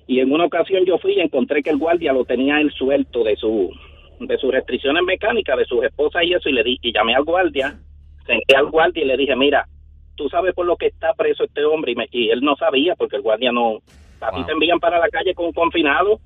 Y 0.07 0.19
en 0.19 0.31
una 0.31 0.45
ocasión 0.45 0.85
yo 0.85 0.97
fui 0.97 1.13
y 1.13 1.21
encontré 1.21 1.63
que 1.63 1.69
el 1.69 1.77
guardia 1.77 2.13
lo 2.13 2.25
tenía 2.25 2.59
él 2.59 2.71
suelto 2.71 3.23
de 3.23 3.35
su 3.35 3.71
de 4.19 4.37
sus 4.37 4.51
restricciones 4.51 5.03
mecánicas, 5.03 5.57
de 5.57 5.65
sus 5.65 5.83
esposas 5.83 6.23
y 6.23 6.33
eso, 6.33 6.47
y 6.47 6.53
le 6.53 6.63
di, 6.63 6.77
y 6.81 6.93
llamé 6.93 7.15
al 7.15 7.23
guardia, 7.23 7.77
senté 8.25 8.55
al 8.55 8.69
guardia 8.69 9.03
y 9.03 9.07
le 9.07 9.17
dije, 9.17 9.35
mira, 9.35 9.67
tú 10.15 10.29
sabes 10.29 10.53
por 10.53 10.65
lo 10.65 10.77
que 10.77 10.87
está 10.87 11.13
preso 11.13 11.43
este 11.43 11.65
hombre, 11.65 11.91
y, 11.91 11.95
me, 11.95 12.07
y 12.11 12.29
él 12.29 12.41
no 12.41 12.55
sabía, 12.55 12.95
porque 12.95 13.17
el 13.17 13.21
guardia 13.21 13.51
no, 13.51 13.79
a 14.21 14.31
ti 14.31 14.43
te 14.45 14.53
envían 14.53 14.79
para 14.79 14.99
la 14.99 15.09
calle 15.09 15.33
con 15.33 15.47
un 15.47 15.51
confinado, 15.51 16.19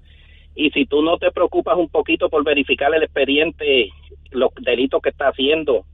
y 0.53 0.69
si 0.71 0.85
tú 0.85 1.01
no 1.01 1.17
te 1.17 1.31
preocupas 1.31 1.77
un 1.77 1.89
poquito 1.89 2.29
por 2.29 2.43
verificar 2.43 2.93
el 2.93 3.03
expediente 3.03 3.89
los 4.31 4.51
delitos 4.61 5.01
que 5.01 5.09
está 5.09 5.29
haciendo. 5.29 5.85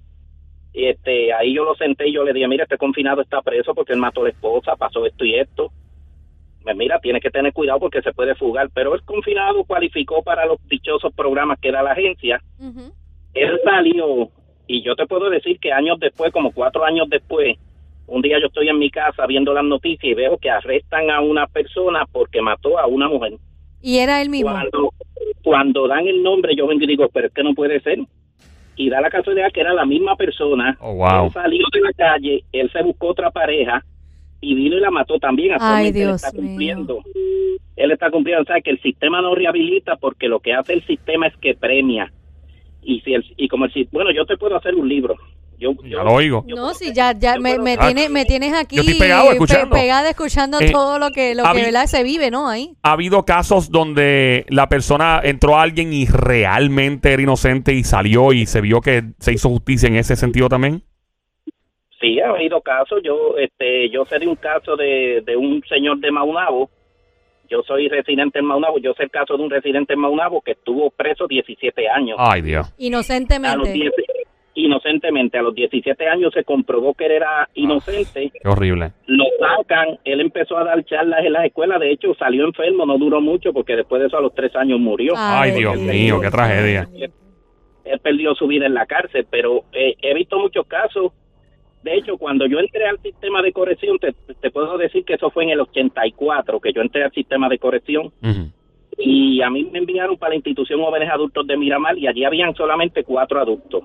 Este, 0.73 1.31
ahí 1.33 1.53
yo 1.53 1.65
lo 1.65 1.75
senté 1.75 2.07
y 2.07 2.13
yo 2.13 2.23
le 2.23 2.33
dije, 2.33 2.47
mira, 2.47 2.63
este 2.63 2.77
confinado 2.77 3.21
está 3.21 3.41
preso 3.41 3.75
porque 3.75 3.93
él 3.93 3.99
mató 3.99 4.21
a 4.21 4.23
la 4.23 4.29
esposa, 4.31 4.75
pasó 4.75 5.05
esto 5.05 5.23
y 5.25 5.35
esto. 5.35 5.71
Pues 6.63 6.75
mira, 6.77 6.99
tiene 6.99 7.19
que 7.19 7.29
tener 7.29 7.51
cuidado 7.51 7.79
porque 7.79 8.01
se 8.01 8.13
puede 8.13 8.35
fugar, 8.35 8.69
pero 8.73 8.95
el 8.95 9.03
confinado 9.03 9.65
cualificó 9.65 10.23
para 10.23 10.45
los 10.45 10.57
dichosos 10.67 11.13
programas 11.13 11.59
que 11.59 11.71
da 11.71 11.83
la 11.83 11.91
agencia. 11.91 12.41
Él 13.33 13.59
salió 13.63 14.29
y 14.67 14.81
yo 14.81 14.95
te 14.95 15.05
puedo 15.05 15.29
decir 15.29 15.59
que 15.59 15.73
años 15.73 15.99
después, 15.99 16.31
como 16.31 16.53
cuatro 16.53 16.85
años 16.85 17.09
después, 17.09 17.57
un 18.07 18.21
día 18.21 18.39
yo 18.39 18.47
estoy 18.47 18.69
en 18.69 18.79
mi 18.79 18.89
casa 18.89 19.25
viendo 19.27 19.53
las 19.53 19.65
noticias 19.65 20.11
y 20.11 20.13
veo 20.13 20.37
que 20.37 20.49
arrestan 20.49 21.09
a 21.09 21.19
una 21.19 21.47
persona 21.47 22.05
porque 22.11 22.41
mató 22.41 22.79
a 22.79 22.87
una 22.87 23.09
mujer. 23.09 23.33
Y 23.81 23.97
era 23.97 24.21
él 24.21 24.29
mismo. 24.29 24.51
Cuando, 24.51 24.93
cuando 25.43 25.87
dan 25.87 26.07
el 26.07 26.23
nombre, 26.23 26.55
yo 26.55 26.67
vengo 26.67 26.83
y 26.83 26.87
digo, 26.87 27.09
pero 27.13 27.27
es 27.27 27.33
que 27.33 27.43
no 27.43 27.53
puede 27.53 27.81
ser 27.81 27.99
y 28.75 28.89
da 28.89 29.01
la 29.01 29.09
casualidad 29.09 29.51
que 29.51 29.61
era 29.61 29.73
la 29.73 29.85
misma 29.85 30.15
persona. 30.15 30.77
Oh, 30.79 31.25
él 31.25 31.31
salió 31.31 31.65
de 31.71 31.81
la 31.81 31.93
calle, 31.93 32.43
él 32.51 32.71
se 32.71 32.81
buscó 32.81 33.09
otra 33.09 33.29
pareja 33.31 33.83
y 34.43 34.53
vino 34.55 34.77
y 34.77 34.79
la 34.79 34.91
mató 34.91 35.19
también. 35.19 35.55
Ay, 35.59 35.91
Dios 35.91 36.09
él 36.09 36.15
está 36.15 36.31
cumpliendo. 36.31 36.99
Él 37.75 37.91
está 37.91 38.11
cumpliendo, 38.11 38.43
o 38.43 38.45
sea, 38.45 38.61
que 38.61 38.69
el 38.69 38.81
sistema 38.81 39.21
no 39.21 39.33
rehabilita 39.33 39.95
porque 39.95 40.27
lo 40.27 40.39
que 40.39 40.53
hace 40.53 40.73
el 40.73 40.85
sistema 40.85 41.27
es 41.27 41.37
que 41.37 41.55
premia. 41.55 42.11
Y 42.83 42.99
si 43.01 43.13
el, 43.13 43.25
y 43.37 43.47
como 43.47 43.65
el 43.65 43.89
bueno, 43.91 44.11
yo 44.11 44.25
te 44.25 44.37
puedo 44.37 44.55
hacer 44.55 44.75
un 44.75 44.87
libro 44.87 45.15
yo, 45.57 45.73
ya 45.83 46.03
lo 46.03 46.13
oigo. 46.13 46.45
No, 46.47 46.73
sí, 46.73 46.91
ya, 46.93 47.13
ya 47.17 47.37
me, 47.39 47.57
me, 47.57 47.77
me 48.09 48.25
tienes 48.25 48.53
aquí 48.53 48.77
pegado 48.97 49.31
escuchando, 49.31 49.75
pegada 49.75 50.09
escuchando 50.09 50.59
eh, 50.59 50.71
todo 50.71 50.99
lo 50.99 51.09
que, 51.11 51.35
lo 51.35 51.43
que 51.53 51.87
se 51.87 52.03
vive, 52.03 52.31
¿no? 52.31 52.49
Ahí. 52.49 52.75
Ha 52.83 52.93
habido 52.93 53.25
casos 53.25 53.69
donde 53.69 54.45
la 54.49 54.67
persona 54.69 55.21
entró 55.23 55.57
a 55.57 55.61
alguien 55.61 55.93
y 55.93 56.05
realmente 56.05 57.13
era 57.13 57.21
inocente 57.21 57.73
y 57.73 57.83
salió 57.83 58.33
y 58.33 58.45
se 58.45 58.61
vio 58.61 58.81
que 58.81 59.03
se 59.19 59.33
hizo 59.33 59.49
justicia 59.49 59.87
en 59.87 59.95
ese 59.95 60.15
sentido 60.15 60.49
también. 60.49 60.83
Sí, 62.03 62.19
ha 62.19 62.31
habido 62.31 62.59
casos. 62.59 63.01
Yo, 63.01 63.37
este, 63.37 63.89
yo 63.89 64.03
sé 64.03 64.19
de 64.19 64.27
un 64.27 64.35
caso 64.35 64.75
de, 64.75 65.23
de 65.25 65.37
un 65.37 65.63
señor 65.69 65.99
de 65.99 66.11
Maunabo. 66.11 66.69
Yo 67.49 67.63
soy 67.63 67.87
residente 67.87 68.39
en 68.39 68.45
Maunabo. 68.45 68.77
Yo 68.79 68.93
sé 68.93 69.03
el 69.03 69.11
caso 69.11 69.37
de 69.37 69.43
un 69.43 69.49
residente 69.49 69.93
en 69.93 69.99
Maunabo 69.99 70.41
que 70.41 70.51
estuvo 70.51 70.89
preso 70.89 71.27
17 71.27 71.87
años. 71.87 72.17
Ay, 72.19 72.41
Dios. 72.41 72.73
Inocentemente 72.77 73.89
inocentemente. 74.55 75.37
A 75.37 75.41
los 75.41 75.55
17 75.55 76.07
años 76.07 76.33
se 76.33 76.43
comprobó 76.43 76.93
que 76.93 77.05
era 77.05 77.49
inocente. 77.53 78.31
qué 78.31 78.47
horrible. 78.47 78.91
Lo 79.07 79.25
sacan, 79.39 79.99
él 80.03 80.21
empezó 80.21 80.57
a 80.57 80.63
dar 80.63 80.83
charlas 80.85 81.25
en 81.25 81.33
las 81.33 81.45
escuelas, 81.45 81.79
de 81.79 81.91
hecho 81.91 82.13
salió 82.15 82.45
enfermo, 82.45 82.85
no 82.85 82.97
duró 82.97 83.21
mucho 83.21 83.53
porque 83.53 83.75
después 83.75 84.01
de 84.01 84.07
eso 84.07 84.17
a 84.17 84.21
los 84.21 84.33
tres 84.33 84.55
años 84.55 84.79
murió. 84.79 85.13
Ay, 85.15 85.51
Dios 85.51 85.77
mío, 85.77 86.19
qué 86.21 86.29
tragedia. 86.29 86.87
Él, 87.85 87.99
perdió 87.99 88.33
su 88.35 88.47
vida 88.47 88.65
en 88.65 88.73
la 88.73 88.85
cárcel, 88.85 89.27
pero 89.29 89.65
eh, 89.73 89.95
he 90.01 90.13
visto 90.13 90.37
muchos 90.39 90.65
casos. 90.67 91.11
De 91.83 91.95
hecho, 91.95 92.17
cuando 92.17 92.45
yo 92.45 92.59
entré 92.59 92.85
al 92.85 92.99
sistema 93.01 93.41
de 93.41 93.51
corrección, 93.51 93.99
te, 93.99 94.13
te 94.13 94.51
puedo 94.51 94.77
decir 94.77 95.03
que 95.03 95.15
eso 95.15 95.29
fue 95.29 95.43
en 95.43 95.49
el 95.51 95.59
84, 95.59 96.59
que 96.59 96.73
yo 96.73 96.81
entré 96.81 97.03
al 97.03 97.11
sistema 97.11 97.49
de 97.49 97.59
corrección. 97.59 98.11
Y 98.97 99.41
a 99.41 99.49
mí 99.49 99.65
me 99.65 99.79
enviaron 99.79 100.17
para 100.17 100.29
la 100.29 100.35
institución 100.35 100.81
Jóvenes 100.81 101.09
Adultos 101.09 101.45
de 101.47 101.57
Miramar 101.57 101.97
y 101.97 102.07
allí 102.07 102.23
habían 102.23 102.55
solamente 102.55 103.03
cuatro 103.03 103.39
adultos 103.39 103.83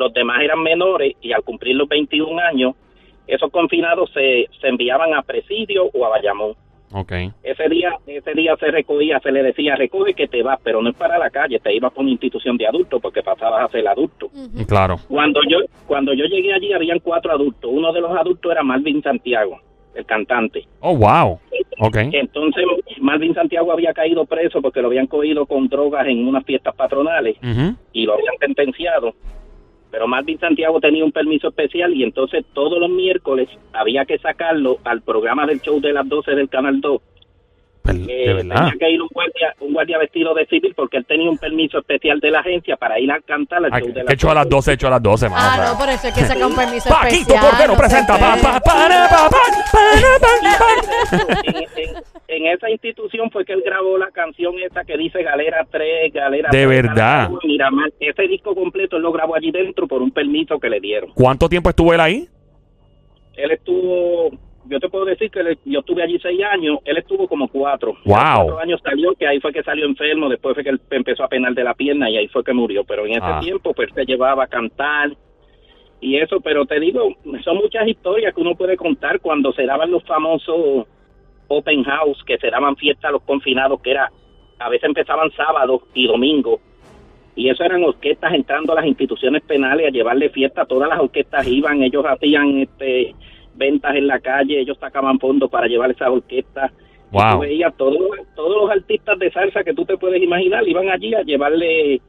los 0.00 0.12
demás 0.14 0.40
eran 0.42 0.62
menores 0.62 1.14
y 1.20 1.32
al 1.32 1.42
cumplir 1.42 1.76
los 1.76 1.88
21 1.88 2.40
años, 2.40 2.74
esos 3.26 3.50
confinados 3.50 4.10
se, 4.12 4.46
se 4.60 4.68
enviaban 4.68 5.14
a 5.14 5.22
presidio 5.22 5.90
o 5.92 6.06
a 6.06 6.08
Bayamón. 6.08 6.54
Okay. 6.92 7.30
Ese 7.42 7.68
día, 7.68 7.96
ese 8.06 8.32
día 8.32 8.56
se 8.56 8.66
recogía, 8.70 9.20
se 9.20 9.30
le 9.30 9.42
decía, 9.42 9.76
recoge 9.76 10.14
que 10.14 10.26
te 10.26 10.42
vas, 10.42 10.58
pero 10.62 10.82
no 10.82 10.90
es 10.90 10.96
para 10.96 11.18
la 11.18 11.30
calle, 11.30 11.60
te 11.60 11.74
ibas 11.74 11.92
por 11.92 12.02
una 12.02 12.10
institución 12.10 12.56
de 12.56 12.66
adultos 12.66 13.00
porque 13.00 13.22
pasabas 13.22 13.64
a 13.64 13.72
ser 13.72 13.86
adulto. 13.86 14.28
Claro. 14.66 14.96
Cuando 15.08 15.40
yo, 15.48 15.58
cuando 15.86 16.12
yo 16.14 16.24
llegué 16.24 16.52
allí 16.52 16.72
habían 16.72 16.98
cuatro 16.98 17.32
adultos. 17.32 17.70
Uno 17.72 17.92
de 17.92 18.00
los 18.00 18.10
adultos 18.10 18.50
era 18.50 18.62
Marvin 18.62 19.02
Santiago, 19.02 19.60
el 19.94 20.04
cantante. 20.04 20.66
Oh, 20.80 20.96
wow. 20.96 21.38
Okay. 21.78 22.10
Entonces, 22.12 22.64
Marvin 23.00 23.34
Santiago 23.34 23.72
había 23.72 23.94
caído 23.94 24.26
preso 24.26 24.60
porque 24.60 24.82
lo 24.82 24.88
habían 24.88 25.06
cogido 25.06 25.46
con 25.46 25.68
drogas 25.68 26.06
en 26.08 26.26
unas 26.26 26.44
fiestas 26.44 26.74
patronales 26.74 27.36
y 27.92 28.04
lo 28.04 28.14
habían 28.14 28.36
sentenciado 28.38 29.14
pero 29.90 30.06
Marvin 30.06 30.38
Santiago 30.38 30.80
tenía 30.80 31.04
un 31.04 31.12
permiso 31.12 31.48
especial 31.48 31.94
y 31.94 32.04
entonces 32.04 32.44
todos 32.52 32.78
los 32.78 32.90
miércoles 32.90 33.48
había 33.72 34.04
que 34.04 34.18
sacarlo 34.18 34.78
al 34.84 35.02
programa 35.02 35.46
del 35.46 35.60
show 35.60 35.80
de 35.80 35.92
las 35.92 36.08
12 36.08 36.32
del 36.32 36.48
Canal 36.48 36.80
2 36.80 37.00
eh, 37.88 38.36
tenía 38.36 38.72
que 38.78 38.90
ir 38.90 39.02
un 39.02 39.08
guardia, 39.08 39.54
un 39.60 39.72
guardia 39.72 39.98
vestido 39.98 40.34
de 40.34 40.46
civil 40.46 40.74
porque 40.74 40.98
él 40.98 41.06
tenía 41.06 41.30
un 41.30 41.38
permiso 41.38 41.78
especial 41.78 42.20
de 42.20 42.30
la 42.30 42.40
agencia 42.40 42.76
para 42.76 42.98
ir 43.00 43.10
a 43.10 43.20
cantar 43.20 43.64
al 43.64 43.70
show 43.70 43.92
de 43.92 44.04
las 44.04 44.14
hecho 44.14 44.30
a 44.30 44.34
las 44.34 44.48
12, 44.48 44.72
hecho 44.72 44.86
a 44.86 44.90
las 44.90 45.02
12, 45.02 45.28
Ah, 45.32 45.72
no, 45.72 45.78
por 45.78 45.88
eso 45.88 46.08
es 46.08 46.14
que 46.14 46.20
saca 46.20 46.46
un 46.46 46.54
permiso 46.54 46.88
Paquito 46.88 47.34
especial. 47.34 47.76
presenta. 47.76 48.18
en, 52.28 52.46
esa 52.46 52.70
institución 52.70 53.30
fue 53.30 53.44
que 53.44 53.52
él 53.52 53.62
grabó 53.64 53.98
la 53.98 54.10
canción 54.10 54.54
esa 54.58 54.84
que 54.84 54.96
dice 54.96 55.22
Galera 55.22 55.66
3, 55.70 56.12
Galera 56.12 56.50
De 56.50 56.66
verdad. 56.66 57.30
Mira, 57.44 57.70
ese 57.98 58.22
disco 58.28 58.54
completo 58.54 58.96
él 58.96 59.02
lo 59.02 59.12
grabó 59.12 59.34
allí 59.36 59.50
dentro 59.50 59.86
por 59.86 60.02
un 60.02 60.10
permiso 60.10 60.58
que 60.58 60.68
le 60.68 60.80
dieron. 60.80 61.10
¿Cuánto 61.14 61.48
tiempo 61.48 61.70
estuvo 61.70 61.94
él 61.94 62.00
ahí? 62.00 62.28
Él 63.36 63.52
estuvo 63.52 64.30
yo 64.70 64.78
te 64.78 64.88
puedo 64.88 65.04
decir 65.04 65.30
que 65.30 65.58
yo 65.64 65.80
estuve 65.80 66.02
allí 66.02 66.18
seis 66.20 66.40
años, 66.44 66.78
él 66.84 66.96
estuvo 66.96 67.26
como 67.26 67.48
cuatro. 67.48 67.94
Wow. 68.04 68.14
Cuatro 68.14 68.60
años 68.60 68.80
salió, 68.82 69.12
que 69.14 69.26
ahí 69.26 69.40
fue 69.40 69.52
que 69.52 69.64
salió 69.64 69.84
enfermo, 69.84 70.28
después 70.28 70.54
fue 70.54 70.62
que 70.62 70.70
él 70.70 70.80
empezó 70.90 71.24
a 71.24 71.28
penar 71.28 71.54
de 71.54 71.64
la 71.64 71.74
pierna 71.74 72.08
y 72.08 72.16
ahí 72.16 72.28
fue 72.28 72.44
que 72.44 72.52
murió. 72.52 72.84
Pero 72.84 73.04
en 73.04 73.12
ese 73.12 73.20
ah. 73.22 73.40
tiempo, 73.40 73.74
pues 73.74 73.90
se 73.92 74.04
llevaba 74.04 74.44
a 74.44 74.46
cantar 74.46 75.10
y 76.00 76.16
eso. 76.18 76.40
Pero 76.40 76.66
te 76.66 76.78
digo, 76.78 77.16
son 77.42 77.56
muchas 77.56 77.88
historias 77.88 78.32
que 78.32 78.40
uno 78.40 78.54
puede 78.54 78.76
contar 78.76 79.20
cuando 79.20 79.52
se 79.52 79.66
daban 79.66 79.90
los 79.90 80.04
famosos 80.04 80.86
open 81.48 81.82
house, 81.82 82.22
que 82.24 82.38
se 82.38 82.48
daban 82.48 82.76
fiestas 82.76 83.08
a 83.08 83.12
los 83.12 83.22
confinados, 83.22 83.82
que 83.82 83.90
era, 83.90 84.08
a 84.60 84.68
veces 84.68 84.88
empezaban 84.88 85.32
sábados 85.32 85.82
y 85.94 86.06
domingos. 86.06 86.60
Y 87.34 87.48
eso 87.48 87.64
eran 87.64 87.82
orquestas 87.82 88.34
entrando 88.34 88.72
a 88.72 88.76
las 88.76 88.86
instituciones 88.86 89.42
penales 89.42 89.88
a 89.88 89.90
llevarle 89.90 90.30
fiesta. 90.30 90.64
Todas 90.64 90.88
las 90.88 91.00
orquestas 91.00 91.46
iban, 91.48 91.82
ellos 91.82 92.04
hacían 92.06 92.58
este 92.58 93.14
ventas 93.60 93.94
en 93.94 94.08
la 94.08 94.18
calle, 94.18 94.60
ellos 94.60 94.78
sacaban 94.80 95.20
fondos 95.20 95.50
para 95.50 95.68
llevar 95.68 95.90
esas 95.90 96.08
orquestas. 96.08 96.72
Wow. 97.12 97.42
todos, 97.76 97.98
todos 98.36 98.62
los 98.62 98.70
artistas 98.70 99.18
de 99.18 99.30
salsa 99.32 99.64
que 99.64 99.74
tú 99.74 99.84
te 99.84 99.96
puedes 99.96 100.22
imaginar, 100.22 100.66
iban 100.66 100.88
allí 100.88 101.12
a 101.14 101.22
llevarle 101.22 102.00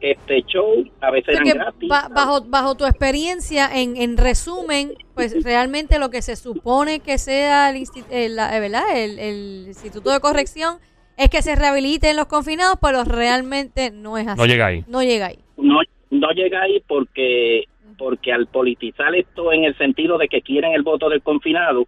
este 0.00 0.42
show, 0.42 0.84
a 1.00 1.10
veces 1.10 1.36
eran 1.36 1.44
gratis. 1.44 1.88
bajo, 1.88 2.42
bajo 2.46 2.74
tu 2.74 2.84
experiencia, 2.84 3.68
en, 3.72 3.96
en 3.96 4.16
resumen, 4.16 4.94
pues 5.14 5.34
realmente 5.44 5.98
lo 5.98 6.10
que 6.10 6.22
se 6.22 6.36
supone 6.36 7.00
que 7.00 7.18
sea 7.18 7.70
el, 7.70 7.84
el, 8.10 8.36
¿verdad? 8.36 8.84
El, 8.94 9.18
el 9.18 9.64
Instituto 9.68 10.10
de 10.10 10.20
Corrección 10.20 10.78
es 11.16 11.30
que 11.30 11.42
se 11.42 11.54
rehabiliten 11.54 12.16
los 12.16 12.26
confinados, 12.26 12.78
pero 12.80 13.04
realmente 13.04 13.90
no 13.90 14.18
es 14.18 14.26
así. 14.26 14.38
No 14.38 14.46
llega 14.46 14.66
ahí. 14.66 14.84
No 14.86 15.02
llega 15.02 15.26
ahí. 15.26 15.38
No, 15.56 15.80
no 16.10 16.30
llega 16.32 16.62
ahí 16.62 16.82
porque 16.86 17.64
porque 17.96 18.32
al 18.32 18.46
politizar 18.46 19.14
esto 19.14 19.52
en 19.52 19.64
el 19.64 19.76
sentido 19.76 20.18
de 20.18 20.28
que 20.28 20.42
quieren 20.42 20.72
el 20.72 20.82
voto 20.82 21.08
del 21.08 21.22
confinado, 21.22 21.86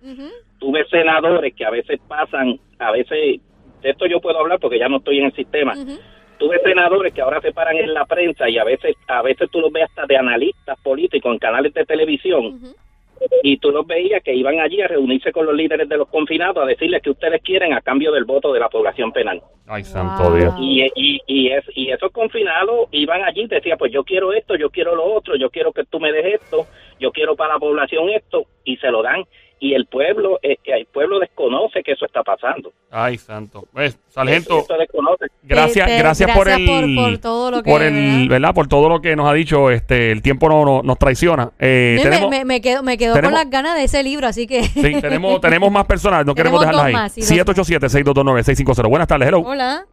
tuve 0.58 0.84
senadores 0.86 1.54
que 1.54 1.64
a 1.64 1.70
veces 1.70 2.00
pasan, 2.06 2.58
a 2.78 2.90
veces, 2.92 3.40
de 3.82 3.90
esto 3.90 4.06
yo 4.06 4.20
puedo 4.20 4.38
hablar 4.38 4.58
porque 4.58 4.78
ya 4.78 4.88
no 4.88 4.98
estoy 4.98 5.18
en 5.18 5.26
el 5.26 5.32
sistema, 5.32 5.74
tuve 6.38 6.58
senadores 6.60 7.12
que 7.12 7.20
ahora 7.20 7.40
se 7.40 7.52
paran 7.52 7.76
en 7.76 7.92
la 7.92 8.06
prensa 8.06 8.48
y 8.48 8.58
a 8.58 8.64
veces, 8.64 8.96
a 9.06 9.22
veces 9.22 9.50
tú 9.50 9.60
los 9.60 9.72
ves 9.72 9.84
hasta 9.84 10.06
de 10.06 10.16
analistas 10.16 10.78
políticos 10.80 11.32
en 11.32 11.38
canales 11.38 11.74
de 11.74 11.84
televisión 11.84 12.60
y 13.42 13.58
tú 13.58 13.70
los 13.70 13.86
veías 13.86 14.22
que 14.22 14.34
iban 14.34 14.60
allí 14.60 14.80
a 14.80 14.88
reunirse 14.88 15.32
con 15.32 15.46
los 15.46 15.54
líderes 15.54 15.88
de 15.88 15.96
los 15.96 16.08
confinados 16.08 16.62
a 16.62 16.66
decirles 16.66 17.02
que 17.02 17.10
ustedes 17.10 17.42
quieren 17.42 17.72
a 17.72 17.80
cambio 17.80 18.12
del 18.12 18.24
voto 18.24 18.52
de 18.52 18.60
la 18.60 18.68
población 18.68 19.12
penal. 19.12 19.42
Ay, 19.66 19.84
santo 19.84 20.34
Dios. 20.34 20.54
Y, 20.58 20.82
y, 20.94 21.20
y, 21.26 21.48
es, 21.48 21.64
y 21.74 21.90
esos 21.90 22.10
confinados 22.12 22.88
iban 22.90 23.22
allí 23.22 23.42
y 23.42 23.46
decían, 23.46 23.78
pues 23.78 23.92
yo 23.92 24.04
quiero 24.04 24.32
esto, 24.32 24.56
yo 24.56 24.70
quiero 24.70 24.94
lo 24.94 25.04
otro, 25.04 25.36
yo 25.36 25.50
quiero 25.50 25.72
que 25.72 25.84
tú 25.84 26.00
me 26.00 26.12
des 26.12 26.40
esto, 26.40 26.66
yo 26.98 27.12
quiero 27.12 27.36
para 27.36 27.54
la 27.54 27.60
población 27.60 28.08
esto, 28.10 28.46
y 28.64 28.76
se 28.78 28.90
lo 28.90 29.02
dan 29.02 29.24
y 29.60 29.74
el 29.74 29.86
pueblo 29.86 30.38
eh, 30.42 30.56
el 30.64 30.86
pueblo 30.86 31.18
desconoce 31.18 31.82
que 31.82 31.92
eso 31.92 32.06
está 32.06 32.22
pasando. 32.22 32.72
Ay, 32.90 33.18
santo. 33.18 33.66
Pues, 33.72 33.98
sargento, 34.08 34.64
gracias, 35.42 35.88
gracias, 35.98 36.36
por 36.36 36.48
el 36.48 36.94
por, 36.96 37.18
todo 37.18 37.50
lo 37.50 37.62
que 37.62 37.70
por 37.70 37.82
el, 37.82 38.28
¿verdad? 38.28 38.54
Por 38.54 38.68
todo 38.68 38.88
lo 38.88 39.00
que 39.00 39.16
nos 39.16 39.28
ha 39.28 39.32
dicho, 39.32 39.70
este 39.70 40.12
el 40.12 40.22
tiempo 40.22 40.48
no, 40.48 40.82
nos 40.82 40.98
traiciona. 40.98 41.50
Eh, 41.58 42.00
me, 42.30 42.44
me, 42.44 42.60
quedo 42.60 42.82
me 42.82 42.96
quedo 42.96 43.20
con 43.20 43.32
las 43.32 43.50
ganas 43.50 43.76
de 43.76 43.84
ese 43.84 44.02
libro, 44.02 44.26
así 44.26 44.46
que 44.46 44.62
Sí, 44.62 44.82
tenemos 45.00 45.40
tenemos 45.40 45.70
más 45.70 45.86
personas, 45.86 46.24
no 46.24 46.34
queremos 46.34 46.60
dejarlas 46.60 46.84
ahí. 46.84 47.22
787-622-9650. 47.22 48.88
Buenas 48.88 49.08
tardes, 49.08 49.28
hello. 49.28 49.40
Hola. 49.40 49.86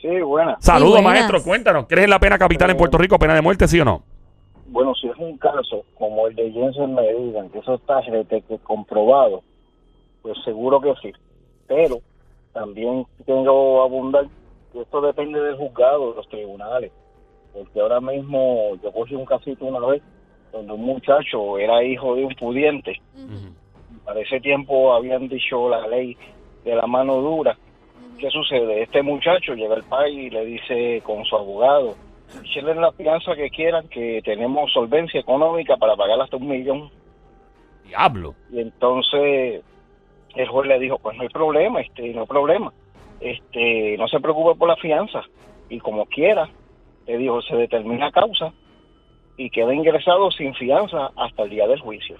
Sí, 0.00 0.08
buenas. 0.20 0.56
Saludos, 0.60 1.00
maestro. 1.02 1.42
Cuéntanos, 1.42 1.86
¿crees 1.88 2.04
en 2.04 2.10
la 2.10 2.18
pena 2.18 2.36
capital 2.36 2.70
en 2.70 2.76
Puerto 2.76 2.98
Rico, 2.98 3.18
pena 3.18 3.34
de 3.34 3.40
muerte, 3.40 3.68
sí 3.68 3.80
o 3.80 3.84
no? 3.84 4.02
Bueno, 4.72 4.94
si 4.94 5.06
es 5.06 5.16
un 5.18 5.36
caso 5.36 5.84
como 5.98 6.26
el 6.26 6.34
de 6.34 6.50
Jensen 6.50 6.94
Medina, 6.94 7.46
que 7.52 7.58
eso 7.58 7.74
está 7.74 8.00
comprobado, 8.62 9.42
pues 10.22 10.38
seguro 10.44 10.80
que 10.80 10.94
sí. 11.02 11.12
Pero 11.66 11.98
también 12.54 13.06
tengo 13.26 13.82
abundar 13.82 14.26
que 14.72 14.80
esto 14.80 15.02
depende 15.02 15.38
del 15.40 15.56
juzgado, 15.56 16.10
de 16.10 16.16
los 16.16 16.28
tribunales. 16.30 16.90
Porque 17.52 17.80
ahora 17.80 18.00
mismo 18.00 18.76
yo 18.82 18.90
cogí 18.92 19.14
un 19.14 19.26
casito 19.26 19.66
una 19.66 19.86
vez 19.86 20.02
donde 20.52 20.72
un 20.72 20.86
muchacho 20.86 21.58
era 21.58 21.84
hijo 21.84 22.14
de 22.14 22.24
un 22.24 22.34
pudiente. 22.34 22.98
Para 24.06 24.20
ese 24.20 24.40
tiempo 24.40 24.94
habían 24.94 25.28
dicho 25.28 25.68
la 25.68 25.86
ley 25.86 26.16
de 26.64 26.74
la 26.74 26.86
mano 26.86 27.16
dura. 27.20 27.58
¿Qué 28.18 28.30
sucede? 28.30 28.84
Este 28.84 29.02
muchacho 29.02 29.54
llega 29.54 29.74
al 29.74 29.84
país 29.84 30.16
y 30.16 30.30
le 30.30 30.46
dice 30.46 31.02
con 31.04 31.26
su 31.26 31.36
abogado, 31.36 31.94
echenle 32.40 32.74
la 32.74 32.92
fianza 32.92 33.34
que 33.34 33.50
quieran, 33.50 33.88
que 33.88 34.22
tenemos 34.24 34.72
solvencia 34.72 35.20
económica 35.20 35.76
para 35.76 35.96
pagar 35.96 36.20
hasta 36.20 36.36
un 36.36 36.48
millón. 36.48 36.90
Diablo. 37.84 38.34
Y 38.50 38.60
entonces 38.60 39.62
el 40.34 40.48
juez 40.48 40.68
le 40.68 40.78
dijo, 40.78 40.98
pues 40.98 41.16
no 41.16 41.22
hay 41.22 41.28
problema, 41.28 41.80
este, 41.80 42.12
no 42.14 42.22
hay 42.22 42.26
problema, 42.26 42.72
este, 43.20 43.96
no 43.98 44.08
se 44.08 44.20
preocupe 44.20 44.58
por 44.58 44.68
la 44.68 44.76
fianza 44.76 45.22
y 45.68 45.78
como 45.78 46.06
quiera, 46.06 46.48
le 47.06 47.18
dijo, 47.18 47.42
se 47.42 47.56
determina 47.56 48.10
causa 48.10 48.52
y 49.36 49.50
queda 49.50 49.74
ingresado 49.74 50.30
sin 50.30 50.54
fianza 50.54 51.10
hasta 51.16 51.42
el 51.42 51.50
día 51.50 51.66
del 51.66 51.80
juicio. 51.80 52.16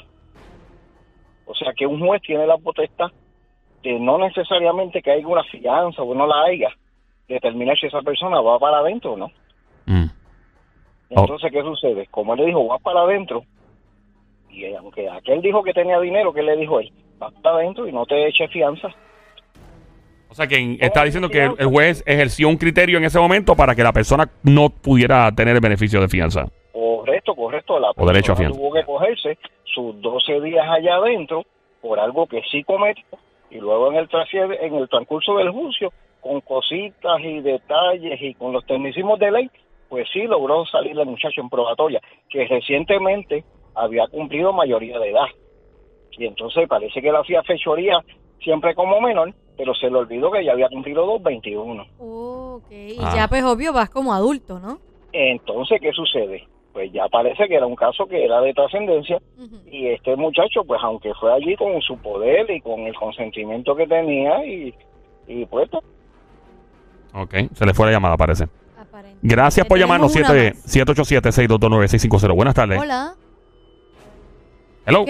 O 1.47 1.55
sea 1.55 1.73
que 1.77 1.87
un 1.87 2.05
juez 2.05 2.23
tiene 2.23 2.47
la 2.47 2.57
potestad 2.59 3.11
de 3.83 3.99
no 3.99 4.19
necesariamente 4.19 5.03
que 5.03 5.11
haya 5.11 5.27
una 5.27 5.45
fianza 5.45 6.03
o 6.03 6.15
no 6.15 6.27
la 6.27 6.45
haya, 6.45 6.71
determinar 7.29 7.77
si 7.79 7.87
esa 7.87 8.03
persona 8.03 8.41
va 8.41 8.59
para 8.59 8.79
adentro 8.79 9.13
o 9.13 9.17
no. 9.17 9.31
Mm. 9.87 10.07
Entonces, 11.11 11.53
¿qué 11.53 11.63
sucede? 11.63 12.07
Como 12.11 12.35
él 12.35 12.41
le 12.41 12.47
dijo, 12.47 12.67
va 12.67 12.79
para 12.79 13.03
adentro, 13.03 13.45
y 14.51 14.73
aunque 14.75 15.09
aquel 15.09 15.43
dijo 15.43 15.63
que 15.63 15.73
tenía 15.73 15.99
dinero, 16.01 16.33
¿qué 16.33 16.43
le 16.43 16.57
dijo 16.57 16.81
él? 16.81 16.91
Va 17.23 17.31
para 17.31 17.57
adentro 17.57 17.87
y 17.87 17.93
no 17.93 18.07
te 18.07 18.27
eche 18.27 18.49
fianza. 18.49 18.89
O 20.29 20.35
sea, 20.35 20.47
que 20.47 20.79
está 20.81 21.05
diciendo 21.05 21.29
que 21.29 21.45
el, 21.45 21.67
juez 21.67 22.03
ejerció 22.07 22.49
un 22.49 22.57
criterio 22.57 22.97
en 22.97 23.05
ese 23.05 23.19
momento 23.19 23.55
para 23.55 23.75
que 23.75 23.83
la 23.83 23.93
persona 23.93 24.31
no 24.43 24.71
pudiera 24.71 25.31
tener 25.33 25.55
el 25.55 25.61
beneficio 25.61 26.01
de 26.01 26.09
fianza. 26.09 26.47
Correcto, 26.73 27.35
correcto. 27.35 27.79
La 27.79 27.91
o 27.95 28.07
derecho 28.07 28.33
a 28.33 28.37
fianza. 28.37 28.59
tuvo 28.59 28.73
que 28.73 28.83
cogerse 28.85 29.39
sus 29.65 30.01
12 30.01 30.41
días 30.41 30.67
allá 30.69 30.97
adentro 30.97 31.45
por 31.83 32.01
algo 32.01 32.27
que 32.27 32.41
sí 32.51 32.65
cometió 32.65 33.05
y 33.51 33.59
luego 33.59 33.93
en 33.93 33.99
el, 33.99 34.09
en 34.63 34.75
el 34.75 34.89
transcurso 34.89 35.37
del 35.37 35.51
juicio, 35.51 35.93
con 36.23 36.41
cositas 36.41 37.21
y 37.21 37.41
detalles 37.41 38.21
y 38.23 38.33
con 38.35 38.53
los 38.53 38.65
tecnicismos 38.65 39.19
de 39.19 39.31
ley, 39.31 39.51
pues 39.93 40.09
sí 40.11 40.23
logró 40.23 40.65
salir 40.65 40.99
el 40.99 41.05
muchacho 41.05 41.43
en 41.43 41.51
probatoria, 41.51 42.01
que 42.31 42.47
recientemente 42.47 43.45
había 43.75 44.07
cumplido 44.07 44.51
mayoría 44.51 44.99
de 44.99 45.11
edad. 45.11 45.27
Y 46.13 46.25
entonces 46.25 46.67
parece 46.67 47.03
que 47.03 47.13
la 47.13 47.19
hacía 47.19 47.43
fechoría 47.43 48.03
siempre 48.43 48.75
como 48.75 49.03
menor, 49.03 49.35
pero 49.55 49.75
se 49.75 49.91
le 49.91 49.99
olvidó 49.99 50.31
que 50.31 50.47
ya 50.47 50.53
había 50.53 50.71
cumplido 50.71 51.05
los 51.05 51.23
21. 51.23 51.87
ok, 51.99 52.73
y 52.73 52.97
ah. 53.03 53.13
ya 53.15 53.29
pues 53.29 53.45
obvio 53.45 53.75
vas 53.75 53.91
como 53.91 54.15
adulto, 54.15 54.59
¿no? 54.59 54.79
Entonces, 55.13 55.79
¿qué 55.79 55.93
sucede? 55.93 56.49
Pues 56.73 56.91
ya 56.91 57.07
parece 57.09 57.47
que 57.47 57.57
era 57.57 57.67
un 57.67 57.77
caso 57.77 58.07
que 58.07 58.25
era 58.25 58.41
de 58.41 58.55
trascendencia 58.55 59.21
y 59.71 59.89
este 59.89 60.17
muchacho, 60.17 60.65
pues 60.65 60.81
aunque 60.83 61.13
fue 61.21 61.35
allí 61.35 61.55
con 61.55 61.79
su 61.83 61.99
poder 61.99 62.51
y 62.51 62.63
con 62.63 62.81
el 62.81 62.95
consentimiento 62.95 63.77
que 63.77 63.87
tenía 63.87 64.43
y, 64.47 64.75
y 65.27 65.45
pues... 65.45 65.69
Ok, 67.13 67.35
se 67.53 67.67
le 67.67 67.75
fue 67.75 67.85
la 67.85 67.93
llamada, 67.93 68.17
parece. 68.17 68.49
Gracias 69.23 69.67
por 69.67 69.79
llamarnos, 69.79 70.15
787-622-9650. 70.15 72.35
Buenas 72.35 72.55
tardes. 72.55 72.79
Hola. 72.81 73.15
Hello. 74.85 75.05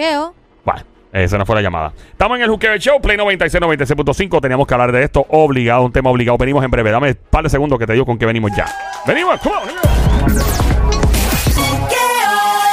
Bueno, 0.63 0.81
esa 1.11 1.37
no 1.37 1.45
fue 1.45 1.55
la 1.55 1.61
llamada. 1.61 1.93
Estamos 2.11 2.37
en 2.37 2.43
el 2.43 2.49
Juqueo 2.49 2.77
Show, 2.77 3.01
Play 3.01 3.17
96, 3.17 3.61
96.5. 3.61 4.41
Teníamos 4.41 4.65
que 4.67 4.73
hablar 4.73 4.91
de 4.91 5.03
esto 5.03 5.25
obligado, 5.29 5.83
un 5.83 5.91
tema 5.91 6.09
obligado. 6.09 6.37
Venimos 6.37 6.63
en 6.63 6.71
breve. 6.71 6.91
Dame 6.91 7.09
un 7.09 7.17
par 7.29 7.43
de 7.43 7.49
segundos 7.49 7.77
que 7.79 7.87
te 7.87 7.93
digo 7.93 8.05
con 8.05 8.17
qué 8.17 8.25
venimos 8.25 8.51
ya. 8.55 8.65
Venimos, 9.05 9.39
come 9.41 10.72